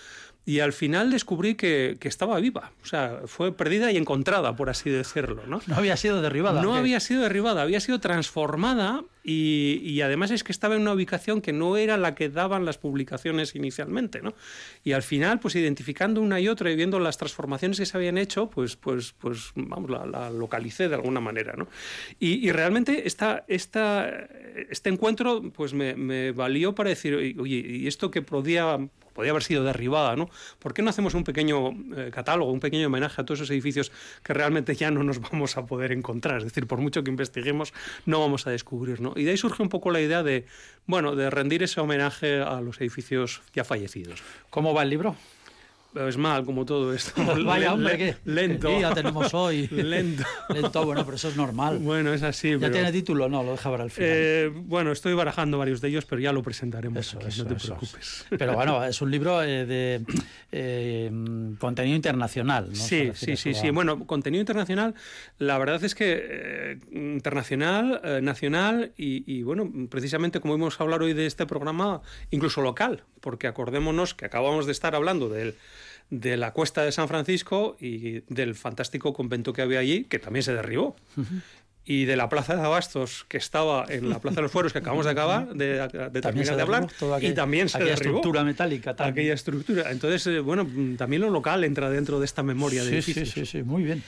y 0.50 0.58
al 0.58 0.72
final 0.72 1.12
descubrí 1.12 1.54
que, 1.54 1.96
que 2.00 2.08
estaba 2.08 2.40
viva. 2.40 2.72
O 2.82 2.84
sea, 2.84 3.20
fue 3.26 3.52
perdida 3.52 3.92
y 3.92 3.96
encontrada, 3.96 4.56
por 4.56 4.68
así 4.68 4.90
decirlo, 4.90 5.46
¿no? 5.46 5.60
No 5.68 5.76
había 5.76 5.96
sido 5.96 6.20
derribada. 6.20 6.60
No 6.60 6.70
¿o 6.70 6.72
qué? 6.72 6.78
había 6.80 6.98
sido 6.98 7.22
derribada, 7.22 7.62
había 7.62 7.78
sido 7.78 8.00
transformada 8.00 9.04
y, 9.22 9.80
y 9.84 10.00
además 10.00 10.32
es 10.32 10.42
que 10.42 10.50
estaba 10.50 10.74
en 10.74 10.82
una 10.82 10.92
ubicación 10.92 11.40
que 11.40 11.52
no 11.52 11.76
era 11.76 11.96
la 11.96 12.16
que 12.16 12.30
daban 12.30 12.64
las 12.64 12.78
publicaciones 12.78 13.54
inicialmente, 13.54 14.22
¿no? 14.22 14.34
Y 14.82 14.90
al 14.90 15.04
final, 15.04 15.38
pues 15.38 15.54
identificando 15.54 16.20
una 16.20 16.40
y 16.40 16.48
otra 16.48 16.68
y 16.72 16.74
viendo 16.74 16.98
las 16.98 17.16
transformaciones 17.16 17.78
que 17.78 17.86
se 17.86 17.96
habían 17.96 18.18
hecho, 18.18 18.50
pues, 18.50 18.74
pues, 18.74 19.14
pues 19.20 19.52
vamos, 19.54 19.88
la, 19.88 20.04
la 20.04 20.30
localicé 20.30 20.88
de 20.88 20.96
alguna 20.96 21.20
manera, 21.20 21.54
¿no? 21.56 21.68
Y, 22.18 22.44
y 22.44 22.50
realmente 22.50 23.06
esta, 23.06 23.44
esta, 23.46 24.08
este 24.68 24.88
encuentro, 24.90 25.42
pues 25.52 25.74
me, 25.74 25.94
me 25.94 26.32
valió 26.32 26.74
para 26.74 26.88
decir, 26.88 27.14
oye, 27.38 27.56
y 27.56 27.86
esto 27.86 28.10
que 28.10 28.20
podía 28.20 28.80
podía 29.20 29.32
haber 29.32 29.42
sido 29.42 29.64
derribada, 29.64 30.16
¿no? 30.16 30.30
¿Por 30.58 30.72
qué 30.72 30.80
no 30.80 30.88
hacemos 30.88 31.12
un 31.12 31.24
pequeño 31.24 31.72
eh, 31.94 32.10
catálogo, 32.10 32.50
un 32.50 32.58
pequeño 32.58 32.86
homenaje 32.86 33.20
a 33.20 33.26
todos 33.26 33.40
esos 33.40 33.50
edificios 33.50 33.92
que 34.22 34.32
realmente 34.32 34.74
ya 34.74 34.90
no 34.90 35.04
nos 35.04 35.20
vamos 35.20 35.58
a 35.58 35.66
poder 35.66 35.92
encontrar? 35.92 36.38
Es 36.38 36.44
decir, 36.44 36.66
por 36.66 36.78
mucho 36.78 37.04
que 37.04 37.10
investiguemos, 37.10 37.74
no 38.06 38.18
vamos 38.18 38.46
a 38.46 38.50
descubrir, 38.50 39.02
¿no? 39.02 39.12
Y 39.16 39.24
de 39.24 39.32
ahí 39.32 39.36
surge 39.36 39.62
un 39.62 39.68
poco 39.68 39.90
la 39.90 40.00
idea 40.00 40.22
de, 40.22 40.46
bueno, 40.86 41.14
de 41.16 41.28
rendir 41.28 41.62
ese 41.62 41.82
homenaje 41.82 42.40
a 42.40 42.62
los 42.62 42.80
edificios 42.80 43.42
ya 43.52 43.62
fallecidos. 43.62 44.22
¿Cómo 44.48 44.72
va 44.72 44.84
el 44.84 44.88
libro? 44.88 45.16
Es 45.92 46.16
mal, 46.16 46.44
como 46.44 46.64
todo 46.64 46.94
esto. 46.94 47.12
Vaya, 47.44 47.74
hombre, 47.74 47.98
qué 47.98 48.16
Lento. 48.24 48.68
día 48.68 48.92
tenemos 48.94 49.34
hoy. 49.34 49.66
Lento. 49.72 50.22
Lento, 50.48 50.84
bueno, 50.86 51.04
pero 51.04 51.16
eso 51.16 51.28
es 51.28 51.36
normal. 51.36 51.78
Bueno, 51.80 52.12
es 52.12 52.22
así. 52.22 52.50
¿Ya 52.52 52.58
pero- 52.60 52.72
tiene 52.72 52.92
título? 52.92 53.28
No, 53.28 53.42
lo 53.42 53.52
deja 53.52 53.70
para 53.70 53.84
el 53.84 53.90
final. 53.90 54.10
Eh, 54.12 54.52
bueno, 54.54 54.92
estoy 54.92 55.14
barajando 55.14 55.58
varios 55.58 55.80
de 55.80 55.88
ellos, 55.88 56.04
pero 56.04 56.20
ya 56.20 56.32
lo 56.32 56.42
presentaremos 56.44 56.98
Eso, 57.06 57.18
aquí, 57.18 57.26
eso, 57.28 57.42
no 57.42 57.48
te 57.50 57.54
eso. 57.56 57.66
preocupes. 57.76 58.24
Pero 58.38 58.54
bueno, 58.54 58.84
es 58.84 59.02
un 59.02 59.10
libro 59.10 59.42
eh, 59.42 59.66
de 59.66 60.00
eh, 60.52 61.10
contenido 61.58 61.96
internacional. 61.96 62.68
¿no? 62.68 62.74
Sí, 62.76 63.10
sí, 63.14 63.36
sí, 63.36 63.54
sí. 63.54 63.66
a- 63.68 63.72
Bueno, 63.72 64.06
contenido 64.06 64.40
internacional, 64.40 64.94
la 65.38 65.58
verdad 65.58 65.82
es 65.82 65.94
que 65.96 66.78
internacional, 66.92 68.00
nacional 68.22 68.92
y, 68.96 69.24
y, 69.26 69.42
bueno, 69.42 69.70
precisamente 69.90 70.40
como 70.40 70.54
hemos 70.54 70.80
hablado 70.80 71.04
hoy 71.04 71.14
de 71.14 71.26
este 71.26 71.46
programa, 71.46 72.00
incluso 72.30 72.60
local, 72.62 73.02
porque 73.20 73.46
acordémonos 73.46 74.14
que 74.14 74.24
acabamos 74.26 74.66
de 74.66 74.72
estar 74.72 74.94
hablando 74.94 75.28
del 75.28 75.54
de 76.10 76.36
la 76.36 76.52
cuesta 76.52 76.82
de 76.82 76.90
San 76.90 77.06
Francisco 77.06 77.76
y 77.80 78.20
del 78.32 78.56
fantástico 78.56 79.12
convento 79.12 79.52
que 79.52 79.62
había 79.62 79.78
allí, 79.78 80.04
que 80.04 80.18
también 80.18 80.42
se 80.42 80.52
derribó. 80.52 80.96
Y 81.84 82.04
de 82.04 82.16
la 82.16 82.28
plaza 82.28 82.54
de 82.56 82.62
Abastos, 82.62 83.24
que 83.28 83.36
estaba 83.38 83.86
en 83.88 84.10
la 84.10 84.20
plaza 84.20 84.36
de 84.36 84.42
los 84.42 84.50
Fueros, 84.52 84.72
que 84.72 84.78
acabamos 84.78 85.06
de 85.06 85.12
acabar 85.12 85.54
de, 85.54 85.66
de 85.74 85.88
También 85.88 86.20
terminar 86.22 86.46
se 86.46 86.56
de 86.56 86.62
hablar, 86.62 86.86
toda 86.98 87.22
y 87.22 87.32
también 87.32 87.68
se 87.68 87.78
aquella 87.78 87.94
derribó 87.94 88.16
estructura 88.18 88.44
metálica. 88.44 88.94
tan- 88.96 89.08
aquella 89.10 89.34
estructura. 89.34 89.90
Entonces, 89.90 90.26
eh, 90.26 90.40
bueno, 90.40 90.66
también 90.98 91.22
lo 91.22 91.30
local 91.30 91.62
entra 91.64 91.88
dentro 91.90 92.18
de 92.18 92.26
esta 92.26 92.42
memoria 92.42 92.84
de 92.84 93.00
Sí, 93.02 93.12
sí, 93.14 93.20
edificios. 93.20 93.48
sí, 93.48 93.58
sí, 93.58 93.62
muy 93.64 93.82
bien. 93.84 94.02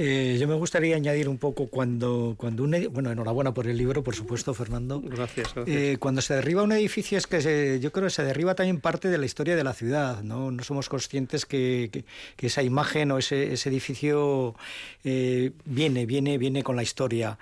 Eh, 0.00 0.36
yo 0.38 0.46
me 0.46 0.54
gustaría 0.54 0.94
añadir 0.94 1.28
un 1.28 1.38
poco 1.38 1.66
cuando, 1.66 2.36
cuando 2.38 2.62
un 2.62 2.70
bueno, 2.92 3.10
enhorabuena 3.10 3.52
por 3.52 3.66
el 3.66 3.76
libro, 3.76 4.04
por 4.04 4.14
supuesto, 4.14 4.54
Fernando. 4.54 5.00
Gracias, 5.00 5.52
gracias. 5.52 5.76
Eh, 5.76 5.96
cuando 5.98 6.20
se 6.22 6.34
derriba 6.34 6.62
un 6.62 6.70
edificio 6.70 7.18
es 7.18 7.26
que 7.26 7.40
se- 7.40 7.80
yo 7.80 7.90
creo 7.90 8.04
que 8.06 8.10
se 8.10 8.22
derriba 8.22 8.54
también 8.54 8.80
parte 8.80 9.08
de 9.08 9.18
la 9.18 9.26
historia 9.26 9.56
de 9.56 9.64
la 9.64 9.72
ciudad, 9.74 10.22
¿no? 10.22 10.52
No 10.52 10.62
somos 10.62 10.88
conscientes 10.88 11.44
que, 11.46 11.88
que- 11.90 12.04
que 12.36 12.46
esa 12.46 12.62
imagen 12.62 13.10
o 13.10 13.18
ese, 13.18 13.52
ese 13.54 13.70
edificio 13.70 14.54
eh, 15.02 15.50
viene, 15.64 16.06
viene, 16.06 16.38
viene 16.38 16.62
con 16.62 16.76
la 16.76 16.84
historia. 16.84 17.36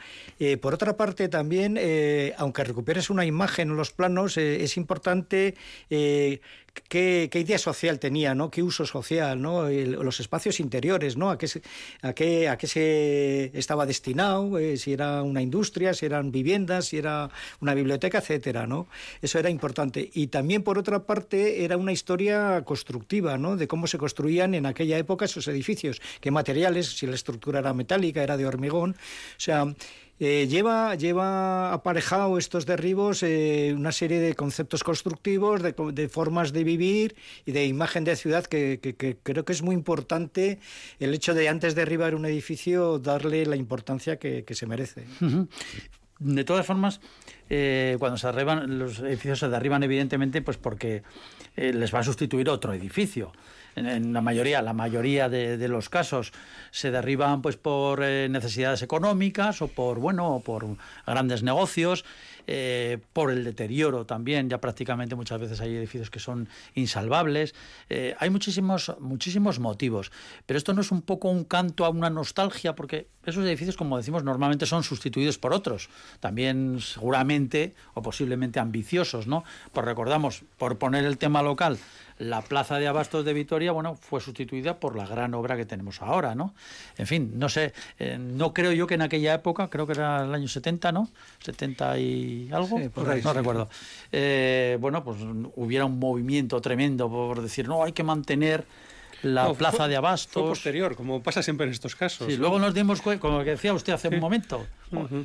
Por 0.62 0.72
otra 0.72 0.96
parte, 0.96 1.28
también, 1.28 1.78
aunque 2.38 2.64
recuperes 2.64 3.10
una 3.10 3.26
imagen 3.26 3.68
en 3.70 3.76
los 3.76 3.90
planos, 3.90 4.38
es 4.38 4.76
importante 4.78 5.54
qué, 6.88 7.28
idea 7.34 7.58
social 7.58 7.98
tenía, 7.98 8.34
¿no? 8.34 8.50
Qué 8.50 8.62
uso 8.62 8.86
social, 8.86 9.40
¿no? 9.40 9.68
Los 9.68 10.20
espacios 10.20 10.60
interiores, 10.60 11.16
¿no? 11.16 11.30
A 11.30 11.38
qué, 11.38 11.48
se- 11.48 11.62
a 12.02 12.12
qué, 12.12 12.48
a 12.48 12.56
qué 12.58 12.66
se 12.66 13.58
estaba 13.58 13.86
destinado, 13.86 14.58
eh, 14.58 14.76
si 14.76 14.92
era 14.92 15.22
una 15.22 15.42
industria, 15.42 15.94
si 15.94 16.06
eran 16.06 16.30
viviendas, 16.32 16.86
si 16.86 16.98
era 16.98 17.30
una 17.60 17.74
biblioteca, 17.74 18.18
etcétera, 18.18 18.66
¿no? 18.66 18.88
Eso 19.22 19.38
era 19.38 19.50
importante. 19.50 20.10
Y 20.14 20.28
también, 20.28 20.62
por 20.62 20.78
otra 20.78 21.04
parte, 21.04 21.64
era 21.64 21.76
una 21.76 21.92
historia 21.92 22.62
constructiva, 22.64 23.38
¿no? 23.38 23.56
De 23.56 23.68
cómo 23.68 23.86
se 23.86 23.98
construían 23.98 24.54
en 24.54 24.66
aquella 24.66 24.98
época 24.98 25.24
esos 25.24 25.48
edificios, 25.48 26.00
qué 26.20 26.30
materiales, 26.30 26.96
si 26.98 27.06
la 27.06 27.14
estructura 27.14 27.60
era 27.60 27.72
metálica, 27.74 28.22
era 28.22 28.36
de 28.36 28.46
hormigón, 28.46 28.92
o 28.92 29.40
sea... 29.40 29.66
Eh, 30.18 30.46
lleva, 30.48 30.94
lleva 30.94 31.72
aparejado 31.72 32.38
estos 32.38 32.64
derribos 32.64 33.22
eh, 33.22 33.74
una 33.76 33.92
serie 33.92 34.18
de 34.18 34.34
conceptos 34.34 34.82
constructivos, 34.82 35.62
de, 35.62 35.74
de 35.92 36.08
formas 36.08 36.52
de 36.52 36.64
vivir 36.64 37.16
y 37.44 37.52
de 37.52 37.66
imagen 37.66 38.04
de 38.04 38.16
ciudad 38.16 38.44
que, 38.46 38.80
creo 39.22 39.44
que 39.44 39.52
es 39.52 39.62
muy 39.62 39.74
importante 39.74 40.58
el 40.98 41.12
hecho 41.12 41.34
de 41.34 41.48
antes 41.48 41.74
de 41.74 41.82
derribar 41.82 42.14
un 42.14 42.24
edificio 42.24 42.98
darle 42.98 43.44
la 43.44 43.56
importancia 43.56 44.18
que, 44.18 44.44
se 44.50 44.66
merece. 44.66 45.04
De 46.18 46.44
todas 46.44 46.64
formas, 46.64 47.00
eh, 47.50 47.96
cuando 47.98 48.16
se 48.16 48.26
derriban, 48.28 48.78
los 48.78 49.00
edificios 49.00 49.38
se 49.38 49.48
derriban 49.48 49.82
evidentemente 49.82 50.40
pues 50.40 50.56
porque 50.56 51.02
eh, 51.56 51.74
les 51.74 51.94
va 51.94 51.98
a 51.98 52.04
sustituir 52.04 52.48
otro 52.48 52.72
edificio. 52.72 53.32
En, 53.74 54.14
la 54.14 54.22
mayoría, 54.22 54.62
la 54.62 54.72
mayoría 54.72 55.28
de, 55.28 55.58
de 55.58 55.68
los 55.68 55.90
casos 55.90 56.32
se 56.70 56.90
derriban 56.90 57.42
pues 57.42 57.58
por 57.58 58.02
eh, 58.02 58.28
necesidades 58.30 58.80
económicas 58.80 59.60
o 59.60 59.68
por 59.68 59.98
bueno 59.98 60.36
o 60.36 60.40
por 60.40 60.64
grandes 61.06 61.42
negocios, 61.42 62.06
eh, 62.46 62.98
por 63.12 63.30
el 63.30 63.44
deterioro 63.44 64.06
también. 64.06 64.48
Ya 64.48 64.60
prácticamente 64.60 65.14
muchas 65.14 65.40
veces 65.40 65.60
hay 65.60 65.74
edificios 65.76 66.10
que 66.10 66.20
son 66.20 66.48
insalvables. 66.74 67.54
Eh, 67.88 68.14
hay 68.18 68.30
muchísimos 68.30 68.94
muchísimos 69.00 69.58
motivos, 69.58 70.12
pero 70.46 70.58
esto 70.58 70.72
no 70.72 70.80
es 70.80 70.92
un 70.92 71.02
poco 71.02 71.28
un 71.28 71.44
canto 71.44 71.84
a 71.84 71.90
una 71.90 72.10
nostalgia 72.10 72.74
porque 72.74 73.08
esos 73.24 73.44
edificios, 73.44 73.76
como 73.76 73.96
decimos, 73.96 74.22
normalmente 74.22 74.66
son 74.66 74.82
sustituidos 74.82 75.38
por 75.38 75.52
otros, 75.52 75.88
también 76.20 76.80
seguramente 76.80 77.74
o 77.94 78.02
posiblemente 78.02 78.60
ambiciosos, 78.60 79.26
¿no? 79.26 79.44
Pues 79.72 79.84
recordamos, 79.84 80.42
por 80.58 80.78
poner 80.78 81.04
el 81.04 81.18
tema 81.18 81.42
local, 81.42 81.78
la 82.18 82.42
plaza 82.42 82.78
de 82.78 82.86
Abastos 82.86 83.24
de 83.24 83.32
Vitoria, 83.32 83.72
bueno, 83.72 83.94
fue 83.94 84.20
sustituida 84.20 84.80
por 84.80 84.96
la 84.96 85.06
gran 85.06 85.34
obra 85.34 85.56
que 85.56 85.66
tenemos 85.66 86.00
ahora, 86.02 86.34
¿no? 86.34 86.54
En 86.96 87.06
fin, 87.06 87.32
no 87.34 87.48
sé, 87.48 87.72
eh, 87.98 88.18
no 88.18 88.54
creo 88.54 88.72
yo 88.72 88.86
que 88.86 88.94
en 88.94 89.02
aquella 89.02 89.34
época, 89.34 89.68
creo 89.68 89.86
que 89.86 89.92
era 89.92 90.24
el 90.24 90.34
año 90.34 90.48
70, 90.48 90.92
¿no? 90.92 91.08
70 91.40 91.98
y 91.98 92.50
algo, 92.52 92.78
Sí, 92.78 92.88
por 92.88 93.08
ahí, 93.10 93.20
no 93.22 93.32
sí. 93.32 93.36
recuerdo. 93.38 93.68
Eh, 94.12 94.78
bueno, 94.80 95.04
pues 95.04 95.18
hubiera 95.56 95.84
un 95.84 95.98
movimiento 95.98 96.60
tremendo 96.60 97.08
por 97.10 97.42
decir, 97.42 97.68
no, 97.68 97.82
hay 97.84 97.92
que 97.92 98.02
mantener 98.02 98.64
la 99.22 99.44
No, 99.44 99.54
plaza 99.54 99.78
fue- 99.78 99.88
de 99.88 99.96
Abastos. 99.96 100.32
Fue 100.42 100.50
posterior, 100.50 100.94
como 100.96 101.22
pasa 101.22 101.42
siempre 101.42 101.66
en 101.66 101.72
estos 101.72 101.96
casos. 101.96 102.26
Sí, 102.28 102.34
¿no? 102.34 102.40
luego 102.42 102.58
nos 102.58 102.74
dimos 102.74 103.00
cuenta, 103.02 103.20
como 103.20 103.38
que 103.44 103.50
decía 103.50 103.72
usted 103.72 103.92
hace 103.92 104.08
un 104.08 104.20
momento, 104.20 104.66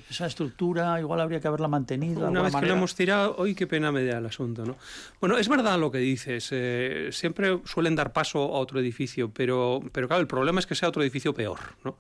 esa 0.10 0.26
estructura 0.26 1.00
igual 1.00 1.20
habría 1.22 1.40
que 1.40 1.48
haberla 1.48 1.68
mantenido. 1.68 2.28
Una 2.28 2.42
vez 2.42 2.50
que 2.52 2.56
lo 2.56 2.62
manera. 2.62 2.78
hemos 2.78 2.96
tirado, 2.96 3.36
hoy 3.38 3.54
qué 3.56 3.68
pena 3.68 3.92
me 3.92 4.04
da 4.06 4.18
el 4.20 4.26
asunto, 4.26 4.66
¿no? 4.66 4.76
Bueno, 5.20 5.38
es 5.38 5.48
verdad 5.50 5.78
lo 5.80 5.92
que 5.92 6.00
dices. 6.00 6.50
eh, 6.52 7.10
siempre 7.12 7.60
suelen 7.66 7.96
dar 7.96 8.14
paso 8.14 8.40
a 8.40 8.60
otro 8.60 8.80
edificio, 8.80 9.30
pero, 9.34 9.82
pero 9.92 10.08
claro, 10.08 10.22
el 10.22 10.28
problema 10.28 10.60
es 10.60 10.66
que 10.66 10.76
sea 10.76 10.90
otro 10.90 11.02
edificio 11.02 11.34
peor, 11.34 11.60
¿no? 11.84 11.98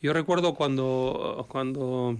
Yo 0.00 0.12
recuerdo 0.12 0.54
cuando, 0.54 1.46
cuando 1.48 2.16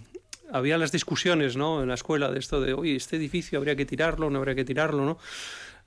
había 0.52 0.76
las 0.78 0.92
discusiones, 0.92 1.56
¿no? 1.56 1.82
En 1.82 1.88
la 1.88 1.94
escuela 1.94 2.30
de 2.30 2.38
esto 2.38 2.60
de, 2.60 2.74
oye, 2.74 2.94
este 2.96 3.16
edificio 3.16 3.58
habría 3.58 3.74
que 3.74 3.86
tirarlo, 3.86 4.30
no 4.30 4.38
habría 4.38 4.54
que 4.54 4.64
tirarlo, 4.64 5.04
¿no? 5.04 5.18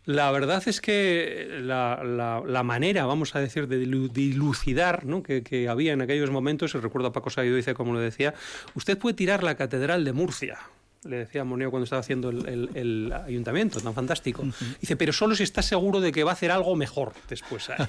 La 0.06 0.32
verdad 0.32 0.64
es 0.68 0.82
que 0.82 1.48
la, 1.62 2.04
la- 2.04 2.44
la 2.46 2.64
manera, 2.64 3.06
vamos 3.06 3.36
a 3.36 3.40
decir, 3.40 3.68
de 3.68 3.84
dilu- 3.86 4.12
dilucidar 4.12 5.06
¿no? 5.06 5.24
que, 5.24 5.42
que 5.44 5.68
había 5.68 5.94
en 5.94 6.02
aquellos 6.02 6.30
momentos, 6.30 6.76
y 6.76 6.78
recuerdo 6.80 7.08
a 7.08 7.14
Paco 7.14 7.30
dice 7.42 7.74
como 7.74 7.94
lo 7.94 8.00
decía, 8.00 8.34
usted 8.76 8.98
puede 8.98 9.16
tirar 9.16 9.44
la 9.44 9.56
Catedral 9.56 10.06
de 10.06 10.14
Murcia, 10.14 10.58
le 11.04 11.18
decía 11.18 11.42
a 11.42 11.44
Moneo 11.44 11.70
cuando 11.72 11.84
estaba 11.86 12.00
haciendo 12.02 12.30
el, 12.30 12.48
el- 12.48 12.70
el 12.76 13.14
ayuntamiento, 13.14 13.80
tan 13.80 13.94
fantástico. 13.94 14.44
Dice, 14.80 14.96
pero 14.96 15.12
solo 15.14 15.36
si 15.36 15.44
está 15.44 15.62
seguro 15.62 16.00
de 16.02 16.12
que 16.12 16.24
va 16.24 16.32
a 16.32 16.34
hacer 16.34 16.52
algo 16.52 16.76
mejor 16.76 17.14
después 17.30 17.70
ahí. 17.70 17.86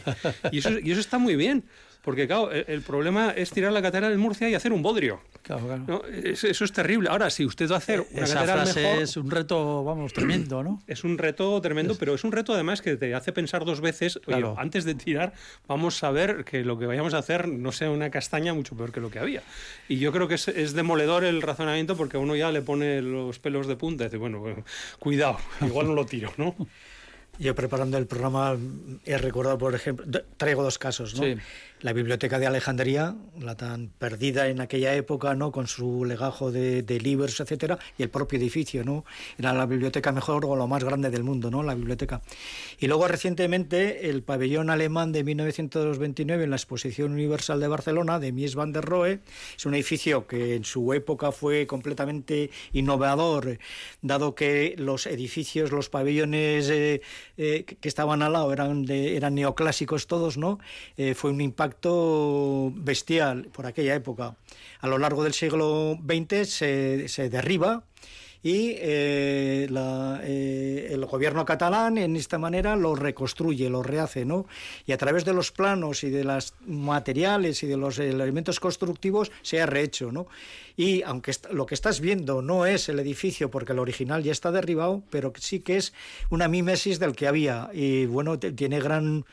Y 0.52 0.58
eso, 0.58 0.70
y 0.78 0.90
eso 0.90 1.00
está 1.00 1.18
muy 1.18 1.36
bien. 1.36 1.64
Porque, 2.06 2.28
claro, 2.28 2.52
el, 2.52 2.64
el 2.68 2.82
problema 2.82 3.32
es 3.32 3.50
tirar 3.50 3.72
la 3.72 3.82
catedral 3.82 4.12
de 4.12 4.16
Murcia 4.16 4.48
y 4.48 4.54
hacer 4.54 4.72
un 4.72 4.80
bodrio. 4.80 5.20
Claro, 5.42 5.66
claro. 5.66 5.84
¿no? 5.88 6.02
Es- 6.06 6.44
eso 6.44 6.64
es 6.64 6.72
terrible. 6.72 7.08
Ahora, 7.10 7.30
si 7.30 7.44
usted 7.44 7.68
va 7.68 7.74
a 7.74 7.78
hacer 7.78 8.06
una 8.12 8.22
Esa 8.24 8.34
catedral 8.36 8.58
frase 8.62 8.80
mejor, 8.82 9.02
es 9.02 9.16
un 9.16 9.28
reto, 9.30 9.82
vamos, 9.82 10.12
tremendo, 10.12 10.62
¿no? 10.62 10.80
es 10.86 11.02
un 11.02 11.18
reto 11.18 11.60
tremendo, 11.60 11.96
pero 11.98 12.14
es 12.14 12.22
un 12.22 12.30
reto 12.30 12.54
además 12.54 12.80
que 12.80 12.96
te 12.96 13.12
hace 13.12 13.32
pensar 13.32 13.64
dos 13.64 13.80
veces, 13.80 14.16
oye, 14.18 14.24
Claro. 14.38 14.54
antes 14.56 14.84
de 14.84 14.94
tirar, 14.94 15.32
vamos 15.66 16.02
a 16.04 16.12
ver 16.12 16.44
que 16.44 16.62
lo 16.64 16.78
que 16.78 16.86
vayamos 16.86 17.12
a 17.12 17.18
hacer 17.18 17.48
no 17.48 17.72
sea 17.72 17.90
una 17.90 18.08
castaña 18.08 18.54
mucho 18.54 18.76
peor 18.76 18.92
que 18.92 19.00
lo 19.00 19.10
que 19.10 19.18
había. 19.18 19.42
Y 19.88 19.98
yo 19.98 20.12
creo 20.12 20.28
que 20.28 20.36
es, 20.36 20.46
es 20.46 20.74
demoledor 20.74 21.24
el 21.24 21.42
razonamiento 21.42 21.96
porque 21.96 22.18
a 22.18 22.20
uno 22.20 22.36
ya 22.36 22.52
le 22.52 22.62
pone 22.62 23.02
los 23.02 23.40
pelos 23.40 23.66
de 23.66 23.74
punta 23.74 24.04
y 24.04 24.06
dice, 24.06 24.16
bueno, 24.16 24.38
bueno, 24.38 24.64
cuidado, 25.00 25.38
igual 25.60 25.88
no 25.88 25.94
lo 25.94 26.06
tiro, 26.06 26.32
¿no? 26.36 26.54
Yo 27.38 27.54
preparando 27.54 27.98
el 27.98 28.06
programa 28.06 28.56
he 29.04 29.18
recordado, 29.18 29.58
por 29.58 29.74
ejemplo, 29.74 30.06
traigo 30.38 30.62
dos 30.62 30.78
casos, 30.78 31.14
¿no? 31.16 31.22
Sí. 31.22 31.36
La 31.82 31.92
biblioteca 31.92 32.38
de 32.38 32.46
Alejandría, 32.46 33.16
la 33.38 33.54
tan 33.54 33.88
perdida 33.98 34.48
en 34.48 34.62
aquella 34.62 34.94
época, 34.94 35.34
¿no? 35.34 35.52
Con 35.52 35.66
su 35.66 36.06
legajo 36.06 36.50
de, 36.50 36.82
libros, 37.02 37.38
etcétera, 37.38 37.78
y 37.98 38.02
el 38.02 38.08
propio 38.08 38.38
edificio, 38.38 38.82
¿no? 38.82 39.04
Era 39.36 39.52
la 39.52 39.66
biblioteca 39.66 40.10
mejor 40.10 40.46
o 40.46 40.56
lo 40.56 40.66
más 40.68 40.82
grande 40.82 41.10
del 41.10 41.22
mundo, 41.22 41.50
¿no? 41.50 41.62
La 41.62 41.74
biblioteca. 41.74 42.22
Y 42.78 42.86
luego 42.86 43.06
recientemente 43.08 44.08
el 44.08 44.22
pabellón 44.22 44.70
alemán 44.70 45.12
de 45.12 45.22
1929 45.22 46.44
en 46.44 46.50
la 46.50 46.56
Exposición 46.56 47.12
Universal 47.12 47.60
de 47.60 47.68
Barcelona 47.68 48.18
de 48.18 48.32
Mies 48.32 48.54
van 48.54 48.72
der 48.72 48.84
Rohe, 48.86 49.20
es 49.54 49.66
un 49.66 49.74
edificio 49.74 50.26
que 50.26 50.54
en 50.54 50.64
su 50.64 50.94
época 50.94 51.30
fue 51.30 51.66
completamente 51.66 52.50
innovador, 52.72 53.58
dado 54.00 54.34
que 54.34 54.76
los 54.78 55.06
edificios, 55.06 55.72
los 55.72 55.90
pabellones 55.90 56.70
eh, 56.70 57.02
eh, 57.36 57.64
que 57.64 57.88
estaban 57.88 58.22
al 58.22 58.32
lado 58.32 58.50
eran, 58.50 58.86
de, 58.86 59.18
eran 59.18 59.34
neoclásicos 59.34 60.06
todos, 60.06 60.38
¿no? 60.38 60.58
Eh, 60.96 61.12
fue 61.12 61.30
un 61.30 61.42
impacto 61.42 61.65
bestial 62.74 63.48
por 63.52 63.66
aquella 63.66 63.94
época. 63.94 64.36
A 64.80 64.88
lo 64.88 64.98
largo 64.98 65.24
del 65.24 65.34
siglo 65.34 65.98
XX 66.06 66.48
se, 66.48 67.08
se 67.08 67.28
derriba 67.28 67.84
y 68.46 68.76
eh, 68.78 69.68
eh, 69.68 70.88
el 70.92 71.04
gobierno 71.06 71.44
catalán 71.44 71.98
en 71.98 72.14
esta 72.14 72.38
manera 72.38 72.76
lo 72.76 72.94
reconstruye, 72.94 73.68
lo 73.68 73.82
rehace, 73.82 74.24
¿no? 74.24 74.46
Y 74.86 74.92
a 74.92 74.98
través 74.98 75.24
de 75.24 75.32
los 75.32 75.50
planos 75.50 76.04
y 76.04 76.10
de 76.10 76.22
los 76.22 76.54
materiales 76.64 77.64
y 77.64 77.66
de 77.66 77.76
los 77.76 77.98
elementos 77.98 78.60
constructivos 78.60 79.32
se 79.42 79.60
ha 79.60 79.66
rehecho, 79.66 80.12
¿no? 80.12 80.28
Y 80.76 81.02
aunque 81.02 81.32
lo 81.50 81.66
que 81.66 81.74
estás 81.74 82.00
viendo 82.00 82.40
no 82.40 82.66
es 82.66 82.88
el 82.88 83.00
edificio 83.00 83.50
porque 83.50 83.72
el 83.72 83.80
original 83.80 84.22
ya 84.22 84.30
está 84.30 84.52
derribado, 84.52 85.02
pero 85.10 85.32
sí 85.40 85.58
que 85.58 85.78
es 85.78 85.92
una 86.30 86.46
mímesis 86.46 87.00
del 87.00 87.16
que 87.16 87.26
había 87.26 87.70
y 87.72 88.06
bueno, 88.06 88.38
tiene 88.38 88.78
gran 88.78 89.24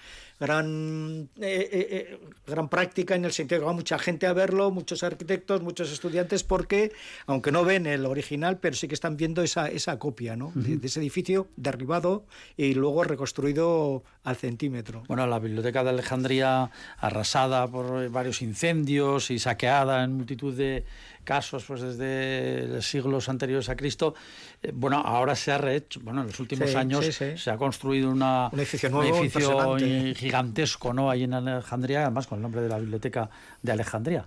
gran 0.43 1.29
eh, 1.39 1.69
eh, 1.71 1.88
eh, 1.89 2.19
gran 2.45 2.67
práctica 2.67 3.15
en 3.15 3.23
el 3.23 3.32
sentido 3.32 3.62
que 3.62 3.65
va 3.65 3.71
mucha 3.71 3.97
gente 3.97 4.27
a 4.27 4.34
verlo, 4.34 4.71
muchos 4.71 5.01
arquitectos, 5.03 5.62
muchos 5.62 5.91
estudiantes, 5.91 6.43
porque 6.43 6.91
aunque 7.25 7.51
no 7.51 7.63
ven 7.63 7.86
el 7.88 8.06
original, 8.06 8.58
pero 8.60 8.75
sí 8.75 8.89
que 8.89 8.93
están 8.93 9.15
viendo 9.15 9.41
esa, 9.41 9.69
esa 9.69 9.97
copia 9.99 10.36
¿no? 10.36 10.51
de, 10.53 10.75
de 10.77 10.88
ese 10.88 10.99
edificio 10.99 11.47
derribado 11.56 12.25
y 12.58 12.73
luego 12.73 13.06
reconstruido 13.06 14.03
al 14.23 14.36
centímetro. 14.36 15.03
Bueno, 15.08 15.25
la 15.27 15.39
biblioteca 15.39 15.84
de 15.84 15.91
Alejandría 15.91 16.69
arrasada 16.97 17.65
por 17.67 18.10
varios 18.10 18.41
incendios 18.41 19.32
y 19.32 19.39
saqueada 19.39 20.03
en 20.03 20.13
multitud 20.13 20.53
de 20.53 20.84
casos 21.23 21.63
pues 21.65 21.81
desde 21.81 22.67
los 22.67 22.86
siglos 22.86 23.29
anteriores 23.29 23.69
a 23.69 23.75
Cristo. 23.75 24.13
Eh, 24.62 24.71
bueno, 24.73 24.97
ahora 24.97 25.36
se 25.36 25.51
ha 25.51 25.57
rehecho, 25.57 25.99
bueno, 26.03 26.21
en 26.21 26.27
los 26.27 26.39
últimos 26.39 26.69
Sí, 26.69 26.75
años 26.75 27.05
sí, 27.05 27.12
sí. 27.12 27.38
se 27.38 27.49
ha 27.51 27.57
construido 27.57 28.09
una, 28.09 28.49
Un 28.51 28.59
edificio 28.59 28.89
nuevo, 28.89 29.17
edificio 29.17 29.51
impresionante. 29.51 30.15
gigantesco, 30.15 30.93
¿no? 30.93 31.09
Ahí 31.09 31.23
en 31.23 31.33
Alejandría, 31.33 32.01
además 32.03 32.27
con 32.27 32.38
el 32.38 32.41
nombre 32.43 32.62
de 32.62 32.69
la 32.69 32.77
biblioteca 32.79 33.29
de 33.62 33.71
Alejandría. 33.71 34.25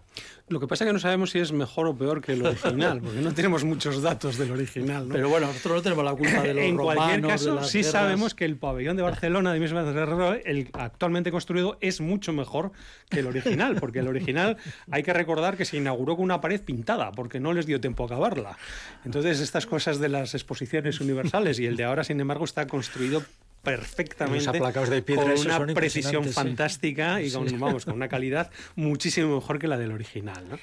Lo 0.48 0.60
que 0.60 0.68
pasa 0.68 0.84
es 0.84 0.88
que 0.88 0.92
no 0.92 1.00
sabemos 1.00 1.30
si 1.30 1.40
es 1.40 1.50
mejor 1.50 1.88
o 1.88 1.96
peor 1.96 2.20
que 2.20 2.34
el 2.34 2.46
original, 2.46 3.00
porque 3.02 3.20
no 3.20 3.34
tenemos 3.34 3.64
muchos 3.64 4.00
datos 4.00 4.38
del 4.38 4.52
original, 4.52 5.08
¿no? 5.08 5.14
Pero 5.14 5.28
bueno, 5.28 5.48
nosotros 5.48 5.74
no 5.76 5.82
tenemos 5.82 6.04
la 6.04 6.14
culpa 6.14 6.42
de 6.42 6.54
los 6.54 6.64
en 6.64 6.76
romanos. 6.78 6.94
cualquier 6.94 7.22
de 7.22 7.28
caso, 7.28 7.54
las 7.56 7.68
sí 7.68 7.78
guerras. 7.78 7.92
sabemos 7.92 8.34
que 8.34 8.44
el 8.44 8.56
pabellón 8.56 8.96
de 8.96 9.02
Barcelona 9.02 9.52
de 9.52 9.58
Mies 9.58 9.72
van 9.72 9.92
der 9.92 10.08
Rohe, 10.08 10.42
el 10.44 10.68
actualmente 10.72 11.32
construido, 11.32 11.78
es 11.80 12.00
mucho 12.00 12.32
mejor 12.32 12.70
que 13.10 13.20
el 13.20 13.26
original, 13.26 13.76
porque 13.80 13.98
el 13.98 14.08
original 14.08 14.56
hay 14.90 15.02
que 15.02 15.12
recordar 15.12 15.56
que 15.56 15.64
se 15.64 15.78
inauguró 15.78 16.14
con 16.14 16.24
una 16.24 16.40
pared 16.40 16.60
pintada, 16.60 17.10
porque 17.10 17.40
no 17.40 17.52
les 17.52 17.66
dio 17.66 17.80
tiempo 17.80 18.04
a 18.04 18.06
acabarla. 18.06 18.56
Entonces, 19.04 19.40
estas 19.40 19.66
cosas 19.66 19.98
de 19.98 20.08
las 20.08 20.34
exposiciones 20.34 21.00
universales 21.00 21.58
y 21.58 21.66
el 21.66 21.76
de 21.76 21.84
ahora, 21.84 22.04
sin 22.04 22.20
embargo, 22.20 22.44
está 22.44 22.68
construido 22.68 23.22
perfectamente 23.66 24.44
Los 24.46 24.48
aplacados 24.48 24.88
de 24.90 25.02
piedra, 25.02 25.34
con 25.34 25.46
una 25.46 25.74
precisión 25.74 26.24
sí. 26.24 26.30
fantástica 26.30 27.20
y 27.20 27.30
con, 27.32 27.46
vamos, 27.58 27.84
con 27.84 27.94
una 27.94 28.08
calidad 28.08 28.50
muchísimo 28.76 29.34
mejor 29.34 29.58
que 29.58 29.66
la 29.66 29.76
del 29.76 29.90
original. 29.90 30.44
¿no? 30.48 30.58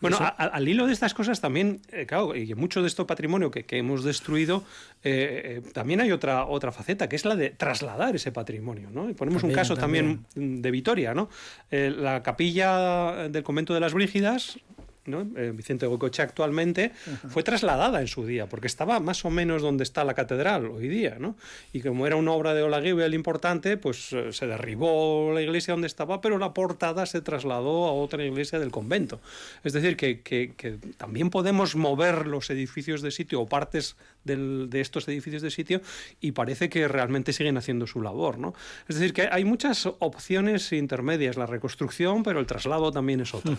Bueno, 0.00 0.18
a- 0.20 0.28
al 0.28 0.68
hilo 0.68 0.86
de 0.86 0.92
estas 0.92 1.14
cosas 1.14 1.40
también, 1.40 1.80
eh, 1.90 2.04
claro, 2.06 2.36
y 2.36 2.54
mucho 2.54 2.82
de 2.82 2.88
este 2.88 3.04
patrimonio 3.06 3.50
que, 3.50 3.64
que 3.64 3.78
hemos 3.78 4.04
destruido, 4.04 4.64
eh, 5.02 5.62
eh, 5.64 5.70
también 5.72 6.00
hay 6.02 6.12
otra, 6.12 6.44
otra 6.44 6.72
faceta, 6.72 7.08
que 7.08 7.16
es 7.16 7.24
la 7.24 7.36
de 7.36 7.50
trasladar 7.50 8.14
ese 8.14 8.32
patrimonio. 8.32 8.90
¿no? 8.92 9.08
Y 9.08 9.14
ponemos 9.14 9.42
un 9.42 9.48
También, 9.50 9.56
caso 9.58 9.76
también, 9.76 10.24
de 10.34 10.70
Vitoria, 10.70 11.14
¿no? 11.14 11.30
Eh, 11.70 11.90
la 11.96 12.22
capilla 12.22 13.28
del 13.28 13.42
convento 13.42 13.72
de 13.72 13.80
las 13.80 13.94
Brígidas, 13.94 14.58
¿no? 15.06 15.26
Eh, 15.36 15.52
Vicente 15.54 15.86
Goicoechea 15.86 16.24
actualmente, 16.24 16.92
fue 17.28 17.42
trasladada 17.42 18.00
en 18.00 18.06
su 18.06 18.24
día, 18.26 18.46
porque 18.48 18.66
estaba 18.66 19.00
más 19.00 19.24
o 19.24 19.30
menos 19.30 19.62
donde 19.62 19.82
está 19.84 20.04
la 20.04 20.14
catedral 20.14 20.66
hoy 20.66 20.88
día, 20.88 21.16
¿no? 21.18 21.36
Y 21.72 21.80
como 21.80 22.06
era 22.06 22.16
una 22.16 22.32
obra 22.32 22.54
de 22.54 22.62
Olaguibel 22.62 23.14
importante, 23.14 23.76
pues 23.76 24.12
eh, 24.12 24.32
se 24.32 24.46
derribó 24.46 25.32
la 25.34 25.42
iglesia 25.42 25.74
donde 25.74 25.86
estaba, 25.86 26.20
pero 26.20 26.38
la 26.38 26.54
portada 26.54 27.06
se 27.06 27.20
trasladó 27.20 27.86
a 27.86 27.92
otra 27.92 28.24
iglesia 28.24 28.58
del 28.58 28.70
convento. 28.70 29.20
Es 29.64 29.72
decir, 29.72 29.96
que, 29.96 30.20
que- 30.20 30.52
que 30.56 30.78
también 30.96 31.30
podemos 31.30 31.74
mover 31.76 32.26
los 32.26 32.50
edificios 32.50 33.02
de 33.02 33.10
sitio 33.10 33.40
o 33.40 33.46
partes 33.46 33.96
del- 34.24 34.68
de 34.70 34.80
estos 34.80 35.06
edificios 35.08 35.42
de 35.42 35.50
sitio 35.50 35.80
y 36.20 36.32
parece 36.32 36.68
que 36.68 36.86
realmente 36.88 37.32
siguen 37.32 37.56
haciendo 37.56 37.86
su 37.86 38.02
labor, 38.02 38.38
¿no? 38.38 38.54
Es 38.88 38.96
decir, 38.96 39.12
que 39.12 39.28
hay 39.30 39.44
muchas 39.44 39.86
opciones 39.98 40.72
intermedias, 40.72 41.36
la 41.36 41.46
reconstrucción, 41.46 42.22
pero 42.22 42.40
el 42.40 42.46
traslado 42.46 42.90
también 42.92 43.20
es 43.20 43.34
otra. 43.34 43.56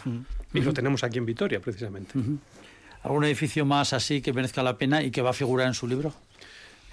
Y 0.53 0.61
lo 0.61 0.73
tenemos 0.73 1.03
aquí 1.03 1.17
en 1.17 1.25
Vitoria, 1.25 1.59
precisamente. 1.59 2.13
¿Algún 3.03 3.25
edificio 3.25 3.65
más 3.65 3.91
así 3.93 4.21
que 4.21 4.31
merezca 4.31 4.63
la 4.63 4.77
pena 4.77 5.03
y 5.03 5.11
que 5.11 5.21
va 5.21 5.31
a 5.31 5.33
figurar 5.33 5.67
en 5.67 5.73
su 5.73 5.87
libro? 5.87 6.13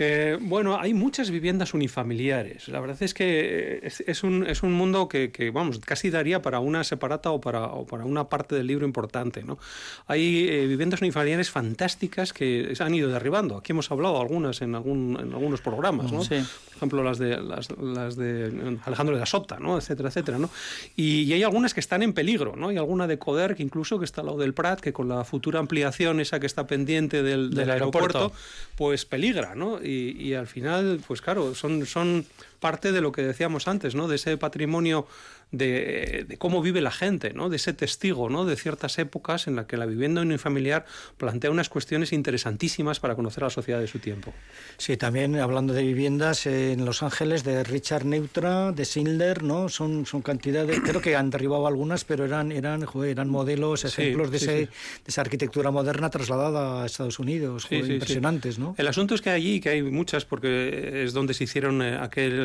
Eh, 0.03 0.39
bueno, 0.41 0.81
hay 0.81 0.95
muchas 0.95 1.31
viviendas 1.31 1.75
unifamiliares. 1.75 2.69
La 2.69 2.81
verdad 2.81 2.97
es 3.03 3.13
que 3.13 3.81
es, 3.83 4.01
es 4.01 4.23
un, 4.23 4.47
es 4.47 4.63
un 4.63 4.73
mundo 4.73 5.09
que, 5.09 5.31
que, 5.31 5.51
vamos, 5.51 5.79
casi 5.81 6.09
daría 6.09 6.41
para 6.41 6.59
una 6.59 6.85
separata 6.85 7.31
o 7.33 7.41
para, 7.43 7.67
o 7.67 7.87
para 7.87 8.07
una 8.07 8.31
parte 8.31 8.55
del 8.55 8.67
libro 8.67 8.87
importante. 8.87 9.43
¿no? 9.45 9.59
Hay 10.07 10.49
eh, 10.49 10.67
viviendas 10.67 11.03
unifamiliares 11.03 11.51
fantásticas 11.51 12.33
que 12.33 12.75
se 12.75 12.83
han 12.83 12.95
ido 12.95 13.11
derribando. 13.11 13.59
Aquí 13.59 13.73
hemos 13.73 13.91
hablado 13.91 14.19
algunas 14.19 14.63
en, 14.63 14.75
algún, 14.75 15.19
en 15.21 15.35
algunos 15.35 15.61
programas. 15.61 16.11
¿no? 16.11 16.25
Sí. 16.25 16.37
Por 16.69 16.77
ejemplo, 16.77 17.05
las 17.05 17.19
de, 17.19 17.39
las, 17.39 17.69
las 17.79 18.17
de 18.17 18.79
Alejandro 18.87 19.15
de 19.15 19.21
la 19.21 19.27
Sota, 19.27 19.59
¿no? 19.61 19.77
etcétera, 19.77 20.09
etcétera. 20.09 20.39
¿no? 20.39 20.49
Y, 20.97 21.25
y 21.25 21.35
hay 21.35 21.43
algunas 21.43 21.75
que 21.75 21.81
están 21.81 22.03
en 22.03 22.15
peligro. 22.15 22.57
¿no? 22.57 22.69
Hay 22.69 22.79
alguna 22.79 23.07
de 23.07 23.19
Coder 23.19 23.55
que 23.55 23.63
incluso 23.63 23.99
que 23.99 24.07
está 24.07 24.23
al 24.23 24.29
lado 24.29 24.39
del 24.39 24.55
Prat, 24.55 24.81
que 24.81 24.95
con 24.95 25.11
la 25.11 25.25
futura 25.25 25.61
ampliación, 25.61 26.21
esa 26.21 26.41
que 26.41 26.47
está 26.47 26.67
pendiente 26.67 27.23
del, 27.23 27.51
del 27.51 27.59
Del 27.59 27.71
aeropuerto. 27.71 28.19
aeropuerto, 28.19 28.41
pues 28.77 29.05
peligra, 29.05 29.55
¿no? 29.55 29.79
Y, 29.91 30.29
y 30.29 30.35
al 30.35 30.47
final, 30.47 31.01
pues 31.07 31.21
claro, 31.21 31.55
son, 31.55 31.85
son 31.85 32.25
parte 32.61 32.93
de 32.93 33.01
lo 33.01 33.13
que 33.13 33.23
decíamos 33.23 33.67
antes, 33.67 33.95
¿no? 33.95 34.07
De 34.07 34.17
ese 34.17 34.37
patrimonio 34.37 35.07
de, 35.53 36.25
de 36.29 36.37
cómo 36.39 36.63
vive 36.63 36.81
la 36.81 36.91
gente, 36.91 37.33
¿no? 37.33 37.49
De 37.49 37.57
ese 37.57 37.73
testigo, 37.73 38.29
¿no? 38.29 38.45
De 38.45 38.57
ciertas 38.57 38.99
épocas 38.99 39.49
en 39.49 39.57
las 39.57 39.67
que 39.67 39.77
la 39.77 39.87
vivienda 39.87 40.23
unifamiliar 40.23 40.85
plantea 41.17 41.51
unas 41.51 41.69
cuestiones 41.69 42.13
interesantísimas 42.13 43.01
para 43.01 43.17
conocer 43.17 43.43
a 43.45 43.47
la 43.47 43.51
sociedad 43.51 43.81
de 43.81 43.87
su 43.87 43.99
tiempo. 43.99 44.33
Sí, 44.77 44.97
también 44.97 45.37
hablando 45.37 45.75
de 45.75 45.83
viviendas 45.83 46.47
en 46.47 46.85
Los 46.85 47.03
Ángeles 47.03 47.43
de 47.43 47.65
Richard 47.65 48.05
Neutra, 48.05 48.73
de 48.73 48.85
Schindler, 48.85 49.43
¿no? 49.43 49.69
Son, 49.69 50.07
son 50.07 50.23
cantidades, 50.23 50.81
creo 50.85 51.01
que 51.01 51.17
han 51.17 51.31
derribado 51.31 51.67
algunas, 51.67 52.05
pero 52.05 52.25
eran, 52.25 52.53
eran, 52.53 52.85
joder, 52.85 53.11
eran 53.11 53.29
modelos, 53.29 53.81
Sí, 53.81 53.87
ejemplos 53.87 54.31
de, 54.31 54.39
sí, 54.39 54.45
ese, 54.45 54.59
sí. 54.59 54.65
de 54.67 55.09
esa 55.09 55.21
arquitectura 55.23 55.71
moderna 55.71 56.11
trasladada 56.11 56.83
a 56.83 56.87
Estados 56.87 57.19
Unidos, 57.19 57.65
joder, 57.65 57.91
impresionantes, 57.91 58.59
¿no? 58.59 58.75
El 58.79 58.87
asunto 58.87 59.15
es 59.15 59.21
que 59.21 59.31
allí, 59.31 59.61
que 59.61 59.71
hay 59.71 59.83
muchas, 59.83 60.25
porque 60.25 61.03
es 61.05 61.13
donde 61.13 61.35
se 61.35 61.45
hicieron 61.45 61.83
eh, 61.83 61.97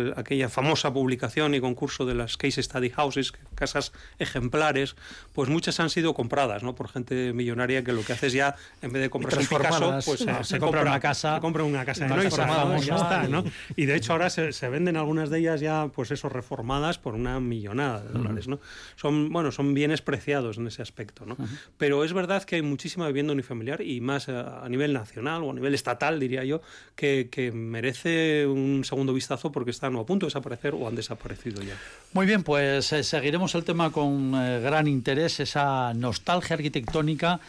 aquel, 0.05 0.13
aquella 0.17 0.49
famosa 0.49 0.93
publicación 0.93 1.53
y 1.55 1.59
concurso 1.59 2.05
de 2.05 2.15
las 2.15 2.37
Case 2.37 2.61
Study 2.61 2.89
Houses, 2.89 3.33
casas 3.55 3.91
ejemplares, 4.19 4.95
pues 5.33 5.49
muchas 5.49 5.79
han 5.79 5.89
sido 5.89 6.13
compradas 6.13 6.63
¿no? 6.63 6.75
por 6.75 6.89
gente 6.89 7.33
millonaria 7.33 7.83
que 7.83 7.93
lo 7.93 8.03
que 8.03 8.13
hace 8.13 8.27
es 8.27 8.33
ya, 8.33 8.55
en 8.81 8.91
vez 8.91 9.01
de 9.01 9.09
comprarse 9.09 9.39
un 9.39 9.61
Picasso, 9.61 9.99
pues 10.05 10.25
Ah, 10.27 10.43
se 10.43 10.59
compra 10.59 10.81
una 10.81 10.99
casa. 10.99 11.35
se 11.35 11.41
compra 11.41 11.63
una 11.63 11.85
casa 11.85 12.05
Una 12.05 13.27
¿no? 13.27 13.43
y 13.75 13.85
de 13.85 13.95
hecho 13.95 14.13
ahora 14.13 14.29
se, 14.29 14.51
se 14.53 14.69
venden 14.69 14.97
algunas 14.97 15.29
de 15.29 15.39
ellas 15.39 15.61
ya, 15.61 15.87
pues 15.93 16.11
eso, 16.11 16.29
reformadas 16.29 16.97
por 16.97 17.15
una 17.15 17.39
millonada 17.39 18.01
de 18.01 18.09
dólares, 18.09 18.47
¿no? 18.47 18.59
Son, 18.95 19.31
bueno, 19.31 19.51
son 19.51 19.73
bienes 19.73 20.01
preciados 20.01 20.57
en 20.57 20.67
ese 20.67 20.81
aspecto, 20.81 21.25
¿no? 21.25 21.37
Pero 21.77 22.03
es 22.03 22.13
verdad 22.13 22.43
que 22.43 22.55
hay 22.55 22.61
muchísima 22.61 23.07
vivienda 23.07 23.33
unifamiliar 23.33 23.81
y 23.81 24.01
más 24.01 24.29
a, 24.29 24.63
a 24.63 24.69
nivel 24.69 24.93
nacional 24.93 25.43
o 25.43 25.51
a 25.51 25.53
nivel 25.53 25.73
estatal, 25.73 26.19
diría 26.19 26.43
yo, 26.43 26.61
que, 26.95 27.29
que 27.31 27.51
merece 27.51 28.45
un 28.47 28.83
segundo 28.83 29.13
vistazo 29.13 29.51
porque 29.51 29.71
están 29.71 29.94
o 29.95 30.01
a 30.01 30.05
punto 30.05 30.25
de 30.25 30.29
desaparecer 30.29 30.73
o 30.73 30.87
han 30.87 30.95
desaparecido 30.95 31.61
ya. 31.61 31.75
Muy 32.13 32.25
bien, 32.25 32.43
pues 32.43 32.91
eh, 32.93 33.03
seguiremos 33.03 33.55
el 33.55 33.63
tema 33.63 33.91
con 33.91 34.33
eh, 34.35 34.59
gran 34.59 34.87
interés, 34.87 35.39
esa 35.39 35.93
nostalgia 35.93 36.55
arquitectónica 36.55 37.39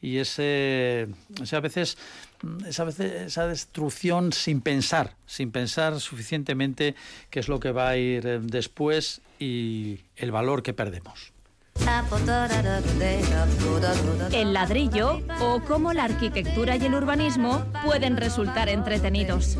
y 0.00 0.18
ese, 0.18 1.08
ese 1.40 1.56
a 1.56 1.60
veces 1.60 1.96
mm, 2.42 2.66
esa, 2.66 2.84
veces, 2.84 3.12
esa 3.22 3.46
destrucción 3.46 4.32
sin 4.32 4.60
pensar, 4.60 5.16
sin 5.26 5.50
pensar 5.50 5.98
suficientemente 6.00 6.94
qué 7.30 7.40
es 7.40 7.48
lo 7.48 7.58
que 7.58 7.72
va 7.72 7.88
a 7.88 7.96
ir 7.96 8.26
eh, 8.26 8.40
después 8.42 9.22
y 9.38 10.00
el 10.16 10.30
valor 10.30 10.62
que 10.62 10.74
perdemos. 10.74 11.34
El 14.32 14.52
ladrillo 14.52 15.20
o 15.40 15.60
cómo 15.66 15.92
la 15.92 16.04
arquitectura 16.04 16.76
y 16.76 16.84
el 16.84 16.94
urbanismo 16.94 17.64
pueden 17.84 18.16
resultar 18.16 18.68
entretenidos. 18.68 19.58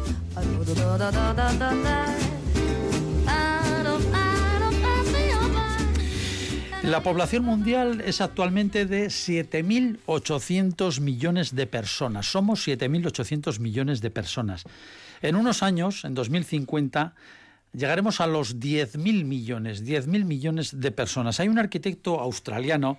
La 6.84 7.02
población 7.02 7.44
mundial 7.46 8.02
es 8.02 8.20
actualmente 8.20 8.84
de 8.84 9.06
7.800 9.06 11.00
millones 11.00 11.54
de 11.54 11.66
personas. 11.66 12.26
Somos 12.26 12.68
7.800 12.68 13.58
millones 13.58 14.02
de 14.02 14.10
personas. 14.10 14.64
En 15.22 15.34
unos 15.34 15.62
años, 15.62 16.04
en 16.04 16.12
2050, 16.12 17.14
llegaremos 17.72 18.20
a 18.20 18.26
los 18.26 18.60
10.000 18.60 19.24
millones, 19.24 19.82
10.000 19.82 20.26
millones 20.26 20.78
de 20.78 20.90
personas. 20.90 21.40
Hay 21.40 21.48
un 21.48 21.58
arquitecto 21.58 22.20
australiano, 22.20 22.98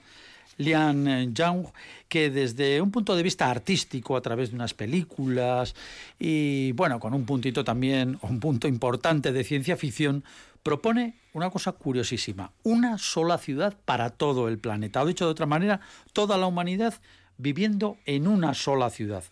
Lian 0.57 1.33
Young, 1.33 1.67
que 2.07 2.29
desde 2.29 2.81
un 2.81 2.91
punto 2.91 3.15
de 3.15 3.23
vista 3.23 3.49
artístico, 3.49 4.15
a 4.15 4.21
través 4.21 4.49
de 4.49 4.55
unas 4.55 4.73
películas 4.73 5.75
y, 6.19 6.71
bueno, 6.73 6.99
con 6.99 7.13
un 7.13 7.25
puntito 7.25 7.63
también, 7.63 8.17
un 8.21 8.39
punto 8.39 8.67
importante 8.67 9.31
de 9.31 9.43
ciencia 9.43 9.77
ficción, 9.77 10.23
propone 10.63 11.15
una 11.33 11.49
cosa 11.49 11.73
curiosísima, 11.73 12.51
una 12.63 12.97
sola 12.97 13.37
ciudad 13.37 13.77
para 13.85 14.09
todo 14.09 14.47
el 14.47 14.57
planeta. 14.57 15.01
O 15.01 15.05
dicho 15.05 15.25
de 15.25 15.31
otra 15.31 15.45
manera, 15.45 15.81
toda 16.13 16.37
la 16.37 16.47
humanidad 16.47 16.95
viviendo 17.37 17.97
en 18.05 18.27
una 18.27 18.53
sola 18.53 18.89
ciudad. 18.89 19.23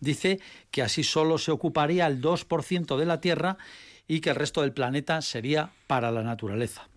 Dice 0.00 0.40
que 0.70 0.82
así 0.82 1.02
solo 1.02 1.38
se 1.38 1.50
ocuparía 1.50 2.06
el 2.06 2.22
2% 2.22 2.96
de 2.96 3.06
la 3.06 3.20
Tierra 3.20 3.58
y 4.06 4.20
que 4.20 4.30
el 4.30 4.36
resto 4.36 4.62
del 4.62 4.72
planeta 4.72 5.20
sería 5.22 5.70
para 5.86 6.10
la 6.10 6.22
naturaleza. 6.22 6.88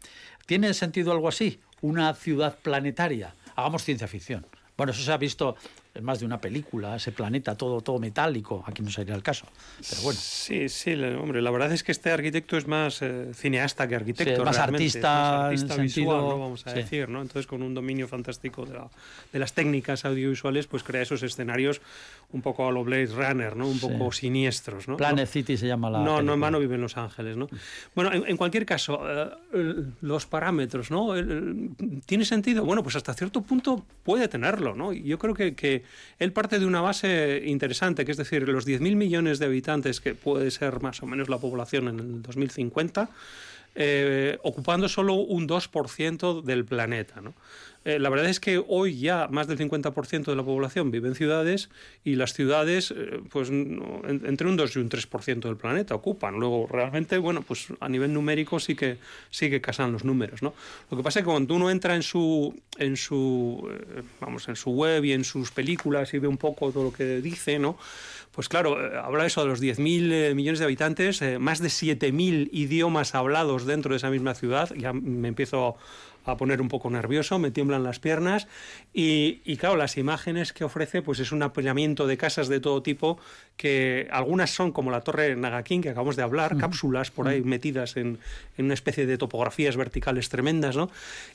¿Tiene 0.46 0.74
sentido 0.74 1.12
algo 1.12 1.28
así? 1.28 1.60
¿Una 1.82 2.14
ciudad 2.14 2.58
planetaria? 2.62 3.34
Hagamos 3.62 3.84
ciencia 3.84 4.08
ficción. 4.08 4.46
Bueno, 4.78 4.94
eso 4.94 5.04
se 5.04 5.12
ha 5.12 5.18
visto 5.18 5.56
en 5.94 6.04
más 6.04 6.20
de 6.22 6.26
una 6.26 6.40
película, 6.42 6.96
ese 6.96 7.12
planeta 7.12 7.56
todo, 7.56 7.82
todo 7.82 8.00
metálico. 8.00 8.64
Aquí 8.66 8.82
no 8.82 8.90
sería 8.90 9.14
el 9.14 9.22
caso. 9.22 9.46
Pero 9.88 10.02
bueno. 10.02 10.20
Sí, 10.20 10.70
sí, 10.70 10.94
hombre, 10.94 11.42
la 11.42 11.52
verdad 11.52 11.72
es 11.74 11.84
que 11.84 11.92
este 11.92 12.10
arquitecto 12.10 12.58
es 12.58 12.66
más 12.66 13.02
eh, 13.02 13.32
cineasta 13.36 13.88
que 13.88 13.96
arquitecto. 13.96 14.38
Sí, 14.38 14.42
más 14.42 14.58
artista, 14.58 15.10
más 15.10 15.44
artista 15.46 15.76
en 15.76 15.82
visual, 15.84 16.08
sentido- 16.08 16.22
¿no? 16.32 16.40
vamos 16.40 16.66
a 16.66 16.72
sí. 16.72 16.78
decir, 16.78 17.10
¿no? 17.10 17.22
Entonces, 17.22 17.46
con 17.46 17.62
un 17.62 17.76
dominio 17.76 18.08
fantástico 18.08 18.66
de, 18.66 18.74
la- 18.74 18.90
de 19.32 19.40
las 19.40 19.54
técnicas 19.54 20.04
audiovisuales, 20.06 20.66
pues 20.66 20.82
crea 20.82 21.04
esos 21.04 21.22
escenarios 21.22 21.82
un 22.34 22.42
poco 22.42 22.68
a 22.68 22.72
lo 22.72 22.84
Blade 22.84 23.08
Runner, 23.08 23.56
¿no? 23.56 23.68
Un 23.68 23.80
Sí. 23.80 23.88
poco 23.88 24.12
siniestros, 24.12 24.88
¿no? 24.88 24.98
Planet 24.98 25.28
City 25.28 25.58
se 25.58 25.68
llama 25.68 25.90
la. 25.90 26.00
No, 26.00 26.04
no 26.06 26.12
película. 26.16 26.34
en 26.34 26.40
vano 26.42 26.60
vive 26.60 26.76
en 26.76 26.82
Los 26.82 26.98
Ángeles, 26.98 27.38
¿no? 27.38 27.48
Bueno, 27.96 28.14
en, 28.14 28.24
en 28.28 28.38
cualquier 28.38 28.66
caso, 28.66 29.02
eh, 29.54 29.76
los 30.02 30.26
parámetros, 30.26 30.92
¿no? 30.92 31.14
¿Tiene 32.06 32.26
sentido? 32.26 32.64
Bueno, 32.66 32.84
pues 32.84 32.96
hasta 32.96 33.14
cierto 33.14 33.42
punto 33.42 33.86
puede 34.04 34.28
tenerlo, 34.28 34.76
¿no? 34.76 34.94
Yo 34.94 35.18
creo 35.20 35.34
que, 35.34 35.56
que 35.56 35.84
él 36.20 36.32
parte 36.32 36.60
de 36.60 36.66
una 36.66 36.82
base 36.82 37.44
interesante, 37.46 38.06
que 38.06 38.12
es 38.12 38.18
decir, 38.18 38.48
los 38.48 38.66
10.000 38.68 38.96
millones 38.96 39.40
de 39.40 39.46
habitantes, 39.46 40.00
que 40.02 40.16
puede 40.16 40.52
ser 40.52 40.82
más 40.82 41.02
o 41.04 41.06
menos 41.08 41.30
la 41.30 41.38
población 41.38 41.88
en 41.88 42.00
el 42.00 42.22
2050, 42.22 43.10
eh, 43.76 44.38
ocupando 44.44 44.90
solo 44.90 45.14
un 45.14 45.48
2% 45.48 46.42
del 46.42 46.66
planeta, 46.66 47.22
¿no? 47.22 47.34
Eh, 47.84 48.00
la 48.00 48.10
verdad 48.10 48.30
es 48.30 48.40
que 48.40 48.64
hoy 48.68 49.00
ya 49.00 49.28
más 49.30 49.48
del 49.48 49.58
50% 49.58 50.26
de 50.26 50.36
la 50.36 50.44
población 50.44 50.92
vive 50.92 51.08
en 51.08 51.16
ciudades 51.16 51.70
y 52.04 52.16
las 52.16 52.34
ciudades, 52.34 52.92
eh, 52.92 53.20
pues 53.30 53.50
entre 53.50 54.48
un 54.48 54.56
2 54.56 54.76
y 54.76 54.80
un 54.80 54.90
3% 54.90 55.42
del 55.42 55.58
planeta 55.58 55.96
ocupan. 55.96 56.36
Luego, 56.36 56.68
realmente, 56.70 57.18
bueno, 57.18 57.42
pues 57.42 57.68
a 57.80 57.90
nivel 57.90 58.14
numérico 58.14 58.60
sí 58.60 58.76
que, 58.76 58.98
sí 59.30 59.50
que 59.50 59.62
casan 59.62 59.92
los 59.92 60.04
números, 60.04 60.42
¿no? 60.44 60.54
Lo 60.90 60.98
que 60.98 61.04
pasa 61.04 61.20
es 61.20 61.26
que 61.26 61.32
cuando 61.32 61.56
uno 61.56 61.70
entra 61.70 61.96
en 61.96 62.04
su, 62.04 62.54
en 62.78 62.98
su, 62.98 63.68
eh, 63.72 64.04
vamos, 64.20 64.48
en 64.48 64.56
su 64.56 64.72
web 64.72 65.04
y 65.04 65.14
en 65.14 65.24
sus 65.24 65.52
películas 65.52 66.14
y 66.14 66.20
ve 66.20 66.28
un 66.28 66.38
poco 66.38 66.72
todo 66.72 66.84
lo 66.84 66.94
que 66.94 67.22
dice, 67.22 67.58
¿no? 67.60 67.78
Pues 68.32 68.48
claro, 68.48 68.80
eh, 68.80 68.98
habla 68.98 69.26
eso 69.26 69.42
de 69.42 69.50
los 69.50 69.62
10.000 69.62 70.12
eh, 70.12 70.36
millones 70.36 70.60
de 70.60 70.66
habitantes, 70.66 71.22
más 71.40 71.60
de 71.60 71.68
7.000 71.68 72.50
idiomas 72.52 73.14
hablados 73.16 73.66
dentro 73.66 73.92
de 73.92 73.98
esa 73.98 74.10
misma 74.10 74.36
ciudad. 74.36 74.74
Ya 74.76 74.94
me 74.94 75.28
empiezo 75.28 75.76
a 76.26 76.38
poner 76.38 76.62
un 76.62 76.68
poco 76.68 76.90
nervioso, 76.90 77.40
me 77.40 77.52
tiemblan 77.52 77.84
las 77.84 78.00
piernas 78.00 78.48
y, 78.94 79.42
y, 79.46 79.58
claro, 79.58 79.76
las 79.76 79.98
imágenes 79.98 80.54
que 80.54 80.64
ofrece 80.64 81.02
pues 81.02 81.20
es 81.20 81.32
un 81.32 81.44
apilamiento 81.44 82.08
de 82.08 82.18
casas 82.18 82.48
de 82.48 82.60
todo 82.60 82.82
tipo 82.84 83.20
que 83.58 84.08
algunas 84.12 84.50
son 84.52 84.72
como 84.72 84.92
la 84.92 85.02
torre 85.02 85.36
Nagakin 85.36 85.82
que 85.82 85.90
acabamos 85.90 86.16
de 86.16 86.24
hablar, 86.24 86.58
cápsulas 86.58 87.12
por 87.12 87.28
ahí 87.28 87.42
metidas 87.42 87.96
en, 87.98 88.18
en 88.58 88.66
una 88.66 88.74
especie 88.74 89.06
de 89.06 89.18
topografías 89.18 89.78
verticales 89.78 90.30
tremendas, 90.30 90.76
¿no? 90.76 90.90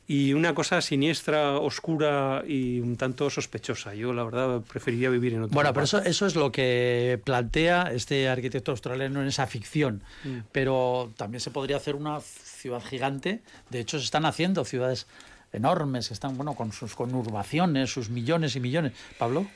Y 0.09 0.33
una 0.33 0.55
cosa 0.55 0.81
siniestra, 0.81 1.59
oscura 1.59 2.42
y 2.46 2.81
un 2.81 2.96
tanto 2.96 3.31
sospechosa. 3.31 3.94
Yo 3.94 4.12
la 4.12 4.25
verdad 4.25 4.61
preferiría 4.62 5.11
vivir 5.11 5.35
en 5.35 5.42
otro 5.42 5.55
Bueno, 5.55 5.70
lugar. 5.70 5.75
pero 5.75 5.85
eso, 5.85 6.03
eso 6.03 6.27
es 6.27 6.35
lo 6.35 6.51
que 6.53 7.20
plantea 7.25 7.90
este 7.92 8.29
arquitecto 8.29 8.72
australiano 8.72 9.22
en 9.22 9.29
esa 9.29 9.46
ficción. 9.46 10.03
Mm. 10.25 10.38
Pero 10.53 11.12
también 11.16 11.40
se 11.40 11.51
podría 11.51 11.77
hacer 11.77 11.94
una 11.94 12.18
ciudad 12.67 12.83
gigante. 12.83 13.43
De 13.71 13.79
hecho, 13.79 13.99
se 13.99 14.05
están 14.05 14.25
haciendo 14.25 14.65
ciudades 14.65 15.07
enormes 15.53 16.09
que 16.09 16.15
están 16.15 16.37
bueno 16.37 16.55
con 16.55 16.73
sus 16.73 16.97
conurbaciones, 16.97 17.93
sus 17.93 18.11
millones 18.11 18.57
y 18.57 18.61
millones. 18.61 18.93
Pablo. 19.19 19.47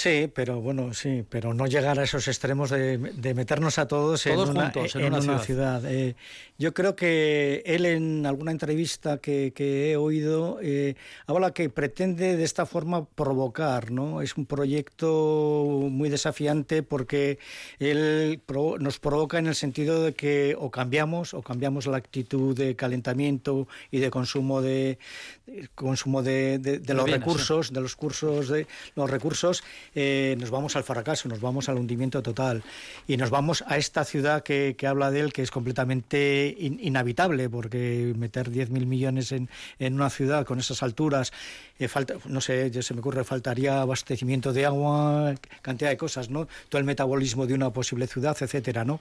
Sí, 0.00 0.30
pero 0.32 0.60
bueno, 0.60 0.94
sí, 0.94 1.24
pero 1.28 1.54
no 1.54 1.66
llegar 1.66 1.98
a 1.98 2.04
esos 2.04 2.28
extremos 2.28 2.70
de, 2.70 2.98
de 2.98 3.34
meternos 3.34 3.80
a 3.80 3.88
todos, 3.88 4.22
Todos 4.22 4.48
en 4.50 4.56
una, 4.56 4.70
juntos, 4.70 4.94
en 4.94 5.00
en 5.00 5.06
una 5.08 5.16
una 5.24 5.38
ciudad. 5.40 5.80
ciudad. 5.80 5.92
Eh, 5.92 6.14
yo 6.56 6.72
creo 6.72 6.94
que 6.94 7.64
él 7.66 7.84
en 7.84 8.24
alguna 8.24 8.52
entrevista 8.52 9.18
que, 9.18 9.52
que 9.52 9.90
he 9.90 9.96
oído 9.96 10.60
eh, 10.62 10.94
habla 11.26 11.52
que 11.52 11.68
pretende 11.68 12.36
de 12.36 12.44
esta 12.44 12.64
forma 12.64 13.06
provocar, 13.06 13.90
¿no? 13.90 14.22
Es 14.22 14.36
un 14.36 14.46
proyecto 14.46 15.88
muy 15.90 16.08
desafiante 16.10 16.84
porque 16.84 17.40
él 17.80 18.40
pro- 18.46 18.78
nos 18.78 19.00
provoca 19.00 19.40
en 19.40 19.48
el 19.48 19.56
sentido 19.56 20.00
de 20.04 20.14
que 20.14 20.54
o 20.60 20.70
cambiamos 20.70 21.34
o 21.34 21.42
cambiamos 21.42 21.86
la 21.88 21.96
actitud 21.96 22.56
de 22.56 22.76
calentamiento 22.76 23.66
y 23.90 23.98
de 23.98 24.10
consumo 24.10 24.62
de, 24.62 24.98
de 25.46 25.68
consumo 25.74 26.22
de, 26.22 26.58
de- 26.60 26.94
los 26.94 27.04
bienes, 27.04 27.20
recursos, 27.24 27.72
de 27.72 27.80
los 27.80 27.96
cursos 27.96 28.48
de 28.48 28.68
los 28.94 29.10
recursos, 29.10 29.64
eh, 29.94 30.36
nos 30.38 30.50
vamos 30.50 30.76
al 30.76 30.84
fracaso, 30.84 31.28
nos 31.28 31.40
vamos 31.40 31.68
al 31.68 31.76
hundimiento 31.76 32.22
total 32.22 32.62
y 33.06 33.16
nos 33.16 33.30
vamos 33.30 33.64
a 33.66 33.76
esta 33.76 34.04
ciudad 34.04 34.42
que, 34.42 34.74
que 34.76 34.86
habla 34.86 35.10
de 35.10 35.20
él 35.20 35.32
que 35.32 35.42
es 35.42 35.50
completamente 35.50 36.54
in- 36.58 36.78
inhabitable 36.82 37.48
porque 37.48 38.12
meter 38.16 38.50
10.000 38.50 38.86
millones 38.86 39.32
en, 39.32 39.48
en 39.78 39.94
una 39.94 40.10
ciudad 40.10 40.44
con 40.46 40.58
esas 40.58 40.82
alturas, 40.82 41.32
eh, 41.78 41.88
falta, 41.88 42.14
no 42.26 42.40
sé, 42.40 42.70
ya 42.70 42.82
se 42.82 42.94
me 42.94 43.00
ocurre, 43.00 43.24
faltaría 43.24 43.80
abastecimiento 43.80 44.52
de 44.52 44.66
agua, 44.66 45.34
cantidad 45.62 45.90
de 45.90 45.96
cosas, 45.96 46.28
¿no? 46.30 46.48
Todo 46.68 46.78
el 46.78 46.84
metabolismo 46.84 47.46
de 47.46 47.54
una 47.54 47.70
posible 47.72 48.06
ciudad, 48.06 48.36
etcétera, 48.40 48.84
¿no? 48.84 49.00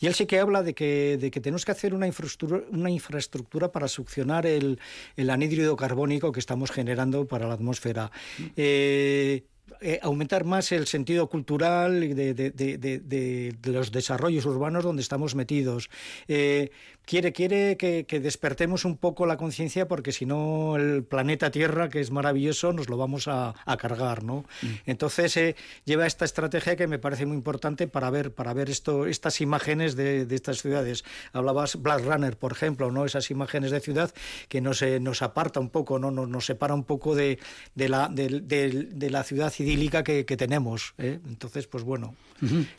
Y 0.00 0.06
él 0.06 0.14
sí 0.14 0.26
que 0.26 0.38
habla 0.38 0.62
de 0.62 0.74
que, 0.74 1.18
de 1.20 1.30
que 1.30 1.40
tenemos 1.40 1.64
que 1.64 1.72
hacer 1.72 1.94
una 1.94 2.06
infraestructura, 2.06 2.62
una 2.70 2.90
infraestructura 2.90 3.72
para 3.72 3.88
succionar 3.88 4.46
el, 4.46 4.78
el 5.16 5.30
anhídrido 5.30 5.76
carbónico 5.76 6.32
que 6.32 6.40
estamos 6.40 6.70
generando 6.70 7.26
para 7.26 7.46
la 7.48 7.54
atmósfera. 7.54 8.10
Eh, 8.56 9.44
eh, 9.80 9.98
aumentar 10.02 10.44
más 10.44 10.72
el 10.72 10.86
sentido 10.86 11.28
cultural 11.28 12.00
de- 12.00 12.34
de- 12.34 12.50
de- 12.50 12.78
de 12.98 13.72
los 13.72 13.92
desarrollos 13.92 14.44
urbanos 14.46 14.84
donde 14.84 15.02
estamos 15.02 15.34
metidos. 15.34 15.90
Eh, 16.28 16.70
quiere 17.04 17.32
quiere 17.32 17.76
que, 17.76 18.04
que 18.06 18.20
despertemos 18.20 18.84
un 18.84 18.96
poco 18.96 19.26
la 19.26 19.36
conciencia 19.36 19.88
porque 19.88 20.12
si 20.12 20.26
no 20.26 20.76
el 20.76 21.02
planeta 21.04 21.50
Tierra, 21.50 21.88
que 21.88 22.00
es 22.00 22.10
maravilloso, 22.10 22.72
nos 22.72 22.88
lo 22.88 22.96
vamos 22.96 23.26
a, 23.28 23.54
a 23.64 23.76
cargar. 23.76 24.22
¿no? 24.22 24.44
Entonces 24.86 25.36
eh, 25.36 25.56
lleva 25.84 26.06
esta 26.06 26.24
estrategia 26.24 26.76
que 26.76 26.86
me 26.86 26.98
parece 26.98 27.26
muy 27.26 27.36
importante 27.36 27.88
para 27.88 28.10
ver, 28.10 28.32
para 28.32 28.52
ver 28.54 28.70
esto, 28.70 29.06
estas 29.06 29.40
imágenes 29.40 29.96
de, 29.96 30.24
de 30.26 30.34
estas 30.34 30.60
ciudades. 30.62 31.04
Hablabas 31.32 31.76
Black 31.82 32.04
Runner, 32.04 32.36
por 32.36 32.52
ejemplo, 32.52 32.90
¿no? 32.90 33.04
esas 33.04 33.30
imágenes 33.30 33.70
de 33.70 33.80
ciudad 33.80 34.12
que 34.48 34.60
nos, 34.60 34.82
eh, 34.82 35.00
nos 35.00 35.22
aparta 35.22 35.58
un 35.60 35.70
poco, 35.70 35.98
¿no? 35.98 36.10
nos, 36.10 36.28
nos 36.28 36.46
separa 36.46 36.74
un 36.74 36.84
poco 36.84 37.14
de, 37.14 37.38
de 37.74 37.88
la, 37.88 38.08
de, 38.08 38.40
de- 38.40 38.88
de 38.90 39.10
la 39.10 39.24
ciudad 39.24 39.52
idílica 39.58 40.04
que, 40.04 40.24
que 40.24 40.36
tenemos. 40.36 40.94
¿eh? 40.98 41.18
Entonces, 41.26 41.66
pues 41.66 41.82
bueno, 41.84 42.14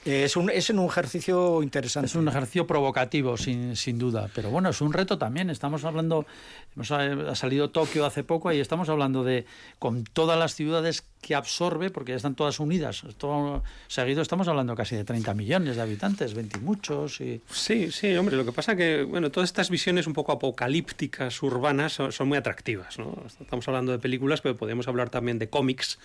eh, 0.05 0.23
es, 0.25 0.35
un, 0.35 0.49
es 0.49 0.69
un 0.69 0.85
ejercicio 0.85 1.61
interesante. 1.63 2.07
Es 2.07 2.15
un 2.15 2.27
ejercicio 2.27 2.65
provocativo, 2.67 3.37
sin, 3.37 3.75
sin 3.75 3.97
duda. 3.97 4.10
Pero 4.33 4.49
bueno, 4.49 4.69
es 4.69 4.81
un 4.81 4.93
reto 4.93 5.17
también. 5.17 5.49
Estamos 5.49 5.83
hablando, 5.85 6.25
hemos, 6.75 6.91
ha 6.91 7.35
salido 7.35 7.69
Tokio 7.69 8.05
hace 8.05 8.23
poco 8.23 8.51
y 8.51 8.59
estamos 8.59 8.89
hablando 8.89 9.23
de, 9.23 9.45
con 9.79 10.03
todas 10.03 10.37
las 10.37 10.55
ciudades 10.55 11.05
que 11.21 11.35
absorbe, 11.35 11.91
porque 11.91 12.11
ya 12.11 12.15
están 12.15 12.35
todas 12.35 12.59
unidas. 12.59 13.03
Seguido 13.87 14.21
estamos 14.21 14.47
hablando 14.47 14.75
casi 14.75 14.95
de 14.95 15.03
30 15.03 15.33
millones 15.35 15.75
de 15.75 15.81
habitantes, 15.81 16.33
20 16.33 16.57
y 16.57 16.61
muchos. 16.61 17.21
Y... 17.21 17.41
Sí, 17.49 17.91
sí, 17.91 18.15
hombre, 18.15 18.35
lo 18.35 18.43
que 18.43 18.51
pasa 18.51 18.75
que, 18.75 19.03
bueno, 19.03 19.29
todas 19.29 19.49
estas 19.49 19.69
visiones 19.69 20.07
un 20.07 20.13
poco 20.13 20.31
apocalípticas, 20.31 21.41
urbanas, 21.43 21.93
son, 21.93 22.11
son 22.11 22.27
muy 22.27 22.37
atractivas, 22.37 22.97
¿no? 22.97 23.23
Estamos 23.39 23.67
hablando 23.67 23.91
de 23.91 23.99
películas, 23.99 24.41
pero 24.41 24.57
podemos 24.57 24.87
hablar 24.87 25.09
también 25.09 25.37
de 25.37 25.49
cómics, 25.49 25.99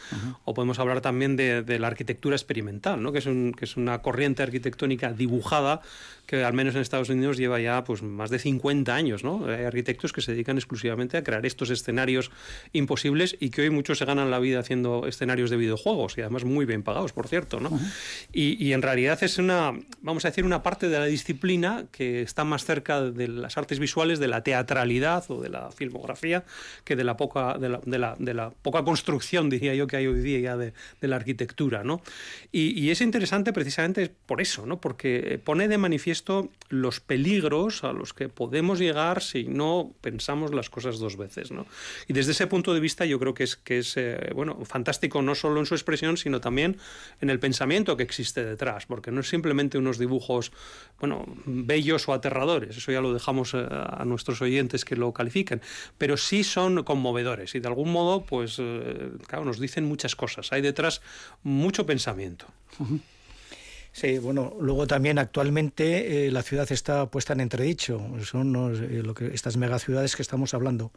o 0.45 0.53
podemos 0.53 0.79
hablar 0.79 1.01
también 1.01 1.37
de, 1.37 1.62
de 1.62 1.79
la 1.79 1.87
arquitectura 1.87 2.37
experimental, 2.37 3.03
¿no? 3.03 3.12
Que 3.12 3.19
es, 3.19 3.27
un, 3.27 3.55
que 3.55 3.64
es 3.64 3.77
una 3.77 4.03
corriente 4.03 4.43
arquitectónica 4.43 5.12
dibujada 5.12 5.81
que 6.27 6.45
al 6.45 6.53
menos 6.53 6.75
en 6.75 6.81
Estados 6.81 7.09
Unidos 7.09 7.37
lleva 7.37 7.61
ya 7.61 7.85
pues 7.85 8.03
más 8.03 8.31
de 8.31 8.39
50 8.39 8.95
años, 8.95 9.25
¿no? 9.25 9.47
Hay 9.47 9.64
arquitectos 9.64 10.12
que 10.12 10.21
se 10.21 10.33
dedican 10.33 10.57
exclusivamente 10.57 11.17
a 11.17 11.23
crear 11.23 11.47
estos 11.47 11.71
escenarios 11.71 12.31
imposibles 12.73 13.37
y 13.39 13.51
que 13.51 13.62
hoy 13.62 13.71
muchos 13.71 13.99
se 13.99 14.05
ganan 14.05 14.31
la 14.31 14.39
vida 14.39 14.59
haciendo 14.59 15.06
escenarios 15.07 15.51
de 15.51 15.57
videojuegos 15.57 16.17
y 16.19 16.21
además 16.21 16.45
muy 16.45 16.67
bien 16.67 16.83
pagados, 16.83 17.13
por 17.13 17.29
cierto, 17.29 17.61
¿no? 17.61 17.71
y, 18.33 18.63
y, 18.65 18.73
en 18.73 18.83
realidad 18.83 19.23
es 19.23 19.39
una, 19.39 19.73
vamos 20.01 20.25
a 20.25 20.29
decir, 20.29 20.45
una 20.45 20.63
parte 20.63 20.89
de 20.89 20.99
la 20.99 21.07
disciplina 21.07 21.87
que 21.91 22.23
está 22.23 22.45
más 22.45 22.65
cerca 22.65 23.01
de 23.03 23.29
las 23.29 23.57
artes 23.57 23.79
visuales, 23.79 24.19
de 24.19 24.29
la 24.29 24.43
teatralidad 24.43 25.25
o 25.29 25.41
de 25.41 25.49
la 25.49 25.71
filmografía, 25.71 26.45
que 26.85 26.97
de 26.97 27.05
la 27.05 27.17
poca, 27.17 27.59
de 27.59 27.69
la, 27.69 27.81
de 27.85 27.99
la, 27.99 28.17
de 28.19 28.35
la 28.35 28.51
poca 28.51 28.85
construcción, 28.85 29.49
diría 29.49 29.75
yo, 29.75 29.87
que 29.87 29.97
hay 29.97 30.07
hoy 30.07 30.21
día 30.21 30.41
ya 30.41 30.57
de, 30.57 30.73
de 31.01 31.09
la 31.09 31.17
arquitectura, 31.17 31.85
¿no? 31.85 32.03
Y, 32.53 32.79
y, 32.79 32.91
es 32.91 33.01
interesante 33.01 33.53
precisamente 33.53 34.11
por 34.27 34.41
eso, 34.41 34.67
¿no? 34.67 34.81
Porque 34.81 35.41
pone 35.43 35.69
de 35.69 35.79
manifiesto 35.79 36.51
los 36.69 37.01
peligros 37.01 37.85
a 37.85 37.93
los 37.93 38.13
que 38.13 38.29
podemos 38.29 38.79
llegar 38.79 39.23
si 39.23 39.45
no 39.45 39.93
pensamos 40.01 40.53
las 40.55 40.71
cosas 40.71 40.99
dos 40.99 41.17
veces, 41.17 41.51
¿no? 41.51 41.67
Y 42.09 42.13
desde 42.13 42.33
ese 42.33 42.47
punto 42.47 42.75
de 42.75 42.81
vista 42.81 43.05
yo 43.05 43.19
creo 43.19 43.35
que 43.35 43.45
es, 43.45 43.57
que 43.57 43.79
es 43.79 43.97
eh, 43.97 44.31
bueno, 44.35 44.59
fantástico 44.65 44.96
no 45.23 45.35
solo 45.35 45.61
en 45.61 45.67
su 45.67 45.75
expresión, 45.75 46.17
sino 46.17 46.41
también 46.41 46.77
en 47.21 47.31
el 47.31 47.39
pensamiento 47.39 47.97
que 47.97 48.03
existe 48.03 48.45
detrás, 48.45 48.87
porque 48.87 49.11
no 49.11 49.21
es 49.21 49.29
simplemente 49.29 49.79
unos 49.79 49.99
dibujos, 49.99 50.53
bueno, 51.01 51.25
bellos 51.47 52.09
o 52.09 52.13
aterradores, 52.13 52.77
eso 52.77 52.93
ya 52.93 53.01
lo 53.01 53.13
dejamos 53.13 53.55
eh, 53.55 53.67
a 53.69 54.05
nuestros 54.05 54.43
oyentes 54.43 54.85
que 54.85 54.97
lo 54.97 55.13
califiquen, 55.13 55.61
pero 55.99 56.17
sí 56.17 56.45
son 56.45 56.83
conmovedores 56.85 57.55
y 57.55 57.61
de 57.61 57.69
algún 57.69 57.93
modo, 57.93 58.25
pues, 58.25 58.57
eh, 58.59 59.11
claro, 59.27 59.45
nos 59.45 59.61
dicen 59.61 59.85
muchas 59.85 60.17
cosas, 60.17 60.53
hay 60.53 60.63
detrás 60.63 61.03
mucho 61.43 61.87
pensamiento. 61.87 62.47
Sí, 63.97 64.19
bueno, 64.19 64.55
luego 64.61 64.87
también 64.87 65.19
actualmente 65.19 66.27
eh, 66.27 66.31
la 66.31 66.43
ciudad 66.43 66.71
está 66.71 67.07
puesta 67.07 67.33
en 67.33 67.41
entredicho, 67.41 67.99
son 68.27 68.53
los, 68.53 68.79
lo 68.79 69.15
que, 69.15 69.29
estas 69.29 69.57
megaciudades 69.57 70.17
que 70.17 70.21
estamos 70.21 70.53
hablando. 70.53 70.93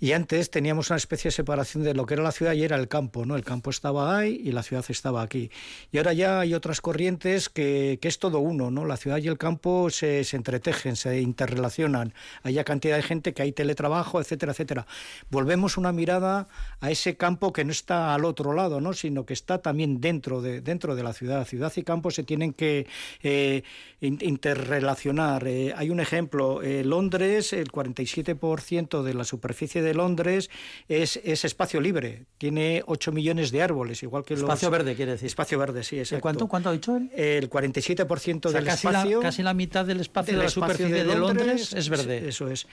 Y 0.00 0.12
antes 0.12 0.50
teníamos 0.50 0.88
una 0.88 0.96
especie 0.96 1.28
de 1.28 1.32
separación 1.32 1.84
de 1.84 1.92
lo 1.92 2.06
que 2.06 2.14
era 2.14 2.22
la 2.22 2.32
ciudad 2.32 2.54
y 2.54 2.64
era 2.64 2.76
el 2.76 2.88
campo, 2.88 3.26
¿no? 3.26 3.36
El 3.36 3.44
campo 3.44 3.68
estaba 3.68 4.16
ahí 4.16 4.40
y 4.42 4.52
la 4.52 4.62
ciudad 4.62 4.84
estaba 4.88 5.20
aquí. 5.20 5.50
Y 5.92 5.98
ahora 5.98 6.14
ya 6.14 6.40
hay 6.40 6.54
otras 6.54 6.80
corrientes 6.80 7.50
que, 7.50 7.98
es 8.00 8.18
todo 8.18 8.40
uno, 8.40 8.70
¿no? 8.70 8.86
La 8.86 8.96
ciudad 8.96 9.18
y 9.18 9.28
el 9.28 9.38
campo 9.38 9.90
se, 9.90 10.24
se 10.24 10.36
entretejen, 10.36 10.96
se 10.96 11.20
interrelacionan. 11.20 12.14
Hay 12.42 12.56
cantidad 12.64 12.96
de 12.96 13.02
gente 13.02 13.34
que 13.34 13.42
hay 13.42 13.52
teletrabajo, 13.52 14.20
etcétera, 14.20 14.52
etcétera. 14.52 14.86
Volvemos 15.30 15.76
una 15.76 15.92
mirada 15.92 16.48
a 16.80 16.90
ese 16.90 17.16
campo 17.16 17.52
que 17.52 17.64
no 17.64 17.70
está 17.70 18.14
al 18.14 18.24
otro 18.24 18.52
lado, 18.52 18.80
¿no? 18.80 18.92
Sino 18.92 19.26
que 19.26 19.34
está 19.34 19.58
también 19.58 20.00
dentro 20.00 20.40
de, 20.40 20.60
dentro 20.60 20.94
de 20.94 21.02
la 21.02 21.12
ciudad. 21.12 21.46
Ciudad 21.46 21.72
y 21.76 21.82
campo 21.82 22.10
se 22.10 22.22
tienen 22.22 22.52
que 22.52 22.86
eh, 23.22 23.62
interrelacionar. 24.00 25.46
Eh, 25.46 25.74
hay 25.76 25.90
un 25.90 26.00
ejemplo. 26.00 26.62
Eh, 26.62 26.84
Londres, 26.84 27.52
el 27.52 27.70
47% 27.70 29.02
de 29.02 29.14
la 29.14 29.24
superficie 29.24 29.82
de 29.82 29.89
de 29.90 29.94
Londres 29.94 30.50
es, 30.88 31.20
es, 31.24 31.44
espacio 31.44 31.80
libre, 31.80 32.24
tiene 32.38 32.82
8 32.86 33.12
millones 33.12 33.50
de 33.50 33.62
árboles, 33.62 34.02
igual 34.02 34.24
que 34.24 34.34
espacio 34.34 34.68
los... 34.70 34.78
verde, 34.78 34.94
quiere 34.94 35.12
decir. 35.12 35.26
Espacio 35.26 35.58
verde, 35.58 35.82
sí, 35.84 35.98
exacto. 35.98 36.22
¿Cuánto, 36.22 36.48
¿Cuánto 36.48 36.68
ha 36.68 36.72
dicho 36.72 36.96
él? 36.96 37.10
El 37.14 37.50
47% 37.50 38.46
o 38.46 38.50
sea, 38.50 38.60
del 38.60 38.64
casi 38.68 38.86
espacio... 38.86 39.18
La, 39.18 39.22
casi 39.22 39.42
la 39.42 39.54
mitad 39.54 39.84
del 39.84 40.00
espacio 40.00 40.36
de 40.36 40.44
la 40.44 40.50
superficie 40.50 41.04
de, 41.04 41.14
Londres 41.16 41.72
es 41.72 41.88
verde. 41.88 42.28
Eso 42.28 42.48
es. 42.48 42.66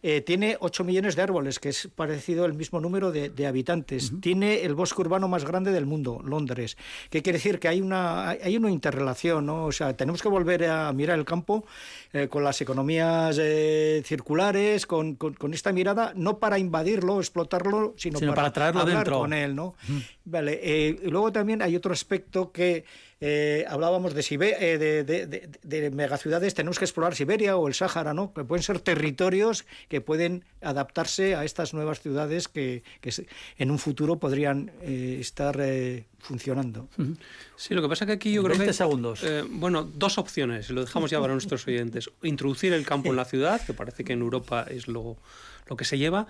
Eh, 0.00 0.20
tiene 0.20 0.56
8 0.60 0.84
millones 0.84 1.16
de 1.16 1.22
árboles, 1.22 1.58
que 1.58 1.70
es 1.70 1.88
parecido 1.92 2.44
al 2.44 2.54
mismo 2.54 2.80
número 2.80 3.10
de, 3.10 3.30
de 3.30 3.46
habitantes. 3.48 4.12
Uh 4.12 4.14
-huh. 4.14 4.20
Tiene 4.20 4.62
el 4.62 4.76
bosque 4.76 5.00
urbano 5.00 5.26
más 5.26 5.44
grande 5.44 5.72
del 5.72 5.86
mundo, 5.86 6.20
Londres. 6.24 6.76
¿Qué 7.10 7.20
quiere 7.20 7.38
decir? 7.38 7.58
Que 7.58 7.66
hay 7.66 7.80
una, 7.80 8.28
hay 8.30 8.56
una 8.56 8.70
interrelación, 8.70 9.46
¿no? 9.46 9.64
O 9.66 9.72
sea, 9.72 9.96
tenemos 9.96 10.22
que 10.22 10.28
volver 10.28 10.66
a 10.66 10.92
mirar 10.92 11.18
el 11.18 11.24
campo 11.24 11.64
eh, 12.12 12.28
con 12.28 12.44
las 12.44 12.60
economías 12.60 13.38
eh, 13.40 14.00
circulares, 14.04 14.86
con, 14.86 15.16
con, 15.16 15.34
con, 15.34 15.52
esta 15.52 15.72
mirada, 15.72 16.12
no 16.14 16.38
para 16.38 16.60
invadirlo, 16.60 17.18
explotarlo, 17.18 17.94
sino, 17.96 18.20
sino 18.20 18.32
para, 18.32 18.42
para, 18.42 18.52
traerlo 18.52 18.80
hablar 18.82 18.96
dentro. 18.98 19.18
con 19.18 19.32
él, 19.32 19.56
¿no? 19.56 19.74
Uh 19.88 19.92
-huh. 19.92 20.02
Vale. 20.30 20.60
Eh, 20.62 21.00
luego 21.04 21.32
también 21.32 21.62
hay 21.62 21.74
otro 21.74 21.92
aspecto 21.92 22.52
que 22.52 22.84
eh, 23.20 23.64
hablábamos 23.66 24.12
de, 24.12 24.22
Sibe 24.22 24.56
eh, 24.60 24.76
de, 24.76 25.04
de, 25.04 25.26
de, 25.26 25.48
de, 25.62 25.90
megaciudades, 25.90 26.52
tenemos 26.52 26.78
que 26.78 26.84
explorar 26.84 27.14
Siberia 27.14 27.56
o 27.56 27.66
el 27.66 27.72
Sáhara, 27.72 28.12
¿no? 28.12 28.34
que 28.34 28.44
pueden 28.44 28.62
ser 28.62 28.78
territorios 28.78 29.64
que 29.88 30.02
pueden 30.02 30.44
adaptarse 30.60 31.34
a 31.34 31.44
estas 31.44 31.72
nuevas 31.72 32.00
ciudades 32.00 32.46
que, 32.46 32.82
que 33.00 33.10
en 33.56 33.70
un 33.70 33.78
futuro 33.78 34.18
podrían 34.18 34.70
eh, 34.82 35.16
estar 35.18 35.58
eh, 35.60 36.04
funcionando. 36.18 36.88
Sí, 37.56 37.74
lo 37.74 37.80
que 37.80 37.88
pasa 37.88 38.04
que 38.04 38.12
aquí 38.12 38.32
yo 38.32 38.42
creo 38.42 38.50
20 38.50 38.66
que... 38.66 38.72
segundos. 38.72 39.22
Eh, 39.24 39.44
bueno, 39.48 39.82
dos 39.82 40.18
opciones, 40.18 40.68
lo 40.70 40.82
dejamos 40.82 41.10
ya 41.10 41.20
para 41.20 41.32
nuestros 41.32 41.66
oyentes. 41.66 42.10
Introducir 42.22 42.74
el 42.74 42.84
campo 42.84 43.08
en 43.08 43.16
la 43.16 43.24
ciudad, 43.24 43.64
que 43.64 43.72
parece 43.72 44.04
que 44.04 44.12
en 44.12 44.20
Europa 44.20 44.66
es 44.68 44.88
lo, 44.88 45.16
lo 45.66 45.76
que 45.76 45.84
se 45.84 45.98
lleva, 45.98 46.26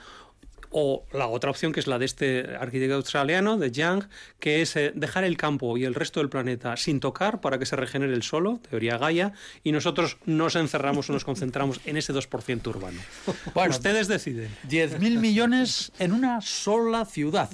o 0.71 1.05
la 1.13 1.27
otra 1.27 1.51
opción 1.51 1.73
que 1.73 1.81
es 1.81 1.87
la 1.87 1.99
de 1.99 2.05
este 2.05 2.57
arquitecto 2.59 2.97
australiano, 2.97 3.57
de 3.57 3.71
Young, 3.71 4.05
que 4.41 4.63
es 4.63 4.77
eh, 4.77 4.93
dejar 4.95 5.25
el 5.25 5.37
campo 5.37 5.77
y 5.77 5.85
el 5.85 5.95
resto 5.95 6.21
del 6.21 6.29
planeta 6.29 6.77
sin 6.77 7.01
tocar 7.01 7.41
para 7.41 7.59
que 7.59 7.67
se 7.67 7.77
regenere 7.77 8.13
el 8.15 8.23
solo, 8.23 8.61
teoría 8.69 8.99
Gaia, 8.99 9.33
y 9.65 9.73
nosotros 9.73 10.19
nos 10.27 10.57
encerramos 10.57 11.09
o 11.11 11.13
nos 11.13 11.25
concentramos 11.25 11.81
en 11.85 11.97
ese 11.97 12.13
2% 12.13 12.67
urbano. 12.67 13.01
Bueno, 13.55 13.71
Ustedes 13.71 14.09
deciden. 14.09 14.51
10.000 14.69 15.19
millones 15.19 15.93
en 15.99 16.13
una 16.13 16.41
sola 16.41 17.05
ciudad. 17.05 17.51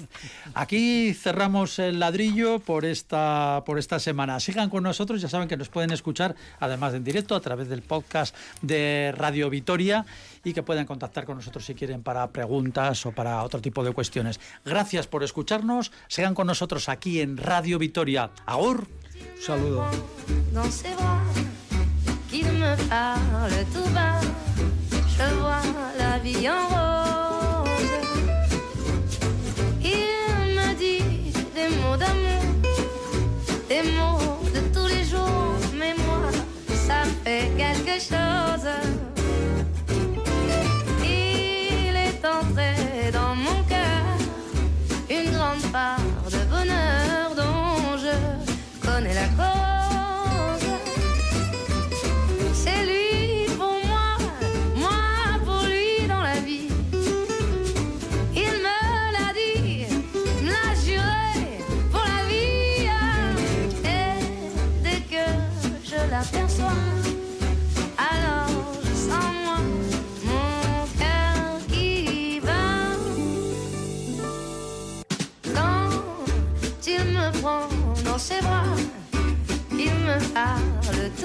Aquí 0.53 1.13
cerramos 1.13 1.79
el 1.79 1.99
ladrillo 1.99 2.59
por 2.59 2.85
esta, 2.85 3.63
por 3.65 3.79
esta 3.79 3.99
semana. 3.99 4.39
Sigan 4.39 4.69
con 4.69 4.83
nosotros, 4.83 5.21
ya 5.21 5.29
saben 5.29 5.47
que 5.47 5.57
nos 5.57 5.69
pueden 5.69 5.91
escuchar, 5.91 6.35
además 6.59 6.93
en 6.93 7.03
directo, 7.03 7.35
a 7.35 7.41
través 7.41 7.69
del 7.69 7.81
podcast 7.81 8.35
de 8.61 9.13
Radio 9.15 9.49
Vitoria 9.49 10.05
y 10.43 10.53
que 10.53 10.63
pueden 10.63 10.85
contactar 10.85 11.25
con 11.25 11.37
nosotros 11.37 11.65
si 11.65 11.73
quieren 11.73 12.03
para 12.03 12.27
preguntas 12.27 13.04
para 13.11 13.43
otro 13.43 13.61
tipo 13.61 13.83
de 13.83 13.93
cuestiones. 13.93 14.39
Gracias 14.63 15.07
por 15.07 15.23
escucharnos. 15.23 15.91
Sigan 16.07 16.35
con 16.35 16.47
nosotros 16.47 16.89
aquí 16.89 17.21
en 17.21 17.37
Radio 17.37 17.79
Vitoria. 17.79 18.31
Agur. 18.45 18.87
Un 19.35 19.41
saludo. 19.41 19.89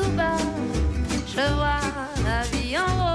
Tout 0.01 0.11
bas. 0.17 0.37
Je 1.27 1.55
vois 1.55 1.81
la 2.25 2.43
vie 2.53 2.77
en 2.79 3.05
rose. 3.05 3.10